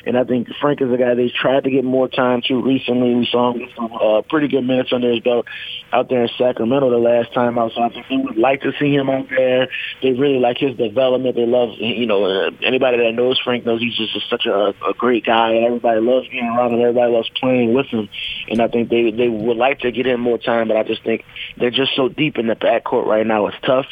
And 0.07 0.17
I 0.17 0.25
think 0.25 0.49
Frank 0.61 0.81
is 0.81 0.91
a 0.93 0.97
guy 0.97 1.15
they 1.15 1.31
tried 1.31 1.65
to 1.65 1.71
get 1.71 1.85
more 1.85 2.09
time 2.09 2.43
to 2.49 2.63
recently. 2.63 3.15
We 3.15 3.29
saw 3.31 3.53
him 3.53 3.61
get 3.61 3.71
some 3.77 3.93
uh, 3.93 4.23
pretty 4.23 4.49
good 4.49 4.65
minutes 4.65 4.91
under 4.93 5.11
his 5.11 5.21
belt 5.21 5.47
out 5.93 6.09
there 6.09 6.23
in 6.23 6.29
Sacramento 6.37 6.91
the 6.91 6.99
last 6.99 7.33
time 7.33 7.59
out. 7.59 7.73
So 7.75 7.83
I 7.83 7.89
think 7.91 8.07
they 8.09 8.17
would 8.17 8.37
like 8.37 8.63
to 8.63 8.73
see 8.79 8.93
him 8.93 9.09
out 9.09 9.29
there. 9.31 9.69
They 10.03 10.13
really 10.13 10.39
like 10.39 10.59
his 10.59 10.77
development. 10.77 11.37
They 11.37 11.47
love, 11.47 11.71
you 11.79 12.07
know, 12.07 12.25
uh, 12.25 12.51
anybody 12.63 12.99
that 12.99 13.13
knows 13.13 13.41
Frank 13.43 13.65
knows 13.65 13.81
he's 13.81 13.97
just 13.97 14.29
such 14.29 14.47
a, 14.47 14.75
a 14.87 14.95
great 14.97 15.25
guy, 15.25 15.53
and 15.53 15.65
everybody 15.65 16.01
loves 16.01 16.29
being 16.29 16.45
around 16.45 16.75
him. 16.75 16.81
Everybody 16.81 17.13
loves 17.13 17.31
playing 17.41 17.75
with 17.75 17.87
him. 17.87 18.09
And 18.49 18.61
I 18.61 18.69
think 18.69 18.89
they 18.89 19.11
they 19.11 19.29
would 19.29 19.57
like 19.57 19.81
to 19.81 19.93
get 19.93 20.07
him 20.07 20.21
more 20.21 20.39
time, 20.39 20.69
but 20.69 20.77
I 20.77 20.83
just 20.83 21.03
think 21.03 21.25
they're 21.57 21.71
just 21.71 21.95
so 21.97 22.09
deep 22.09 22.39
in 22.39 22.47
the 22.47 22.57
backcourt 22.57 23.07
right 23.07 23.27
now. 23.27 23.47
It's 23.47 23.57
tough. 23.63 23.87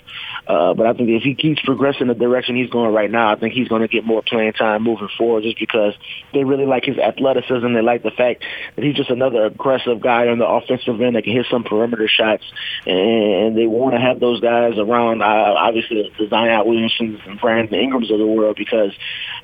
Uh, 0.46 0.74
but 0.74 0.86
I 0.86 0.92
think 0.92 1.08
if 1.08 1.22
he 1.22 1.34
keeps 1.34 1.62
progressing 1.62 2.08
the 2.08 2.14
direction 2.14 2.56
he's 2.56 2.70
going 2.70 2.92
right 2.92 3.01
now, 3.10 3.32
I 3.32 3.36
think 3.36 3.54
he's 3.54 3.68
going 3.68 3.82
to 3.82 3.88
get 3.88 4.04
more 4.04 4.22
playing 4.22 4.52
time 4.52 4.82
moving 4.82 5.08
forward 5.16 5.42
just 5.42 5.58
because 5.58 5.94
they 6.32 6.44
really 6.44 6.66
like 6.66 6.84
his 6.84 6.98
athleticism. 6.98 7.72
They 7.72 7.82
like 7.82 8.02
the 8.02 8.10
fact 8.10 8.44
that 8.76 8.84
he's 8.84 8.96
just 8.96 9.10
another 9.10 9.44
aggressive 9.46 10.00
guy 10.00 10.28
on 10.28 10.38
the 10.38 10.46
offensive 10.46 11.00
end 11.00 11.16
that 11.16 11.24
can 11.24 11.32
hit 11.32 11.46
some 11.50 11.64
perimeter 11.64 12.08
shots. 12.08 12.44
And 12.86 13.56
they 13.56 13.66
want 13.66 13.94
to 13.94 14.00
have 14.00 14.20
those 14.20 14.40
guys 14.40 14.78
around, 14.78 15.22
uh, 15.22 15.24
obviously, 15.24 16.12
the 16.18 16.28
Zion 16.28 16.66
Williamsons 16.66 17.20
and 17.26 17.40
Brandon 17.40 17.78
Ingrams 17.78 18.10
of 18.10 18.18
the 18.18 18.26
world 18.26 18.56
because 18.56 18.92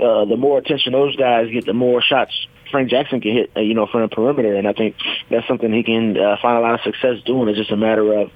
uh, 0.01 0.25
the 0.25 0.37
more 0.37 0.59
attention 0.59 0.93
those 0.93 1.17
guys 1.17 1.51
get, 1.51 1.67
the 1.67 1.73
more 1.73 2.03
shots 2.03 2.33
Frank 2.71 2.91
Jackson 2.91 3.21
can 3.21 3.33
hit, 3.33 3.51
uh, 3.57 3.61
you 3.61 3.75
know, 3.75 3.87
from 3.87 4.03
the 4.03 4.09
perimeter. 4.09 4.55
And 4.55 4.69
I 4.69 4.73
think 4.73 4.97
that's 5.31 5.47
something 5.47 5.73
he 5.73 5.83
can 5.83 6.17
uh, 6.17 6.37
find 6.41 6.59
a 6.59 6.61
lot 6.61 6.75
of 6.75 6.81
success 6.83 7.23
doing. 7.25 7.49
It's 7.49 7.59
just 7.59 7.71
a 7.71 7.77
matter 7.77 8.13
of 8.13 8.31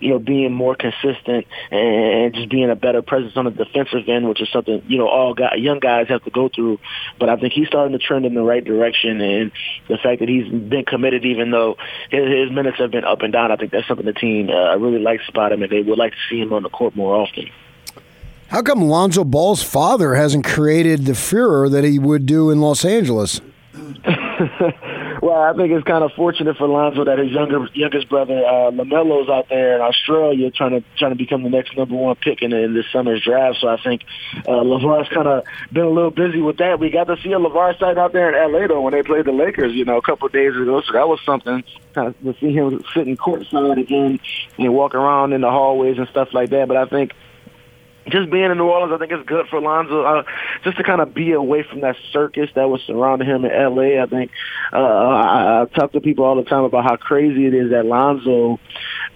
you 0.00 0.10
know, 0.10 0.18
being 0.18 0.52
more 0.52 0.74
consistent 0.74 1.46
and 1.70 2.34
just 2.34 2.48
being 2.48 2.70
a 2.70 2.76
better 2.76 3.02
presence 3.02 3.36
on 3.36 3.44
the 3.44 3.50
defensive 3.50 4.08
end, 4.08 4.28
which 4.28 4.40
is 4.40 4.48
something, 4.50 4.82
you 4.86 4.98
know, 4.98 5.08
all 5.08 5.34
guy, 5.34 5.54
young 5.56 5.78
guys 5.78 6.08
have 6.08 6.22
to 6.24 6.30
go 6.30 6.48
through. 6.48 6.78
But 7.18 7.28
I 7.28 7.36
think 7.36 7.52
he's 7.52 7.68
starting 7.68 7.96
to 7.98 8.04
trend 8.04 8.26
in 8.26 8.34
the 8.34 8.42
right 8.42 8.64
direction. 8.64 9.20
And 9.20 9.52
the 9.88 9.98
fact 9.98 10.20
that 10.20 10.28
he's 10.28 10.50
been 10.50 10.84
committed, 10.84 11.24
even 11.24 11.50
though 11.50 11.76
his, 12.10 12.26
his 12.26 12.50
minutes 12.50 12.78
have 12.78 12.90
been 12.90 13.04
up 13.04 13.22
and 13.22 13.32
down, 13.32 13.52
I 13.52 13.56
think 13.56 13.72
that's 13.72 13.86
something 13.86 14.06
the 14.06 14.12
team 14.12 14.50
uh, 14.50 14.76
really 14.76 15.00
likes 15.00 15.28
about 15.28 15.52
him, 15.52 15.62
and 15.62 15.70
they 15.70 15.82
would 15.82 15.98
like 15.98 16.12
to 16.12 16.18
see 16.28 16.40
him 16.40 16.52
on 16.52 16.62
the 16.62 16.70
court 16.70 16.96
more 16.96 17.14
often. 17.16 17.50
How 18.48 18.62
come 18.62 18.82
Lonzo 18.82 19.24
Ball's 19.24 19.62
father 19.62 20.14
hasn't 20.14 20.44
created 20.44 21.06
the 21.06 21.14
furor 21.14 21.68
that 21.68 21.82
he 21.82 21.98
would 21.98 22.26
do 22.26 22.50
in 22.50 22.60
Los 22.60 22.84
Angeles? 22.84 23.40
well, 25.34 25.42
I 25.42 25.52
think 25.52 25.72
it's 25.72 25.84
kind 25.84 26.04
of 26.04 26.12
fortunate 26.12 26.56
for 26.56 26.68
Lonzo 26.68 27.04
that 27.04 27.18
his 27.18 27.32
younger 27.32 27.68
youngest 27.74 28.08
brother 28.08 28.38
uh, 28.46 28.70
LaMelo's 28.70 29.28
out 29.28 29.48
there 29.48 29.74
in 29.74 29.80
Australia 29.80 30.48
trying 30.52 30.70
to 30.70 30.84
trying 30.96 31.10
to 31.10 31.16
become 31.16 31.42
the 31.42 31.50
next 31.50 31.76
number 31.76 31.96
one 31.96 32.14
pick 32.14 32.40
in, 32.40 32.52
in 32.52 32.74
this 32.74 32.86
summer's 32.92 33.20
draft. 33.24 33.58
So 33.60 33.66
I 33.66 33.76
think 33.82 34.04
uh, 34.46 34.62
LaVar's 34.62 35.08
kind 35.08 35.26
of 35.26 35.44
been 35.72 35.86
a 35.86 35.90
little 35.90 36.12
busy 36.12 36.40
with 36.40 36.58
that. 36.58 36.78
We 36.78 36.90
got 36.90 37.08
to 37.08 37.16
see 37.20 37.32
a 37.32 37.38
Lavar 37.38 37.76
side 37.80 37.98
out 37.98 38.12
there 38.12 38.30
in 38.30 38.52
LA 38.52 38.68
though 38.68 38.80
when 38.80 38.92
they 38.92 39.02
played 39.02 39.24
the 39.24 39.32
Lakers, 39.32 39.74
you 39.74 39.84
know, 39.84 39.96
a 39.96 40.02
couple 40.02 40.26
of 40.26 40.32
days 40.32 40.54
ago. 40.54 40.80
So 40.82 40.92
that 40.92 41.08
was 41.08 41.18
something 41.26 41.64
kind 41.94 42.08
of 42.08 42.20
to 42.20 42.38
see 42.38 42.52
him 42.52 42.84
sitting 42.94 43.16
courtside 43.16 43.80
again 43.80 44.20
and 44.56 44.72
walk 44.72 44.94
around 44.94 45.32
in 45.32 45.40
the 45.40 45.50
hallways 45.50 45.98
and 45.98 46.06
stuff 46.08 46.32
like 46.32 46.50
that. 46.50 46.68
But 46.68 46.76
I 46.76 46.86
think 46.86 47.12
just 48.08 48.30
being 48.30 48.50
in 48.50 48.58
New 48.58 48.64
Orleans, 48.64 48.92
I 48.92 48.98
think 48.98 49.12
it's 49.12 49.26
good 49.26 49.46
for 49.48 49.60
Lonzo 49.60 50.02
uh, 50.02 50.22
just 50.64 50.76
to 50.76 50.84
kind 50.84 51.00
of 51.00 51.14
be 51.14 51.32
away 51.32 51.62
from 51.62 51.80
that 51.80 51.96
circus 52.12 52.50
that 52.54 52.68
was 52.68 52.82
surrounding 52.86 53.28
him 53.28 53.44
in 53.44 53.50
L.A. 53.50 54.00
I 54.00 54.06
think 54.06 54.30
uh, 54.72 54.76
I, 54.76 55.62
I 55.62 55.64
talk 55.66 55.92
to 55.92 56.00
people 56.00 56.24
all 56.24 56.36
the 56.36 56.44
time 56.44 56.64
about 56.64 56.84
how 56.84 56.96
crazy 56.96 57.46
it 57.46 57.54
is 57.54 57.70
that 57.70 57.86
Lonzo 57.86 58.58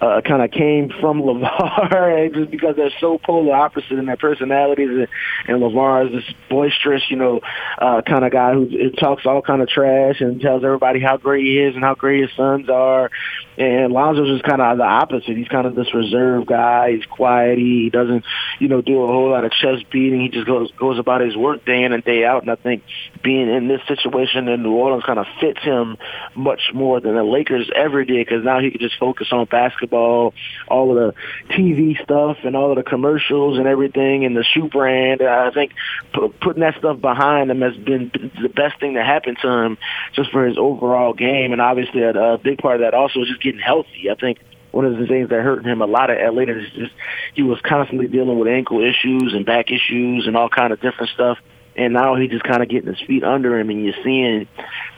uh, 0.00 0.20
kind 0.24 0.42
of 0.42 0.50
came 0.50 0.90
from 1.00 1.22
LaVar 1.22 2.34
just 2.34 2.50
because 2.50 2.76
they're 2.76 2.92
so 3.00 3.18
polar 3.18 3.54
opposite 3.54 3.98
in 3.98 4.06
their 4.06 4.16
personalities. 4.16 4.88
And, 4.88 5.08
and 5.48 5.62
LaVar 5.62 6.06
is 6.06 6.12
this 6.12 6.34
boisterous, 6.48 7.02
you 7.10 7.16
know, 7.16 7.40
uh, 7.78 8.02
kind 8.02 8.24
of 8.24 8.32
guy 8.32 8.54
who 8.54 8.68
who 8.68 8.90
talks 8.90 9.26
all 9.26 9.42
kind 9.42 9.62
of 9.62 9.68
trash 9.68 10.20
and 10.20 10.40
tells 10.40 10.64
everybody 10.64 11.00
how 11.00 11.16
great 11.16 11.44
he 11.44 11.58
is 11.58 11.74
and 11.74 11.84
how 11.84 11.94
great 11.94 12.22
his 12.22 12.30
sons 12.36 12.68
are. 12.68 13.10
And 13.56 13.92
Lonzo's 13.92 14.28
just 14.28 14.44
kind 14.44 14.62
of 14.62 14.78
the 14.78 14.84
opposite. 14.84 15.36
He's 15.36 15.48
kind 15.48 15.66
of 15.66 15.74
this 15.74 15.92
reserved 15.92 16.46
guy. 16.46 16.92
He's 16.92 17.06
quiet. 17.06 17.58
He 17.58 17.90
doesn't, 17.90 18.24
you 18.60 18.68
know, 18.68 18.77
do 18.82 19.02
a 19.02 19.06
whole 19.06 19.30
lot 19.30 19.44
of 19.44 19.52
chest 19.52 19.90
beating. 19.90 20.20
He 20.20 20.28
just 20.28 20.46
goes 20.46 20.70
goes 20.72 20.98
about 20.98 21.20
his 21.20 21.36
work 21.36 21.64
day 21.64 21.82
in 21.84 21.92
and 21.92 22.04
day 22.04 22.24
out. 22.24 22.42
And 22.42 22.50
I 22.50 22.56
think 22.56 22.82
being 23.22 23.48
in 23.48 23.68
this 23.68 23.80
situation 23.86 24.48
in 24.48 24.62
New 24.62 24.72
Orleans 24.72 25.04
kind 25.04 25.18
of 25.18 25.26
fits 25.40 25.60
him 25.60 25.96
much 26.34 26.70
more 26.74 27.00
than 27.00 27.14
the 27.14 27.22
Lakers 27.22 27.70
ever 27.74 28.04
did 28.04 28.26
because 28.26 28.44
now 28.44 28.60
he 28.60 28.70
can 28.70 28.80
just 28.80 28.98
focus 28.98 29.28
on 29.32 29.46
basketball, 29.46 30.34
all 30.68 30.90
of 30.90 31.14
the 31.14 31.52
TV 31.54 32.02
stuff 32.02 32.38
and 32.44 32.56
all 32.56 32.70
of 32.70 32.76
the 32.76 32.82
commercials 32.82 33.58
and 33.58 33.66
everything 33.66 34.24
and 34.24 34.36
the 34.36 34.44
shoe 34.44 34.68
brand. 34.68 35.22
I 35.22 35.50
think 35.50 35.72
p- 36.14 36.32
putting 36.40 36.60
that 36.60 36.76
stuff 36.78 37.00
behind 37.00 37.50
him 37.50 37.60
has 37.60 37.76
been 37.76 38.10
the 38.42 38.48
best 38.48 38.80
thing 38.80 38.94
that 38.94 39.06
happened 39.06 39.38
to 39.42 39.48
him 39.48 39.78
just 40.14 40.30
for 40.30 40.46
his 40.46 40.56
overall 40.58 41.12
game. 41.12 41.52
And 41.52 41.60
obviously 41.60 42.02
a, 42.02 42.10
a 42.10 42.38
big 42.38 42.58
part 42.58 42.76
of 42.76 42.80
that 42.82 42.94
also 42.94 43.20
is 43.20 43.28
just 43.28 43.42
getting 43.42 43.60
healthy. 43.60 44.10
I 44.10 44.14
think 44.14 44.38
one 44.70 44.84
of 44.84 44.96
the 44.96 45.06
things 45.06 45.30
that 45.30 45.42
hurt 45.42 45.64
him 45.64 45.80
a 45.82 45.86
lot 45.86 46.10
at 46.10 46.32
LA 46.32 46.42
is 46.42 46.70
just 46.74 46.92
he 47.34 47.42
was 47.42 47.58
constantly 47.62 48.06
dealing 48.06 48.38
with 48.38 48.48
ankle 48.48 48.80
issues 48.80 49.34
and 49.34 49.46
back 49.46 49.70
issues 49.70 50.26
and 50.26 50.36
all 50.36 50.48
kind 50.48 50.72
of 50.72 50.80
different 50.80 51.10
stuff. 51.10 51.38
And 51.78 51.94
now 51.94 52.16
he 52.16 52.26
just 52.26 52.42
kind 52.42 52.60
of 52.60 52.68
getting 52.68 52.92
his 52.92 53.00
feet 53.06 53.22
under 53.22 53.56
him, 53.56 53.70
and 53.70 53.84
you're 53.84 53.94
seeing 54.02 54.48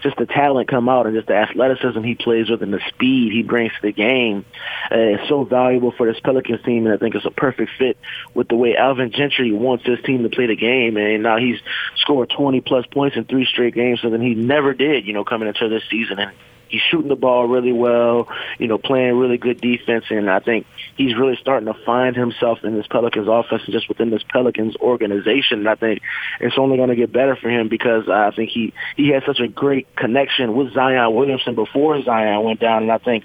just 0.02 0.16
the 0.16 0.24
talent 0.24 0.66
come 0.66 0.88
out 0.88 1.06
and 1.06 1.14
just 1.14 1.28
the 1.28 1.34
athleticism 1.34 2.02
he 2.02 2.14
plays 2.14 2.48
with 2.48 2.62
and 2.62 2.72
the 2.72 2.80
speed 2.88 3.32
he 3.32 3.42
brings 3.42 3.70
to 3.72 3.82
the 3.82 3.92
game. 3.92 4.46
Uh, 4.90 5.20
is 5.20 5.28
so 5.28 5.44
valuable 5.44 5.92
for 5.92 6.10
this 6.10 6.18
Pelicans 6.20 6.64
team, 6.64 6.86
and 6.86 6.94
I 6.94 6.96
think 6.96 7.14
it's 7.14 7.26
a 7.26 7.30
perfect 7.30 7.72
fit 7.78 7.98
with 8.32 8.48
the 8.48 8.56
way 8.56 8.76
Alvin 8.76 9.12
Gentry 9.12 9.52
wants 9.52 9.84
his 9.84 9.98
team 10.06 10.22
to 10.22 10.30
play 10.30 10.46
the 10.46 10.56
game. 10.56 10.96
And 10.96 11.22
now 11.22 11.36
he's 11.36 11.58
scored 11.96 12.30
20 12.30 12.62
plus 12.62 12.86
points 12.86 13.14
in 13.14 13.26
three 13.26 13.44
straight 13.44 13.74
games, 13.74 14.00
something 14.00 14.22
he 14.22 14.34
never 14.34 14.72
did, 14.72 15.06
you 15.06 15.12
know, 15.12 15.22
coming 15.22 15.48
into 15.48 15.68
this 15.68 15.82
season. 15.90 16.18
And 16.18 16.32
he's 16.70 16.80
shooting 16.80 17.08
the 17.08 17.16
ball 17.16 17.46
really 17.46 17.72
well, 17.72 18.28
you 18.58 18.68
know, 18.68 18.78
playing 18.78 19.16
really 19.16 19.36
good 19.36 19.60
defense, 19.60 20.06
and 20.10 20.30
I 20.30 20.38
think 20.38 20.66
he's 20.96 21.16
really 21.16 21.36
starting 21.36 21.66
to 21.66 21.78
find 21.84 22.16
himself 22.16 22.64
in 22.64 22.76
this 22.76 22.86
Pelicans 22.86 23.28
offense 23.28 23.62
and 23.64 23.72
just 23.72 23.88
within 23.88 24.10
this 24.10 24.22
Pelicans 24.22 24.76
organization. 24.76 25.60
And 25.60 25.68
I 25.68 25.74
think 25.74 26.00
it's 26.40 26.56
only 26.56 26.76
going 26.76 26.88
to 26.88 26.96
get 26.96 27.12
better 27.12 27.36
for 27.36 27.50
him 27.50 27.68
because 27.68 28.08
I 28.08 28.30
think 28.30 28.50
he 28.50 28.72
he 28.96 29.08
had 29.08 29.24
such 29.26 29.40
a 29.40 29.48
great 29.48 29.94
connection 29.96 30.54
with 30.54 30.72
Zion 30.72 31.14
Williamson 31.14 31.54
before 31.54 32.00
Zion 32.02 32.44
went 32.44 32.60
down, 32.60 32.82
and 32.84 32.92
I 32.92 32.98
think 32.98 33.24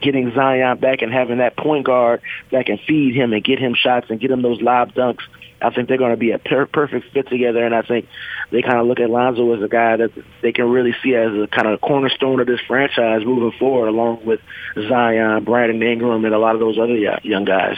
getting 0.00 0.32
Zion 0.34 0.78
back 0.78 1.02
and 1.02 1.12
having 1.12 1.38
that 1.38 1.56
point 1.56 1.84
guard 1.84 2.22
that 2.50 2.66
can 2.66 2.78
feed 2.78 3.14
him 3.14 3.32
and 3.32 3.44
get 3.44 3.58
him 3.58 3.74
shots 3.74 4.06
and 4.10 4.18
get 4.18 4.30
him 4.30 4.42
those 4.42 4.60
lob 4.60 4.94
dunks. 4.94 5.22
I 5.60 5.70
think 5.70 5.88
they're 5.88 5.98
going 5.98 6.10
to 6.10 6.16
be 6.16 6.32
a 6.32 6.38
per- 6.38 6.66
perfect 6.66 7.12
fit 7.12 7.28
together, 7.28 7.64
and 7.64 7.74
I 7.74 7.82
think 7.82 8.08
they 8.50 8.62
kind 8.62 8.78
of 8.78 8.86
look 8.86 9.00
at 9.00 9.10
Lonzo 9.10 9.54
as 9.54 9.62
a 9.62 9.68
guy 9.68 9.96
that 9.96 10.12
they 10.42 10.52
can 10.52 10.70
really 10.70 10.94
see 11.02 11.14
as 11.14 11.32
a 11.32 11.46
kind 11.46 11.66
of 11.66 11.80
cornerstone 11.80 12.40
of 12.40 12.46
this 12.46 12.60
franchise 12.66 13.24
moving 13.24 13.58
forward, 13.58 13.88
along 13.88 14.24
with 14.24 14.40
Zion, 14.88 15.44
Brandon 15.44 15.82
Ingram, 15.82 16.24
and 16.24 16.34
a 16.34 16.38
lot 16.38 16.54
of 16.54 16.60
those 16.60 16.78
other 16.78 16.96
young 17.22 17.44
guys. 17.44 17.76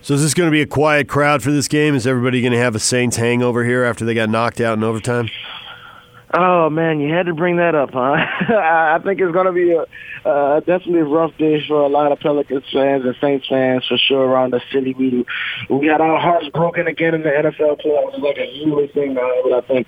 So 0.00 0.14
is 0.14 0.22
this 0.22 0.34
going 0.34 0.48
to 0.48 0.52
be 0.52 0.60
a 0.60 0.66
quiet 0.66 1.08
crowd 1.08 1.42
for 1.42 1.52
this 1.52 1.68
game? 1.68 1.94
Is 1.94 2.06
everybody 2.08 2.40
going 2.40 2.52
to 2.52 2.58
have 2.58 2.74
a 2.74 2.80
Saints 2.80 3.16
hangover 3.16 3.64
here 3.64 3.84
after 3.84 4.04
they 4.04 4.14
got 4.14 4.30
knocked 4.30 4.60
out 4.60 4.76
in 4.76 4.82
overtime? 4.82 5.28
Oh 6.34 6.70
man, 6.70 7.00
you 7.00 7.12
had 7.12 7.26
to 7.26 7.34
bring 7.34 7.56
that 7.56 7.74
up, 7.74 7.90
huh? 7.92 8.12
I 8.48 8.98
think 9.04 9.20
it's 9.20 9.32
going 9.32 9.46
to 9.46 9.52
be 9.52 9.72
a 9.72 9.84
uh, 10.26 10.60
definitely 10.60 11.00
a 11.00 11.04
rough 11.04 11.36
day 11.36 11.62
for 11.66 11.82
a 11.82 11.88
lot 11.88 12.10
of 12.10 12.20
Pelicans 12.20 12.64
fans 12.72 13.04
and 13.04 13.14
Saints 13.20 13.46
fans 13.48 13.84
for 13.86 13.98
sure 13.98 14.24
around 14.24 14.52
the 14.52 14.60
city. 14.72 14.94
We 14.98 15.26
we 15.68 15.86
got 15.86 16.00
our 16.00 16.18
hearts 16.18 16.48
broken 16.48 16.86
again 16.86 17.14
in 17.14 17.22
the 17.22 17.28
NFL 17.28 17.82
playoffs. 17.84 18.18
Like 18.18 18.38
a 18.38 18.46
yearly 18.46 18.88
thing 18.88 19.14
now, 19.14 19.30
but 19.42 19.52
I 19.52 19.60
think 19.66 19.86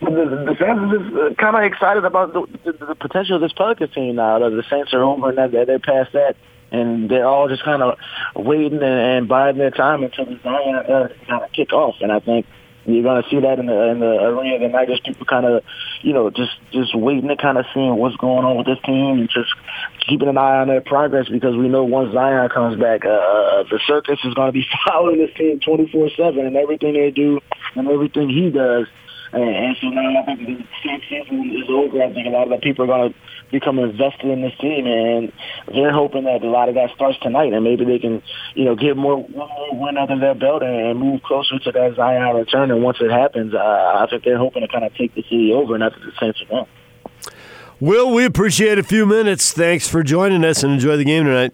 the, 0.00 0.44
the 0.50 0.56
fans 0.58 0.92
are 0.92 1.26
just 1.26 1.38
kind 1.38 1.56
of 1.56 1.62
excited 1.62 2.04
about 2.04 2.34
the, 2.34 2.46
the, 2.64 2.86
the 2.86 2.94
potential 2.94 3.36
of 3.36 3.40
this 3.40 3.52
Pelicans 3.52 3.94
team 3.94 4.16
now. 4.16 4.38
The 4.38 4.64
Saints 4.68 4.92
are 4.92 5.02
over 5.02 5.30
and 5.30 5.54
they're, 5.54 5.64
they're 5.64 5.78
past 5.78 6.12
that 6.12 6.36
and 6.70 7.10
they're 7.10 7.26
all 7.26 7.48
just 7.48 7.64
kind 7.64 7.82
of 7.82 7.98
waiting 8.36 8.82
and, 8.82 8.84
and 8.84 9.28
biding 9.28 9.58
their 9.58 9.70
time 9.70 10.02
until 10.02 10.26
the 10.26 10.38
Zion 10.42 10.76
uh, 10.76 11.08
kind 11.26 11.44
of 11.44 11.52
kick 11.52 11.72
off. 11.72 11.96
And 12.00 12.12
I 12.12 12.20
think 12.20 12.46
you're 12.94 13.22
to 13.22 13.28
see 13.28 13.40
that 13.40 13.58
in 13.58 13.66
the 13.66 13.90
in 13.90 14.00
the 14.00 14.06
arena 14.24 14.58
tonight. 14.58 14.88
Just 14.88 15.04
people 15.04 15.26
kind 15.26 15.44
of, 15.44 15.62
you 16.02 16.12
know, 16.12 16.30
just 16.30 16.52
just 16.72 16.94
waiting 16.96 17.28
to 17.28 17.36
kind 17.36 17.58
of 17.58 17.66
seeing 17.74 17.96
what's 17.96 18.16
going 18.16 18.44
on 18.44 18.56
with 18.56 18.66
this 18.66 18.78
team 18.84 19.18
and 19.20 19.28
just 19.28 19.52
keeping 20.08 20.28
an 20.28 20.38
eye 20.38 20.60
on 20.60 20.68
their 20.68 20.80
progress 20.80 21.28
because 21.28 21.56
we 21.56 21.68
know 21.68 21.84
once 21.84 22.12
Zion 22.12 22.48
comes 22.48 22.80
back, 22.80 23.04
uh, 23.04 23.64
the 23.68 23.78
circus 23.86 24.18
is 24.24 24.34
to 24.34 24.52
be 24.52 24.66
following 24.88 25.18
this 25.18 25.34
team 25.36 25.60
24/7 25.60 26.46
and 26.46 26.56
everything 26.56 26.94
they 26.94 27.10
do 27.10 27.40
and 27.76 27.88
everything 27.88 28.28
he 28.28 28.50
does. 28.50 28.86
And, 29.32 29.42
and 29.42 29.76
so 29.80 29.88
now 29.88 30.22
I 30.22 30.24
think 30.24 30.40
the 30.46 30.64
season 30.82 31.50
is 31.50 31.68
over. 31.68 32.02
I 32.02 32.12
think 32.12 32.26
a 32.26 32.30
lot 32.30 32.44
of 32.44 32.50
the 32.50 32.58
people 32.58 32.84
are 32.84 32.88
going 32.88 33.12
to 33.12 33.18
become 33.50 33.78
invested 33.78 34.26
in 34.26 34.42
this 34.42 34.56
team, 34.58 34.86
and 34.86 35.32
they're 35.68 35.92
hoping 35.92 36.24
that 36.24 36.42
a 36.42 36.50
lot 36.50 36.68
of 36.68 36.74
that 36.76 36.90
starts 36.94 37.18
tonight, 37.20 37.52
and 37.52 37.64
maybe 37.64 37.84
they 37.84 37.98
can, 37.98 38.22
you 38.54 38.64
know, 38.64 38.74
get 38.74 38.96
more 38.96 39.16
one 39.16 39.48
more 39.48 39.74
win 39.74 39.96
under 39.96 40.18
their 40.18 40.34
belt 40.34 40.62
and 40.62 40.98
move 40.98 41.22
closer 41.22 41.58
to 41.58 41.72
that 41.72 41.94
Zion 41.96 42.36
return. 42.36 42.70
And 42.70 42.82
once 42.82 42.98
it 43.00 43.10
happens, 43.10 43.54
uh, 43.54 43.58
I 43.58 44.06
think 44.08 44.24
they're 44.24 44.38
hoping 44.38 44.62
to 44.62 44.68
kind 44.68 44.84
of 44.84 44.94
take 44.94 45.14
the 45.14 45.22
city 45.22 45.52
over, 45.52 45.74
and 45.74 45.82
that's 45.82 45.94
the 45.96 46.12
Saints 46.20 46.42
are. 46.52 46.66
Will, 47.80 48.12
we 48.12 48.24
appreciate 48.24 48.78
a 48.78 48.82
few 48.82 49.06
minutes. 49.06 49.52
Thanks 49.52 49.88
for 49.88 50.02
joining 50.02 50.44
us 50.44 50.62
and 50.62 50.72
enjoy 50.72 50.96
the 50.96 51.04
game 51.04 51.24
tonight. 51.24 51.52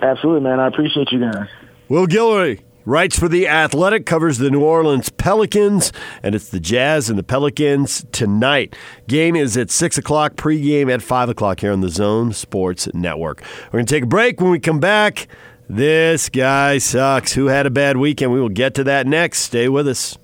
Absolutely, 0.00 0.42
man. 0.42 0.58
I 0.58 0.68
appreciate 0.68 1.12
you 1.12 1.20
guys. 1.20 1.48
Will 1.88 2.06
Guillory, 2.06 2.62
Writes 2.88 3.18
for 3.18 3.28
The 3.28 3.46
Athletic, 3.46 4.06
covers 4.06 4.38
the 4.38 4.50
New 4.50 4.62
Orleans 4.62 5.10
Pelicans, 5.10 5.92
and 6.22 6.34
it's 6.34 6.48
the 6.48 6.58
Jazz 6.58 7.10
and 7.10 7.18
the 7.18 7.22
Pelicans 7.22 8.06
tonight. 8.12 8.74
Game 9.06 9.36
is 9.36 9.58
at 9.58 9.70
6 9.70 9.98
o'clock, 9.98 10.36
pregame 10.36 10.90
at 10.90 11.02
5 11.02 11.28
o'clock 11.28 11.60
here 11.60 11.70
on 11.70 11.82
the 11.82 11.90
Zone 11.90 12.32
Sports 12.32 12.88
Network. 12.94 13.42
We're 13.66 13.80
going 13.80 13.84
to 13.84 13.94
take 13.94 14.04
a 14.04 14.06
break. 14.06 14.40
When 14.40 14.50
we 14.50 14.58
come 14.58 14.80
back, 14.80 15.28
this 15.68 16.30
guy 16.30 16.78
sucks. 16.78 17.34
Who 17.34 17.48
had 17.48 17.66
a 17.66 17.70
bad 17.70 17.98
weekend? 17.98 18.32
We 18.32 18.40
will 18.40 18.48
get 18.48 18.72
to 18.76 18.84
that 18.84 19.06
next. 19.06 19.40
Stay 19.40 19.68
with 19.68 19.86
us. 19.86 20.16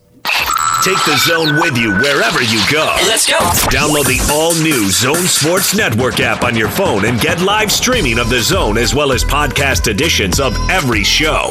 Take 0.83 1.05
the 1.05 1.19
zone 1.19 1.57
with 1.57 1.77
you 1.77 1.91
wherever 1.91 2.43
you 2.43 2.63
go. 2.73 2.97
Let's 3.03 3.27
go. 3.27 3.41
Download 3.69 4.07
the 4.07 4.27
all 4.33 4.55
new 4.55 4.91
Zone 4.91 5.27
Sports 5.27 5.77
Network 5.77 6.19
app 6.21 6.43
on 6.45 6.57
your 6.57 6.71
phone 6.71 7.05
and 7.05 7.21
get 7.21 7.43
live 7.43 7.71
streaming 7.71 8.19
of 8.19 8.31
the 8.31 8.41
zone 8.41 8.79
as 8.79 8.95
well 8.95 9.13
as 9.13 9.23
podcast 9.23 9.87
editions 9.87 10.41
of 10.41 10.57
every 10.71 11.05
show. 11.05 11.51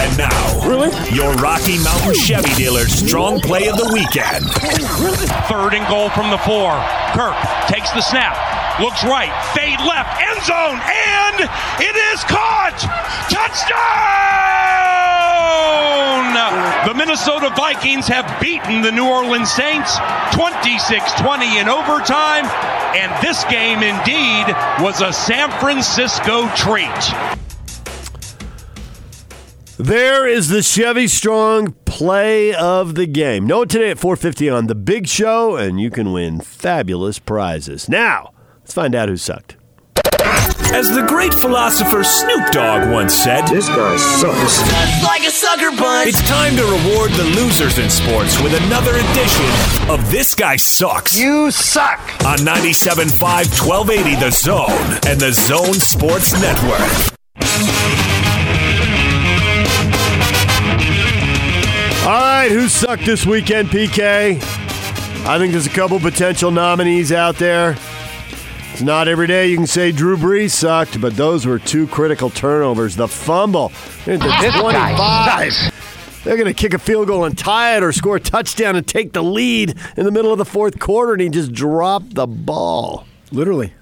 And 0.00 0.16
now, 0.16 0.66
Really? 0.66 0.88
your 1.14 1.34
Rocky 1.34 1.76
Mountain 1.84 2.14
Chevy 2.14 2.54
dealer's 2.54 2.90
strong 2.92 3.38
play 3.40 3.68
of 3.68 3.76
the 3.76 3.90
weekend. 3.92 4.46
Third 5.44 5.74
and 5.74 5.86
goal 5.88 6.08
from 6.10 6.30
the 6.30 6.38
four. 6.38 6.72
Kirk 7.12 7.36
takes 7.68 7.90
the 7.92 8.00
snap, 8.00 8.32
looks 8.80 9.04
right, 9.04 9.28
fade 9.52 9.78
left, 9.80 10.16
end 10.22 10.40
zone, 10.46 10.80
and 10.80 11.40
it 11.84 11.96
is 12.14 12.24
caught! 12.24 12.78
Touchdown! 13.28 13.76
The 16.86 16.94
Minnesota 16.94 17.50
Vikings 17.54 18.08
have 18.08 18.40
beaten 18.40 18.80
the 18.80 18.92
New 18.92 19.06
Orleans 19.06 19.50
Saints 19.50 19.98
26 20.32 21.12
20 21.20 21.58
in 21.58 21.68
overtime, 21.68 22.46
and 22.96 23.12
this 23.22 23.44
game 23.44 23.82
indeed 23.82 24.46
was 24.82 25.02
a 25.02 25.12
San 25.12 25.50
Francisco 25.60 26.48
treat. 26.56 26.88
There 29.82 30.28
is 30.28 30.50
the 30.50 30.60
Chevy 30.62 31.08
Strong 31.08 31.72
play 31.86 32.54
of 32.54 32.96
the 32.96 33.06
game. 33.06 33.46
Know 33.46 33.62
it 33.62 33.70
today 33.70 33.92
at 33.92 33.98
450 33.98 34.50
on 34.50 34.66
The 34.66 34.74
Big 34.74 35.08
Show, 35.08 35.56
and 35.56 35.80
you 35.80 35.90
can 35.90 36.12
win 36.12 36.42
fabulous 36.42 37.18
prizes. 37.18 37.88
Now, 37.88 38.34
let's 38.58 38.74
find 38.74 38.94
out 38.94 39.08
who 39.08 39.16
sucked. 39.16 39.56
As 40.74 40.94
the 40.94 41.06
great 41.08 41.32
philosopher 41.32 42.04
Snoop 42.04 42.50
Dogg 42.50 42.90
once 42.90 43.14
said, 43.14 43.46
"This 43.48 43.68
guy 43.70 43.96
sucks." 43.96 44.58
Just 44.58 45.02
like 45.02 45.26
a 45.26 45.30
sucker 45.30 45.74
punch. 45.74 46.10
it's 46.10 46.28
time 46.28 46.54
to 46.56 46.64
reward 46.64 47.12
the 47.12 47.24
losers 47.24 47.78
in 47.78 47.88
sports 47.88 48.38
with 48.42 48.52
another 48.66 48.94
edition 48.96 49.48
of 49.88 50.10
This 50.10 50.34
Guy 50.34 50.56
Sucks. 50.56 51.16
You 51.16 51.50
suck. 51.50 52.00
on 52.26 52.36
97.5 52.44 53.48
1280 53.58 54.14
The 54.16 54.30
Zone 54.30 54.98
and 55.08 55.18
the 55.18 55.32
Zone 55.32 55.72
Sports 55.72 56.38
Network. 56.38 57.16
All 62.02 62.06
right, 62.18 62.48
who 62.50 62.66
sucked 62.68 63.04
this 63.04 63.26
weekend, 63.26 63.68
PK? 63.68 64.36
I 65.26 65.38
think 65.38 65.52
there's 65.52 65.66
a 65.66 65.70
couple 65.70 66.00
potential 66.00 66.50
nominees 66.50 67.12
out 67.12 67.36
there. 67.36 67.76
It's 68.72 68.80
not 68.80 69.06
every 69.06 69.26
day 69.26 69.48
you 69.48 69.56
can 69.56 69.66
say 69.66 69.92
Drew 69.92 70.16
Brees 70.16 70.50
sucked, 70.52 70.98
but 71.00 71.14
those 71.14 71.44
were 71.46 71.58
two 71.58 71.86
critical 71.88 72.30
turnovers. 72.30 72.96
The 72.96 73.06
fumble 73.06 73.70
at 74.06 74.18
the 74.18 74.50
25. 74.60 76.22
They're 76.24 76.36
going 76.36 76.46
to 76.48 76.54
kick 76.54 76.72
a 76.72 76.78
field 76.78 77.06
goal 77.08 77.24
and 77.26 77.36
tie 77.36 77.76
it 77.76 77.82
or 77.82 77.92
score 77.92 78.16
a 78.16 78.20
touchdown 78.20 78.76
and 78.76 78.86
take 78.86 79.12
the 79.12 79.22
lead 79.22 79.74
in 79.96 80.04
the 80.04 80.10
middle 80.10 80.32
of 80.32 80.38
the 80.38 80.44
fourth 80.46 80.78
quarter, 80.78 81.12
and 81.12 81.20
he 81.20 81.28
just 81.28 81.52
dropped 81.52 82.14
the 82.14 82.26
ball. 82.26 83.06
Literally. 83.30 83.74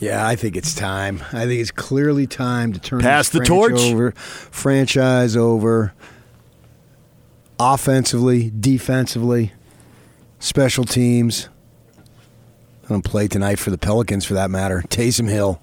Yeah, 0.00 0.26
I 0.26 0.34
think 0.34 0.56
it's 0.56 0.74
time. 0.74 1.22
I 1.32 1.46
think 1.46 1.60
it's 1.60 1.70
clearly 1.70 2.26
time 2.26 2.72
to 2.72 2.80
turn 2.80 3.00
Pass 3.00 3.28
this 3.28 3.40
the 3.40 3.46
franchise 3.46 3.80
torch? 3.80 3.92
over, 3.92 4.10
franchise 4.12 5.36
over, 5.36 5.94
offensively, 7.58 8.50
defensively, 8.58 9.52
special 10.38 10.84
teams. 10.84 11.48
I 12.84 12.88
don't 12.88 13.04
play 13.04 13.28
tonight 13.28 13.58
for 13.58 13.70
the 13.70 13.78
Pelicans, 13.78 14.24
for 14.24 14.34
that 14.34 14.50
matter. 14.50 14.80
Taysom 14.88 15.28
Hill. 15.28 15.60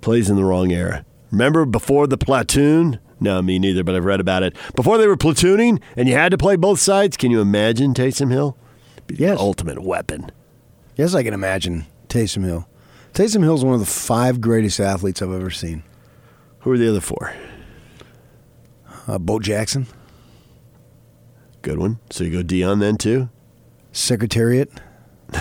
Plays 0.00 0.30
in 0.30 0.36
the 0.36 0.44
wrong 0.44 0.70
era. 0.70 1.04
Remember 1.32 1.64
before 1.64 2.06
the 2.06 2.16
platoon? 2.18 3.00
No, 3.18 3.42
me 3.42 3.58
neither, 3.58 3.82
but 3.82 3.94
I've 3.94 4.04
read 4.04 4.20
about 4.20 4.42
it. 4.42 4.54
Before 4.74 4.98
they 4.98 5.06
were 5.06 5.16
platooning 5.16 5.80
and 5.96 6.08
you 6.08 6.14
had 6.14 6.30
to 6.30 6.38
play 6.38 6.56
both 6.56 6.78
sides, 6.78 7.16
can 7.16 7.30
you 7.30 7.40
imagine 7.40 7.94
Taysom 7.94 8.30
Hill? 8.30 8.56
Yes. 9.08 9.38
ultimate 9.38 9.82
weapon. 9.82 10.30
Yes, 10.96 11.14
I 11.14 11.22
can 11.22 11.32
imagine 11.34 11.86
Taysom 12.08 12.44
Hill. 12.44 12.68
Taysom 13.14 13.42
Hill 13.42 13.54
is 13.54 13.64
one 13.64 13.74
of 13.74 13.80
the 13.80 13.86
five 13.86 14.40
greatest 14.40 14.80
athletes 14.80 15.22
I've 15.22 15.32
ever 15.32 15.50
seen. 15.50 15.82
Who 16.60 16.72
are 16.72 16.78
the 16.78 16.88
other 16.88 17.00
four? 17.00 17.32
Uh, 19.06 19.18
Bo 19.18 19.38
Jackson, 19.38 19.86
Good 21.66 21.80
one. 21.80 21.98
So 22.10 22.22
you 22.22 22.30
go 22.30 22.44
Deion 22.44 22.78
then 22.78 22.96
too? 22.96 23.28
Secretariat, 23.90 24.70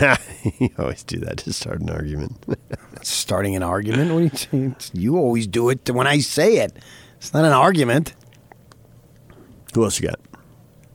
you 0.59 0.71
always 0.79 1.03
do 1.03 1.19
that 1.19 1.37
to 1.37 1.53
start 1.53 1.81
an 1.81 1.91
argument. 1.91 2.43
starting 3.03 3.55
an 3.55 3.61
argument. 3.61 4.11
What 4.11 4.47
do 4.49 4.57
you, 4.57 4.75
you 4.91 5.17
always 5.17 5.45
do 5.45 5.69
it 5.69 5.87
when 5.87 6.07
I 6.07 6.17
say 6.17 6.57
it. 6.57 6.75
It's 7.17 7.31
not 7.31 7.45
an 7.45 7.51
argument. 7.51 8.15
Who 9.75 9.83
else 9.83 9.99
you 10.01 10.07
got? 10.07 10.19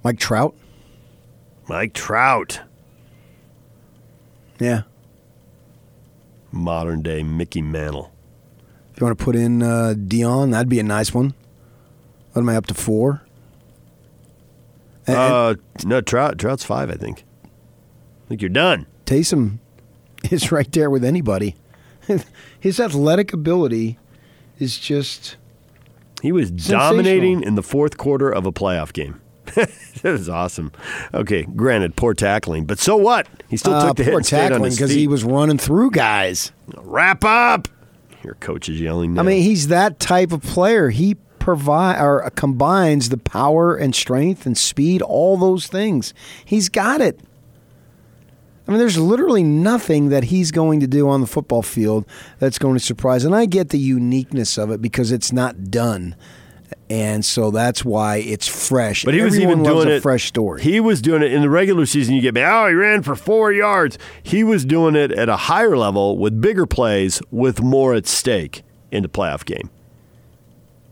Mike 0.02 0.18
Trout. 0.18 0.56
Mike 1.68 1.92
Trout. 1.92 2.62
Yeah. 4.58 4.82
Modern 6.50 7.02
day 7.02 7.22
Mickey 7.22 7.62
Mantle. 7.62 8.10
If 8.92 9.00
you 9.00 9.06
want 9.06 9.16
to 9.16 9.24
put 9.24 9.36
in 9.36 9.62
uh, 9.62 9.94
Deion, 9.96 10.50
that'd 10.50 10.68
be 10.68 10.80
a 10.80 10.82
nice 10.82 11.14
one. 11.14 11.34
What 12.32 12.42
am 12.42 12.48
I 12.48 12.56
up 12.56 12.66
to 12.66 12.74
four? 12.74 13.22
And, 15.10 15.18
and 15.18 15.32
Uh, 15.32 15.54
no, 15.84 16.00
Trout. 16.00 16.38
Trout's 16.38 16.64
five, 16.64 16.90
I 16.90 16.94
think. 16.94 17.24
I 17.44 18.28
think 18.28 18.42
you're 18.42 18.48
done. 18.48 18.86
Taysom 19.06 19.58
is 20.30 20.52
right 20.52 20.70
there 20.72 20.90
with 20.90 21.04
anybody. 21.04 21.56
His 22.60 22.80
athletic 22.80 23.32
ability 23.32 23.98
is 24.58 24.78
just 24.78 25.36
He 26.22 26.32
was 26.32 26.50
dominating 26.50 27.42
in 27.42 27.54
the 27.54 27.62
fourth 27.62 27.96
quarter 27.96 28.30
of 28.30 28.46
a 28.46 28.52
playoff 28.52 28.92
game. 28.92 29.20
that 29.54 29.70
was 30.04 30.28
awesome. 30.28 30.70
Okay, 31.12 31.42
granted, 31.42 31.96
poor 31.96 32.14
tackling, 32.14 32.66
but 32.66 32.78
so 32.78 32.96
what? 32.96 33.26
He 33.48 33.56
still 33.56 33.74
uh, 33.74 33.88
took 33.88 33.96
the 33.96 34.04
hit 34.04 34.10
poor 34.10 34.18
and 34.18 34.26
on 34.32 34.50
tackling 34.50 34.70
because 34.70 34.90
he 34.90 35.08
was 35.08 35.24
running 35.24 35.58
through 35.58 35.90
guys. 35.90 36.52
Wrap 36.76 37.24
up. 37.24 37.66
Your 38.22 38.34
coach 38.34 38.68
is 38.68 38.80
yelling. 38.80 39.14
Now. 39.14 39.22
I 39.22 39.24
mean, 39.24 39.42
he's 39.42 39.68
that 39.68 39.98
type 39.98 40.30
of 40.30 40.42
player. 40.42 40.90
He 40.90 41.16
provide 41.40 42.00
or 42.00 42.30
combines 42.36 43.08
the 43.08 43.16
power 43.16 43.74
and 43.74 43.94
strength 43.94 44.46
and 44.46 44.56
speed, 44.56 45.02
all 45.02 45.36
those 45.36 45.66
things. 45.66 46.14
He's 46.44 46.68
got 46.68 47.00
it. 47.00 47.18
I 48.68 48.70
mean, 48.70 48.78
there's 48.78 48.98
literally 48.98 49.42
nothing 49.42 50.10
that 50.10 50.24
he's 50.24 50.52
going 50.52 50.78
to 50.78 50.86
do 50.86 51.08
on 51.08 51.20
the 51.20 51.26
football 51.26 51.62
field 51.62 52.06
that's 52.38 52.56
going 52.58 52.74
to 52.74 52.80
surprise. 52.80 53.24
And 53.24 53.34
I 53.34 53.46
get 53.46 53.70
the 53.70 53.78
uniqueness 53.78 54.56
of 54.56 54.70
it 54.70 54.80
because 54.80 55.10
it's 55.10 55.32
not 55.32 55.72
done. 55.72 56.14
And 56.88 57.24
so 57.24 57.50
that's 57.50 57.84
why 57.84 58.18
it's 58.18 58.46
fresh. 58.46 59.04
But 59.04 59.14
he 59.14 59.22
was 59.22 59.34
Everyone 59.34 59.60
even 59.60 59.64
doing 59.64 59.88
a 59.88 59.92
it. 59.92 60.02
fresh 60.02 60.26
story. 60.26 60.62
He 60.62 60.78
was 60.78 61.02
doing 61.02 61.22
it 61.22 61.32
in 61.32 61.42
the 61.42 61.50
regular 61.50 61.84
season. 61.86 62.14
You 62.14 62.20
get 62.20 62.34
me. 62.34 62.42
Oh, 62.44 62.68
he 62.68 62.74
ran 62.74 63.02
for 63.02 63.16
four 63.16 63.52
yards. 63.52 63.98
He 64.22 64.44
was 64.44 64.64
doing 64.64 64.94
it 64.94 65.10
at 65.10 65.28
a 65.28 65.36
higher 65.36 65.76
level 65.76 66.16
with 66.16 66.40
bigger 66.40 66.66
plays, 66.66 67.20
with 67.32 67.60
more 67.60 67.94
at 67.94 68.06
stake 68.06 68.62
in 68.92 69.02
the 69.02 69.08
playoff 69.08 69.44
game. 69.44 69.70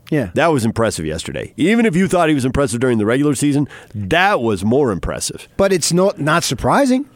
Yeah. 0.09 0.31
That 0.33 0.47
was 0.47 0.65
impressive 0.65 1.05
yesterday. 1.05 1.53
Even 1.55 1.85
if 1.85 1.95
you 1.95 2.07
thought 2.07 2.29
he 2.29 2.35
was 2.35 2.45
impressive 2.45 2.79
during 2.79 2.97
the 2.97 3.05
regular 3.05 3.35
season, 3.35 3.67
that 3.93 4.41
was 4.41 4.63
more 4.63 4.91
impressive. 4.91 5.47
But 5.57 5.71
it's 5.71 5.93
not 5.93 6.19
not 6.19 6.43
surprising. 6.43 7.07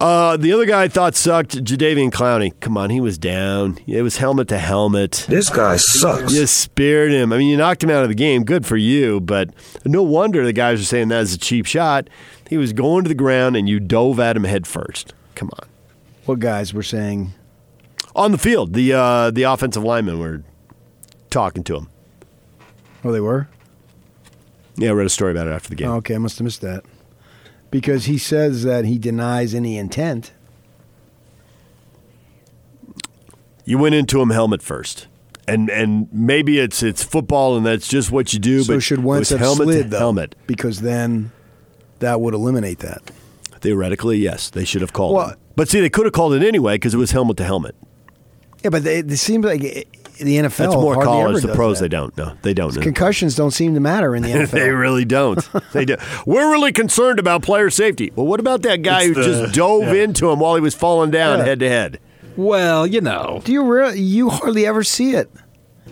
Uh, 0.00 0.36
the 0.36 0.52
other 0.52 0.64
guy 0.64 0.84
I 0.84 0.88
thought 0.88 1.16
sucked, 1.16 1.56
Jadeveon 1.64 2.10
Clowney. 2.10 2.52
Come 2.60 2.76
on, 2.76 2.90
he 2.90 3.00
was 3.00 3.18
down. 3.18 3.78
It 3.86 4.02
was 4.02 4.18
helmet 4.18 4.46
to 4.48 4.58
helmet. 4.58 5.26
This 5.28 5.50
guy 5.50 5.76
sucks. 5.76 6.32
You 6.32 6.46
speared 6.46 7.10
him. 7.10 7.32
I 7.32 7.38
mean, 7.38 7.48
you 7.48 7.56
knocked 7.56 7.82
him 7.82 7.90
out 7.90 8.04
of 8.04 8.08
the 8.08 8.14
game. 8.14 8.44
Good 8.44 8.64
for 8.64 8.76
you, 8.76 9.20
but 9.20 9.50
no 9.84 10.04
wonder 10.04 10.44
the 10.44 10.52
guys 10.52 10.80
are 10.80 10.84
saying 10.84 11.08
that 11.08 11.18
was 11.18 11.34
a 11.34 11.38
cheap 11.38 11.66
shot. 11.66 12.08
He 12.48 12.56
was 12.56 12.72
going 12.72 13.02
to 13.04 13.08
the 13.08 13.14
ground 13.14 13.56
and 13.56 13.68
you 13.68 13.80
dove 13.80 14.20
at 14.20 14.36
him 14.36 14.44
head 14.44 14.68
first. 14.68 15.14
Come 15.34 15.50
on. 15.60 15.68
What 16.26 16.38
guys 16.38 16.72
were 16.72 16.84
saying? 16.84 17.32
On 18.14 18.30
the 18.30 18.38
field, 18.38 18.74
the 18.74 18.92
uh, 18.92 19.30
the 19.32 19.44
offensive 19.44 19.82
linemen 19.82 20.20
were 20.20 20.42
talking 21.30 21.64
to 21.64 21.76
him. 21.76 21.88
Oh, 23.04 23.12
they 23.12 23.20
were. 23.20 23.48
Yeah, 24.76 24.90
I 24.90 24.92
read 24.92 25.06
a 25.06 25.10
story 25.10 25.32
about 25.32 25.46
it 25.46 25.50
after 25.52 25.68
the 25.70 25.74
game. 25.76 25.88
Oh, 25.88 25.96
okay, 25.96 26.14
I 26.14 26.18
must 26.18 26.38
have 26.38 26.44
missed 26.44 26.60
that. 26.60 26.84
because 27.70 28.04
he 28.06 28.16
says 28.18 28.62
that 28.64 28.84
he 28.84 28.98
denies 28.98 29.54
any 29.54 29.76
intent. 29.76 30.32
You 33.64 33.78
went 33.78 33.94
into 33.94 34.20
him 34.20 34.30
helmet 34.30 34.62
first. 34.62 35.06
And 35.46 35.70
and 35.70 36.08
maybe 36.12 36.58
it's 36.58 36.82
it's 36.82 37.02
football 37.02 37.56
and 37.56 37.64
that's 37.64 37.88
just 37.88 38.10
what 38.10 38.32
you 38.32 38.38
do. 38.38 38.62
So 38.62 38.74
but 38.74 38.82
should 38.82 39.02
Wentz 39.02 39.30
have 39.30 39.40
helmet 39.40 39.64
slid 39.66 39.82
to 39.84 39.88
though? 39.90 39.98
helmet? 39.98 40.34
Because 40.46 40.80
then 40.82 41.32
that 42.00 42.20
would 42.20 42.34
eliminate 42.34 42.80
that. 42.80 43.10
Theoretically, 43.60 44.18
yes, 44.18 44.50
they 44.50 44.64
should 44.64 44.82
have 44.82 44.92
called 44.92 45.14
Well- 45.16 45.30
it. 45.30 45.38
But 45.56 45.68
see, 45.68 45.80
they 45.80 45.90
could 45.90 46.04
have 46.06 46.12
called 46.12 46.34
it 46.34 46.42
anyway 46.46 46.74
because 46.76 46.94
it 46.94 46.98
was 46.98 47.10
helmet 47.10 47.36
to 47.38 47.44
helmet. 47.44 47.74
Yeah, 48.62 48.70
but 48.70 48.84
they, 48.84 48.98
it 48.98 49.16
seems 49.16 49.44
like 49.44 49.88
the 50.18 50.36
NFL 50.36 50.56
That's 50.56 50.74
more 50.74 50.94
hardly 50.94 51.04
college. 51.12 51.42
The 51.42 51.54
pros, 51.54 51.78
that. 51.78 51.84
they 51.84 51.88
don't. 51.88 52.16
No, 52.16 52.32
they 52.42 52.54
don't. 52.54 52.74
Know. 52.74 52.82
Concussions 52.82 53.34
don't 53.34 53.50
seem 53.52 53.74
to 53.74 53.80
matter 53.80 54.14
in 54.16 54.22
the 54.22 54.28
NFL. 54.32 54.50
they 54.50 54.70
really 54.70 55.04
don't. 55.04 55.48
They 55.72 55.84
do. 55.84 55.96
We're 56.26 56.50
really 56.50 56.72
concerned 56.72 57.18
about 57.18 57.42
player 57.42 57.70
safety. 57.70 58.12
Well, 58.14 58.26
what 58.26 58.40
about 58.40 58.62
that 58.62 58.82
guy 58.82 59.04
It's 59.04 59.06
who 59.08 59.14
the- 59.14 59.22
just 59.42 59.54
dove 59.54 59.82
yeah. 59.84 60.02
into 60.04 60.30
him 60.30 60.40
while 60.40 60.54
he 60.54 60.60
was 60.60 60.74
falling 60.74 61.10
down 61.10 61.38
Yeah. 61.38 61.44
head 61.44 61.60
to 61.60 61.68
head? 61.68 62.00
Well, 62.36 62.86
you 62.86 63.00
know, 63.00 63.40
Do 63.44 63.52
you 63.52 63.64
really? 63.64 64.00
You 64.00 64.30
hardly 64.30 64.64
ever 64.66 64.84
see 64.84 65.14
it, 65.14 65.28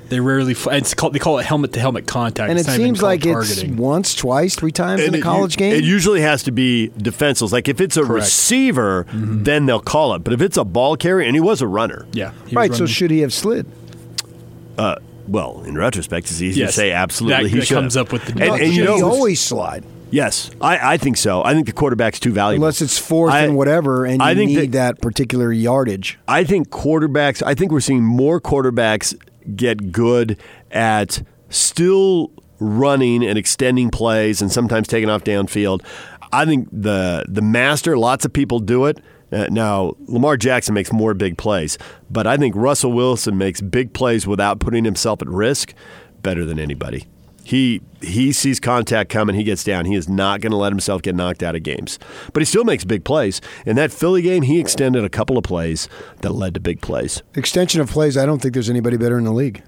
they 0.08 0.20
rarely. 0.20 0.52
F- 0.52 0.68
it's 0.70 0.94
called, 0.94 1.12
they 1.12 1.18
call 1.18 1.40
it 1.40 1.44
helmet 1.44 1.72
to 1.72 1.80
helmet 1.80 2.06
contact. 2.06 2.48
and 2.48 2.56
it 2.56 2.60
It's 2.60 2.68
not 2.68 2.74
even 2.74 2.86
seems 2.86 3.02
like 3.02 3.22
targeting. 3.22 3.70
it's 3.72 3.78
once, 3.80 4.14
twice, 4.14 4.54
three 4.54 4.70
times 4.70 5.02
in 5.02 5.12
a 5.16 5.20
college 5.20 5.54
u- 5.54 5.58
game. 5.58 5.72
It 5.72 5.82
usually 5.82 6.20
has 6.20 6.44
to 6.44 6.52
be 6.52 6.92
defenseless. 6.96 7.50
Like 7.50 7.66
if 7.66 7.80
it's 7.80 7.96
a 7.96 8.02
Correct. 8.02 8.26
receiver, 8.26 9.06
Mm-hmm. 9.10 9.42
then 9.42 9.66
they'll 9.66 9.80
call 9.80 10.14
it. 10.14 10.20
But 10.22 10.34
if 10.34 10.40
it's 10.40 10.56
a 10.56 10.64
ball 10.64 10.96
carrier, 10.96 11.26
and 11.26 11.34
he 11.34 11.40
was 11.40 11.60
a 11.60 11.66
runner, 11.66 12.06
Yeah, 12.12 12.30
he 12.46 12.54
was 12.54 12.54
right. 12.54 12.74
So 12.74 12.86
should 12.86 13.10
he 13.10 13.20
have 13.22 13.32
slid? 13.32 13.66
Uh, 14.78 14.96
well, 15.28 15.62
in 15.66 15.76
retrospect, 15.76 16.30
it's 16.30 16.40
easy 16.40 16.60
Yes. 16.60 16.70
to 16.70 16.72
say 16.76 16.92
absolutely 16.92 17.44
That- 17.44 17.50
he 17.50 17.58
that 17.60 17.66
should. 17.66 17.74
comes 17.74 17.96
up 17.96 18.12
with 18.12 18.24
the- 18.26 18.42
and, 18.44 18.60
and 18.62 18.72
you 18.72 18.84
know 18.84 18.96
he 18.96 19.02
always 19.02 19.40
slide 19.40 19.84
Yes, 20.08 20.50
I, 20.60 20.92
I 20.94 20.96
think 20.98 21.16
so. 21.16 21.42
I 21.42 21.52
think 21.52 21.66
the 21.66 21.72
quarterback's 21.72 22.20
too 22.20 22.30
valuable. 22.30 22.64
unless 22.64 22.80
it's 22.80 22.96
fourth 22.96 23.32
I- 23.32 23.40
and 23.40 23.56
whatever, 23.56 24.04
and 24.04 24.20
you 24.22 24.24
I 24.26 24.34
think 24.36 24.52
need 24.52 24.72
that, 24.72 25.00
particular 25.02 25.50
yardage. 25.52 26.16
I 26.28 26.44
think 26.44 26.70
quarterbacks. 26.70 27.42
I 27.44 27.54
think 27.54 27.72
we're 27.72 27.80
seeing 27.80 28.04
more 28.04 28.40
quarterbacks 28.40 29.16
get 29.56 29.90
good 29.90 30.38
at 30.70 31.22
still 31.50 32.30
running 32.60 33.24
and 33.24 33.36
extending 33.36 33.90
plays, 33.90 34.40
and 34.40 34.50
sometimes 34.52 34.86
taking 34.86 35.10
off 35.10 35.24
downfield. 35.24 35.82
I 36.32 36.44
think 36.44 36.68
the 36.70 37.24
the 37.28 37.42
master. 37.42 37.98
Lots 37.98 38.24
of 38.24 38.32
people 38.32 38.60
do 38.60 38.86
it. 38.86 38.98
Uh, 39.32 39.46
now 39.50 39.94
Lamar 40.06 40.36
Jackson 40.36 40.74
makes 40.74 40.92
more 40.92 41.14
big 41.14 41.36
plays, 41.36 41.78
but 42.10 42.26
I 42.26 42.36
think 42.36 42.54
Russell 42.54 42.92
Wilson 42.92 43.36
makes 43.36 43.60
big 43.60 43.92
plays 43.92 44.26
without 44.26 44.60
putting 44.60 44.84
himself 44.84 45.20
at 45.22 45.28
risk 45.28 45.74
better 46.22 46.44
than 46.44 46.58
anybody. 46.58 47.06
He 47.42 47.80
he 48.02 48.32
sees 48.32 48.58
contact 48.58 49.08
coming, 49.10 49.36
he 49.36 49.44
gets 49.44 49.62
down. 49.62 49.84
He 49.84 49.94
is 49.94 50.08
not 50.08 50.40
going 50.40 50.50
to 50.50 50.56
let 50.56 50.72
himself 50.72 51.02
get 51.02 51.14
knocked 51.14 51.44
out 51.44 51.54
of 51.54 51.62
games. 51.62 51.98
But 52.32 52.40
he 52.40 52.44
still 52.44 52.64
makes 52.64 52.84
big 52.84 53.04
plays. 53.04 53.40
In 53.64 53.76
that 53.76 53.92
Philly 53.92 54.20
game, 54.22 54.42
he 54.42 54.58
extended 54.58 55.04
a 55.04 55.08
couple 55.08 55.38
of 55.38 55.44
plays 55.44 55.88
that 56.22 56.32
led 56.32 56.54
to 56.54 56.60
big 56.60 56.80
plays. 56.80 57.22
Extension 57.34 57.80
of 57.80 57.88
plays. 57.88 58.16
I 58.16 58.26
don't 58.26 58.42
think 58.42 58.54
there's 58.54 58.70
anybody 58.70 58.96
better 58.96 59.16
in 59.16 59.24
the 59.24 59.32
league. 59.32 59.62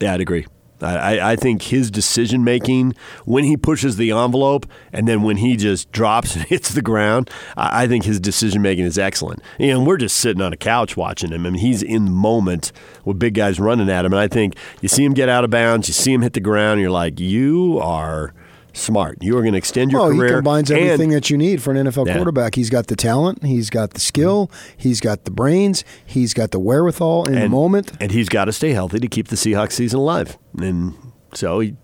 Yeah, 0.00 0.14
I'd 0.14 0.20
agree. 0.20 0.46
I, 0.80 1.32
I- 1.32 1.36
think 1.36 1.62
his 1.62 1.90
decision 1.90 2.44
making 2.44 2.94
when 3.24 3.44
he 3.44 3.56
pushes 3.56 3.96
the 3.96 4.10
envelope 4.10 4.66
and 4.92 5.06
then 5.06 5.22
when 5.22 5.36
he 5.38 5.56
just 5.56 5.90
drops 5.92 6.34
and 6.36 6.44
hits 6.44 6.70
the 6.70 6.82
ground, 6.82 7.30
I, 7.56 7.84
I 7.84 7.86
think 7.88 8.04
his 8.04 8.18
decision 8.20 8.62
making 8.62 8.84
is 8.84 8.98
excellent. 8.98 9.42
And 9.58 9.86
we're 9.86 9.96
just 9.98 10.16
sitting 10.16 10.42
on 10.42 10.52
a 10.52 10.56
couch 10.56 10.96
watching 10.96 11.30
him. 11.32 11.46
I 11.46 11.50
mean, 11.50 11.60
he's 11.60 11.82
in 11.82 12.06
the 12.06 12.10
moment 12.10 12.72
with 13.04 13.18
big 13.18 13.34
guys 13.34 13.60
running 13.60 13.88
at 13.90 14.04
him. 14.04 14.12
And 14.12 14.20
I 14.20 14.28
think 14.28 14.56
you 14.80 14.88
see 14.88 15.04
him 15.04 15.14
get 15.14 15.28
out 15.28 15.44
of 15.44 15.50
bounds, 15.50 15.88
you 15.88 15.94
see 15.94 16.12
him 16.12 16.22
hit 16.22 16.32
the 16.32 16.40
ground, 16.40 16.72
and 16.74 16.80
you're 16.82 16.90
like, 16.90 17.20
you 17.20 17.78
are 17.82 18.32
smart. 18.76 19.18
You 19.22 19.36
are 19.38 19.40
going 19.40 19.52
to 19.52 19.58
extend 19.58 19.90
your 19.90 20.02
Well, 20.02 20.10
career. 20.10 20.28
he 20.28 20.34
combines 20.34 20.70
everything 20.70 21.10
that 21.10 21.30
you 21.30 21.36
need 21.38 21.62
for 21.62 21.70
an 21.72 21.76
NFL 21.78 22.06
Yeah. 22.06 22.14
quarterback. 22.16 22.54
He's 22.54 22.70
got 22.70 22.86
the 22.88 22.96
talent, 22.96 23.42
he's 23.44 23.70
got 23.70 23.90
the 23.94 24.00
skill, 24.00 24.50
he's 24.76 25.00
got 25.00 25.24
the 25.24 25.30
brains, 25.30 25.84
he's 26.04 26.34
got 26.34 26.50
the 26.50 26.58
wherewithal 26.60 27.26
in 27.26 27.34
the 27.34 27.42
and, 27.42 27.50
moment. 27.50 27.92
and 28.00 28.12
he's 28.12 28.28
got 28.28 28.44
to 28.46 28.52
stay 28.52 28.70
healthy 28.72 28.98
to 29.00 29.08
keep 29.08 29.28
the 29.28 29.36
Seahawks 29.36 29.72
season 29.72 29.98
alive. 30.00 30.36
And 30.60 30.94
so 31.34 31.60
he 31.60 31.74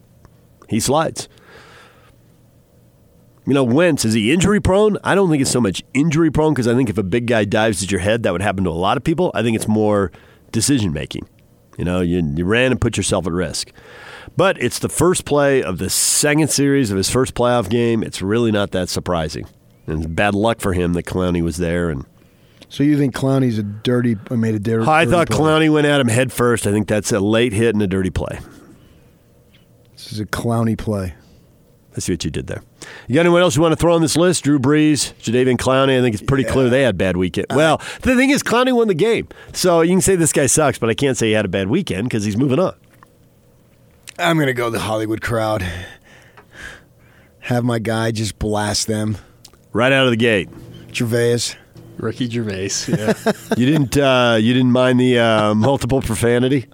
he 0.68 0.80
slides. 0.80 1.28
You 3.46 3.54
know, 3.54 3.64
Wentz 3.64 4.04
is 4.04 4.14
he 4.14 4.32
injury 4.32 4.60
prone? 4.60 4.98
I 5.02 5.14
don't 5.16 5.28
think 5.28 5.40
it's 5.42 5.50
so 5.50 5.60
much 5.60 5.82
injury 5.94 6.30
prone 6.30 6.52
because 6.54 6.68
I 6.68 6.74
think 6.74 6.88
if 6.88 6.96
a 6.96 7.02
big 7.02 7.26
guy 7.26 7.44
dives 7.44 7.82
at 7.82 7.90
your 7.90 8.00
head, 8.00 8.22
that 8.22 8.32
would 8.32 8.40
happen 8.42 8.62
to 8.64 8.70
a 8.70 8.72
lot 8.72 8.96
of 8.96 9.02
people. 9.02 9.32
I 9.34 9.42
think 9.42 9.56
it's 9.56 9.66
more 9.66 10.12
decision 10.52 10.92
making. 10.92 11.28
You 11.76 11.84
know, 11.84 12.00
you, 12.02 12.22
you 12.36 12.44
ran 12.44 12.70
and 12.70 12.80
put 12.80 12.96
yourself 12.96 13.26
at 13.26 13.32
risk. 13.32 13.72
But 14.36 14.60
it's 14.62 14.78
the 14.78 14.88
first 14.88 15.24
play 15.24 15.62
of 15.62 15.78
the 15.78 15.90
second 15.90 16.50
series 16.50 16.90
of 16.90 16.96
his 16.96 17.10
first 17.10 17.34
playoff 17.34 17.68
game. 17.68 18.02
It's 18.02 18.22
really 18.22 18.50
not 18.50 18.70
that 18.70 18.88
surprising. 18.88 19.46
And 19.86 20.14
bad 20.16 20.34
luck 20.34 20.60
for 20.60 20.72
him 20.72 20.94
that 20.94 21.04
Clowney 21.04 21.42
was 21.42 21.56
there 21.56 21.90
and 21.90 22.06
So 22.68 22.82
you 22.82 22.96
think 22.96 23.14
Clowney's 23.14 23.58
a 23.58 23.62
dirty, 23.62 24.16
uh, 24.30 24.36
made 24.36 24.54
a 24.54 24.58
dirty? 24.58 24.86
I 24.86 25.04
thought 25.04 25.28
play. 25.28 25.38
Clowney 25.38 25.72
went 25.72 25.86
at 25.86 26.00
him 26.00 26.08
head 26.08 26.32
first. 26.32 26.66
I 26.66 26.72
think 26.72 26.88
that's 26.88 27.12
a 27.12 27.20
late 27.20 27.52
hit 27.52 27.74
and 27.74 27.82
a 27.82 27.86
dirty 27.86 28.10
play. 28.10 28.40
This 29.92 30.12
is 30.12 30.20
a 30.20 30.26
Clowney 30.26 30.78
play. 30.78 31.14
Let's 31.90 32.06
see 32.06 32.12
what 32.14 32.24
you 32.24 32.30
did 32.30 32.46
there. 32.46 32.62
You 33.06 33.16
got 33.16 33.20
anyone 33.20 33.42
else 33.42 33.54
you 33.54 33.60
want 33.60 33.72
to 33.72 33.76
throw 33.76 33.94
on 33.94 34.00
this 34.00 34.16
list? 34.16 34.44
Drew 34.44 34.58
Brees, 34.58 35.12
Jadeveon 35.20 35.58
Clowney. 35.58 35.98
I 35.98 36.00
think 36.00 36.14
it's 36.14 36.24
pretty 36.24 36.44
clear 36.44 36.70
they 36.70 36.82
had 36.82 36.96
bad 36.96 37.18
weekend. 37.18 37.48
Well, 37.50 37.82
the 38.00 38.16
thing 38.16 38.30
is, 38.30 38.42
Clowney 38.42 38.72
won 38.72 38.88
the 38.88 38.94
game, 38.94 39.28
so 39.52 39.82
you 39.82 39.90
can 39.90 40.00
say 40.00 40.16
this 40.16 40.32
guy 40.32 40.46
sucks, 40.46 40.78
but 40.78 40.88
I 40.88 40.94
can't 40.94 41.18
say 41.18 41.26
he 41.26 41.32
had 41.32 41.44
a 41.44 41.48
bad 41.48 41.68
weekend 41.68 42.08
because 42.08 42.24
he's 42.24 42.38
moving 42.38 42.58
on. 42.58 42.74
I'm 44.18 44.38
gonna 44.38 44.52
go 44.52 44.70
the 44.70 44.78
Hollywood 44.80 45.20
crowd. 45.22 45.64
Have 47.40 47.64
my 47.64 47.78
guy 47.78 48.12
just 48.12 48.38
blast 48.38 48.86
them. 48.86 49.16
Right 49.72 49.92
out 49.92 50.04
of 50.04 50.10
the 50.10 50.16
gate, 50.16 50.48
Gervais. 50.92 51.56
Ricky 51.96 52.28
Gervais. 52.28 52.70
Yeah. 52.88 53.14
you 53.56 53.66
didn't 53.66 53.96
uh, 53.96 54.38
you 54.40 54.52
didn't 54.52 54.72
mind 54.72 55.00
the 55.00 55.18
uh, 55.18 55.54
multiple 55.54 56.00
profanity. 56.02 56.66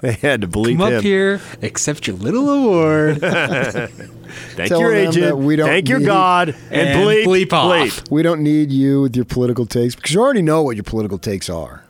They 0.00 0.12
had 0.12 0.42
to 0.42 0.48
bleep 0.48 0.78
Come 0.78 0.92
him. 0.92 0.98
up 0.98 1.02
here, 1.02 1.40
accept 1.60 2.06
your 2.06 2.14
little 2.16 2.48
award. 2.48 3.20
Thank 3.20 4.68
Telling 4.68 4.80
your 4.84 4.94
them 4.94 5.08
agent. 5.08 5.38
we 5.38 5.56
don't 5.56 5.66
Thank 5.68 5.88
your 5.88 5.98
need- 5.98 6.06
God, 6.06 6.48
and, 6.70 6.88
And 6.90 7.00
bleep 7.00 7.24
bleep 7.24 7.52
off. 7.52 7.72
bleep. 7.72 8.10
We 8.10 8.22
don't 8.22 8.42
need 8.42 8.70
you 8.70 9.02
with 9.02 9.16
your 9.16 9.24
political 9.24 9.66
takes 9.66 9.96
because 9.96 10.12
you 10.14 10.20
already 10.20 10.42
know 10.42 10.62
what 10.62 10.76
your 10.76 10.84
political 10.84 11.18
takes 11.18 11.50
are. 11.50 11.82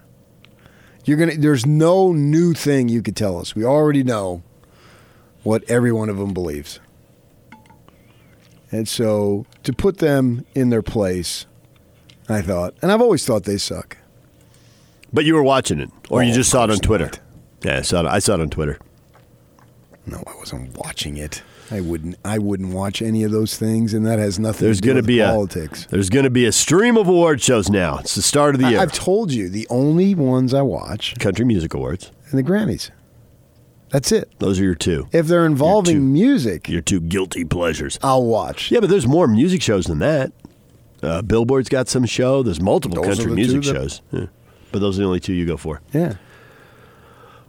You're 1.08 1.16
gonna. 1.16 1.36
There's 1.36 1.64
no 1.64 2.12
new 2.12 2.52
thing 2.52 2.88
you 2.88 3.00
could 3.02 3.16
tell 3.16 3.38
us. 3.38 3.54
We 3.56 3.64
already 3.64 4.02
know 4.04 4.42
what 5.42 5.64
every 5.70 5.90
one 5.90 6.08
of 6.10 6.18
them 6.18 6.34
believes. 6.34 6.80
And 8.70 8.86
so 8.86 9.46
to 9.62 9.72
put 9.72 9.98
them 9.98 10.44
in 10.54 10.68
their 10.68 10.82
place, 10.82 11.46
I 12.28 12.42
thought, 12.42 12.74
and 12.82 12.92
I've 12.92 13.00
always 13.00 13.24
thought 13.24 13.44
they 13.44 13.56
suck. 13.56 13.96
But 15.10 15.24
you 15.24 15.34
were 15.34 15.42
watching 15.42 15.80
it, 15.80 15.90
or 16.10 16.22
you 16.22 16.32
Oh, 16.32 16.34
just 16.34 16.50
saw 16.50 16.64
it 16.64 16.70
on 16.70 16.76
Twitter. 16.78 17.06
not. 17.06 17.20
Yeah, 17.64 17.78
I 17.78 17.82
saw 17.82 18.00
it. 18.00 18.06
I 18.06 18.18
saw 18.18 18.34
it 18.34 18.40
on 18.40 18.50
Twitter. 18.50 18.78
No, 20.04 20.22
I 20.26 20.36
wasn't 20.38 20.76
watching 20.76 21.16
it. 21.16 21.42
I 21.70 21.80
wouldn't. 21.80 22.16
I 22.24 22.38
wouldn't 22.38 22.72
watch 22.72 23.02
any 23.02 23.24
of 23.24 23.30
those 23.30 23.56
things, 23.56 23.92
and 23.94 24.06
that 24.06 24.18
has 24.18 24.38
nothing. 24.38 24.64
There's 24.66 24.78
to 24.80 24.82
do 24.82 24.88
to 24.94 24.94
with 24.96 25.06
be 25.06 25.20
politics. 25.20 25.84
a 25.84 25.88
there's 25.88 26.08
going 26.10 26.24
to 26.24 26.30
be 26.30 26.46
a 26.46 26.52
stream 26.52 26.96
of 26.96 27.08
award 27.08 27.42
shows 27.42 27.68
now. 27.68 27.98
It's 27.98 28.14
the 28.14 28.22
start 28.22 28.54
of 28.54 28.60
the 28.60 28.66
I, 28.66 28.70
year. 28.70 28.80
I've 28.80 28.92
told 28.92 29.32
you 29.32 29.48
the 29.48 29.66
only 29.68 30.14
ones 30.14 30.54
I 30.54 30.62
watch 30.62 31.14
Country 31.18 31.44
Music 31.44 31.74
Awards. 31.74 32.10
and 32.30 32.38
the 32.38 32.42
Grammys. 32.42 32.90
That's 33.90 34.12
it. 34.12 34.30
Those 34.38 34.60
are 34.60 34.64
your 34.64 34.74
two. 34.74 35.08
If 35.12 35.26
they're 35.28 35.46
involving 35.46 35.96
two. 35.96 36.00
music, 36.02 36.68
Your 36.68 36.82
two 36.82 37.00
guilty 37.00 37.44
pleasures. 37.44 37.98
I'll 38.02 38.24
watch. 38.24 38.70
Yeah, 38.70 38.80
but 38.80 38.90
there's 38.90 39.06
more 39.06 39.26
music 39.26 39.62
shows 39.62 39.86
than 39.86 39.98
that. 40.00 40.32
Uh, 41.02 41.22
Billboard's 41.22 41.68
got 41.70 41.88
some 41.88 42.04
show. 42.04 42.42
There's 42.42 42.60
multiple 42.60 42.96
Those 43.02 43.16
country 43.16 43.30
the 43.30 43.36
music 43.36 43.62
two 43.62 43.72
that- 43.72 43.78
shows. 43.80 44.02
Yeah. 44.10 44.26
But 44.72 44.80
those 44.80 44.98
are 44.98 45.02
the 45.02 45.06
only 45.06 45.20
two 45.20 45.32
you 45.32 45.46
go 45.46 45.56
for. 45.56 45.80
Yeah. 45.94 46.16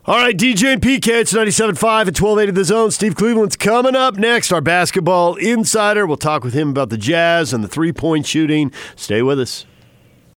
All 0.10 0.18
right, 0.18 0.36
DJ 0.36 0.74
and 0.74 0.82
PK, 0.82 1.08
it's 1.22 1.34
97.5 1.34 1.68
at 1.78 2.20
1280 2.20 2.52
The 2.54 2.66
Zone. 2.66 2.90
Steve 2.90 3.14
Cleveland's 3.14 3.56
coming 3.56 3.96
up 3.96 4.16
next, 4.16 4.52
our 4.52 4.60
basketball 4.60 5.36
insider. 5.36 6.08
We'll 6.08 6.18
talk 6.18 6.44
with 6.44 6.56
him 6.56 6.70
about 6.70 6.90
the 6.90 6.98
Jazz 6.98 7.54
and 7.54 7.64
the 7.64 7.68
three 7.68 7.94
point 7.94 8.26
shooting. 8.26 8.72
Stay 8.96 9.22
with 9.22 9.40
us. 9.40 9.68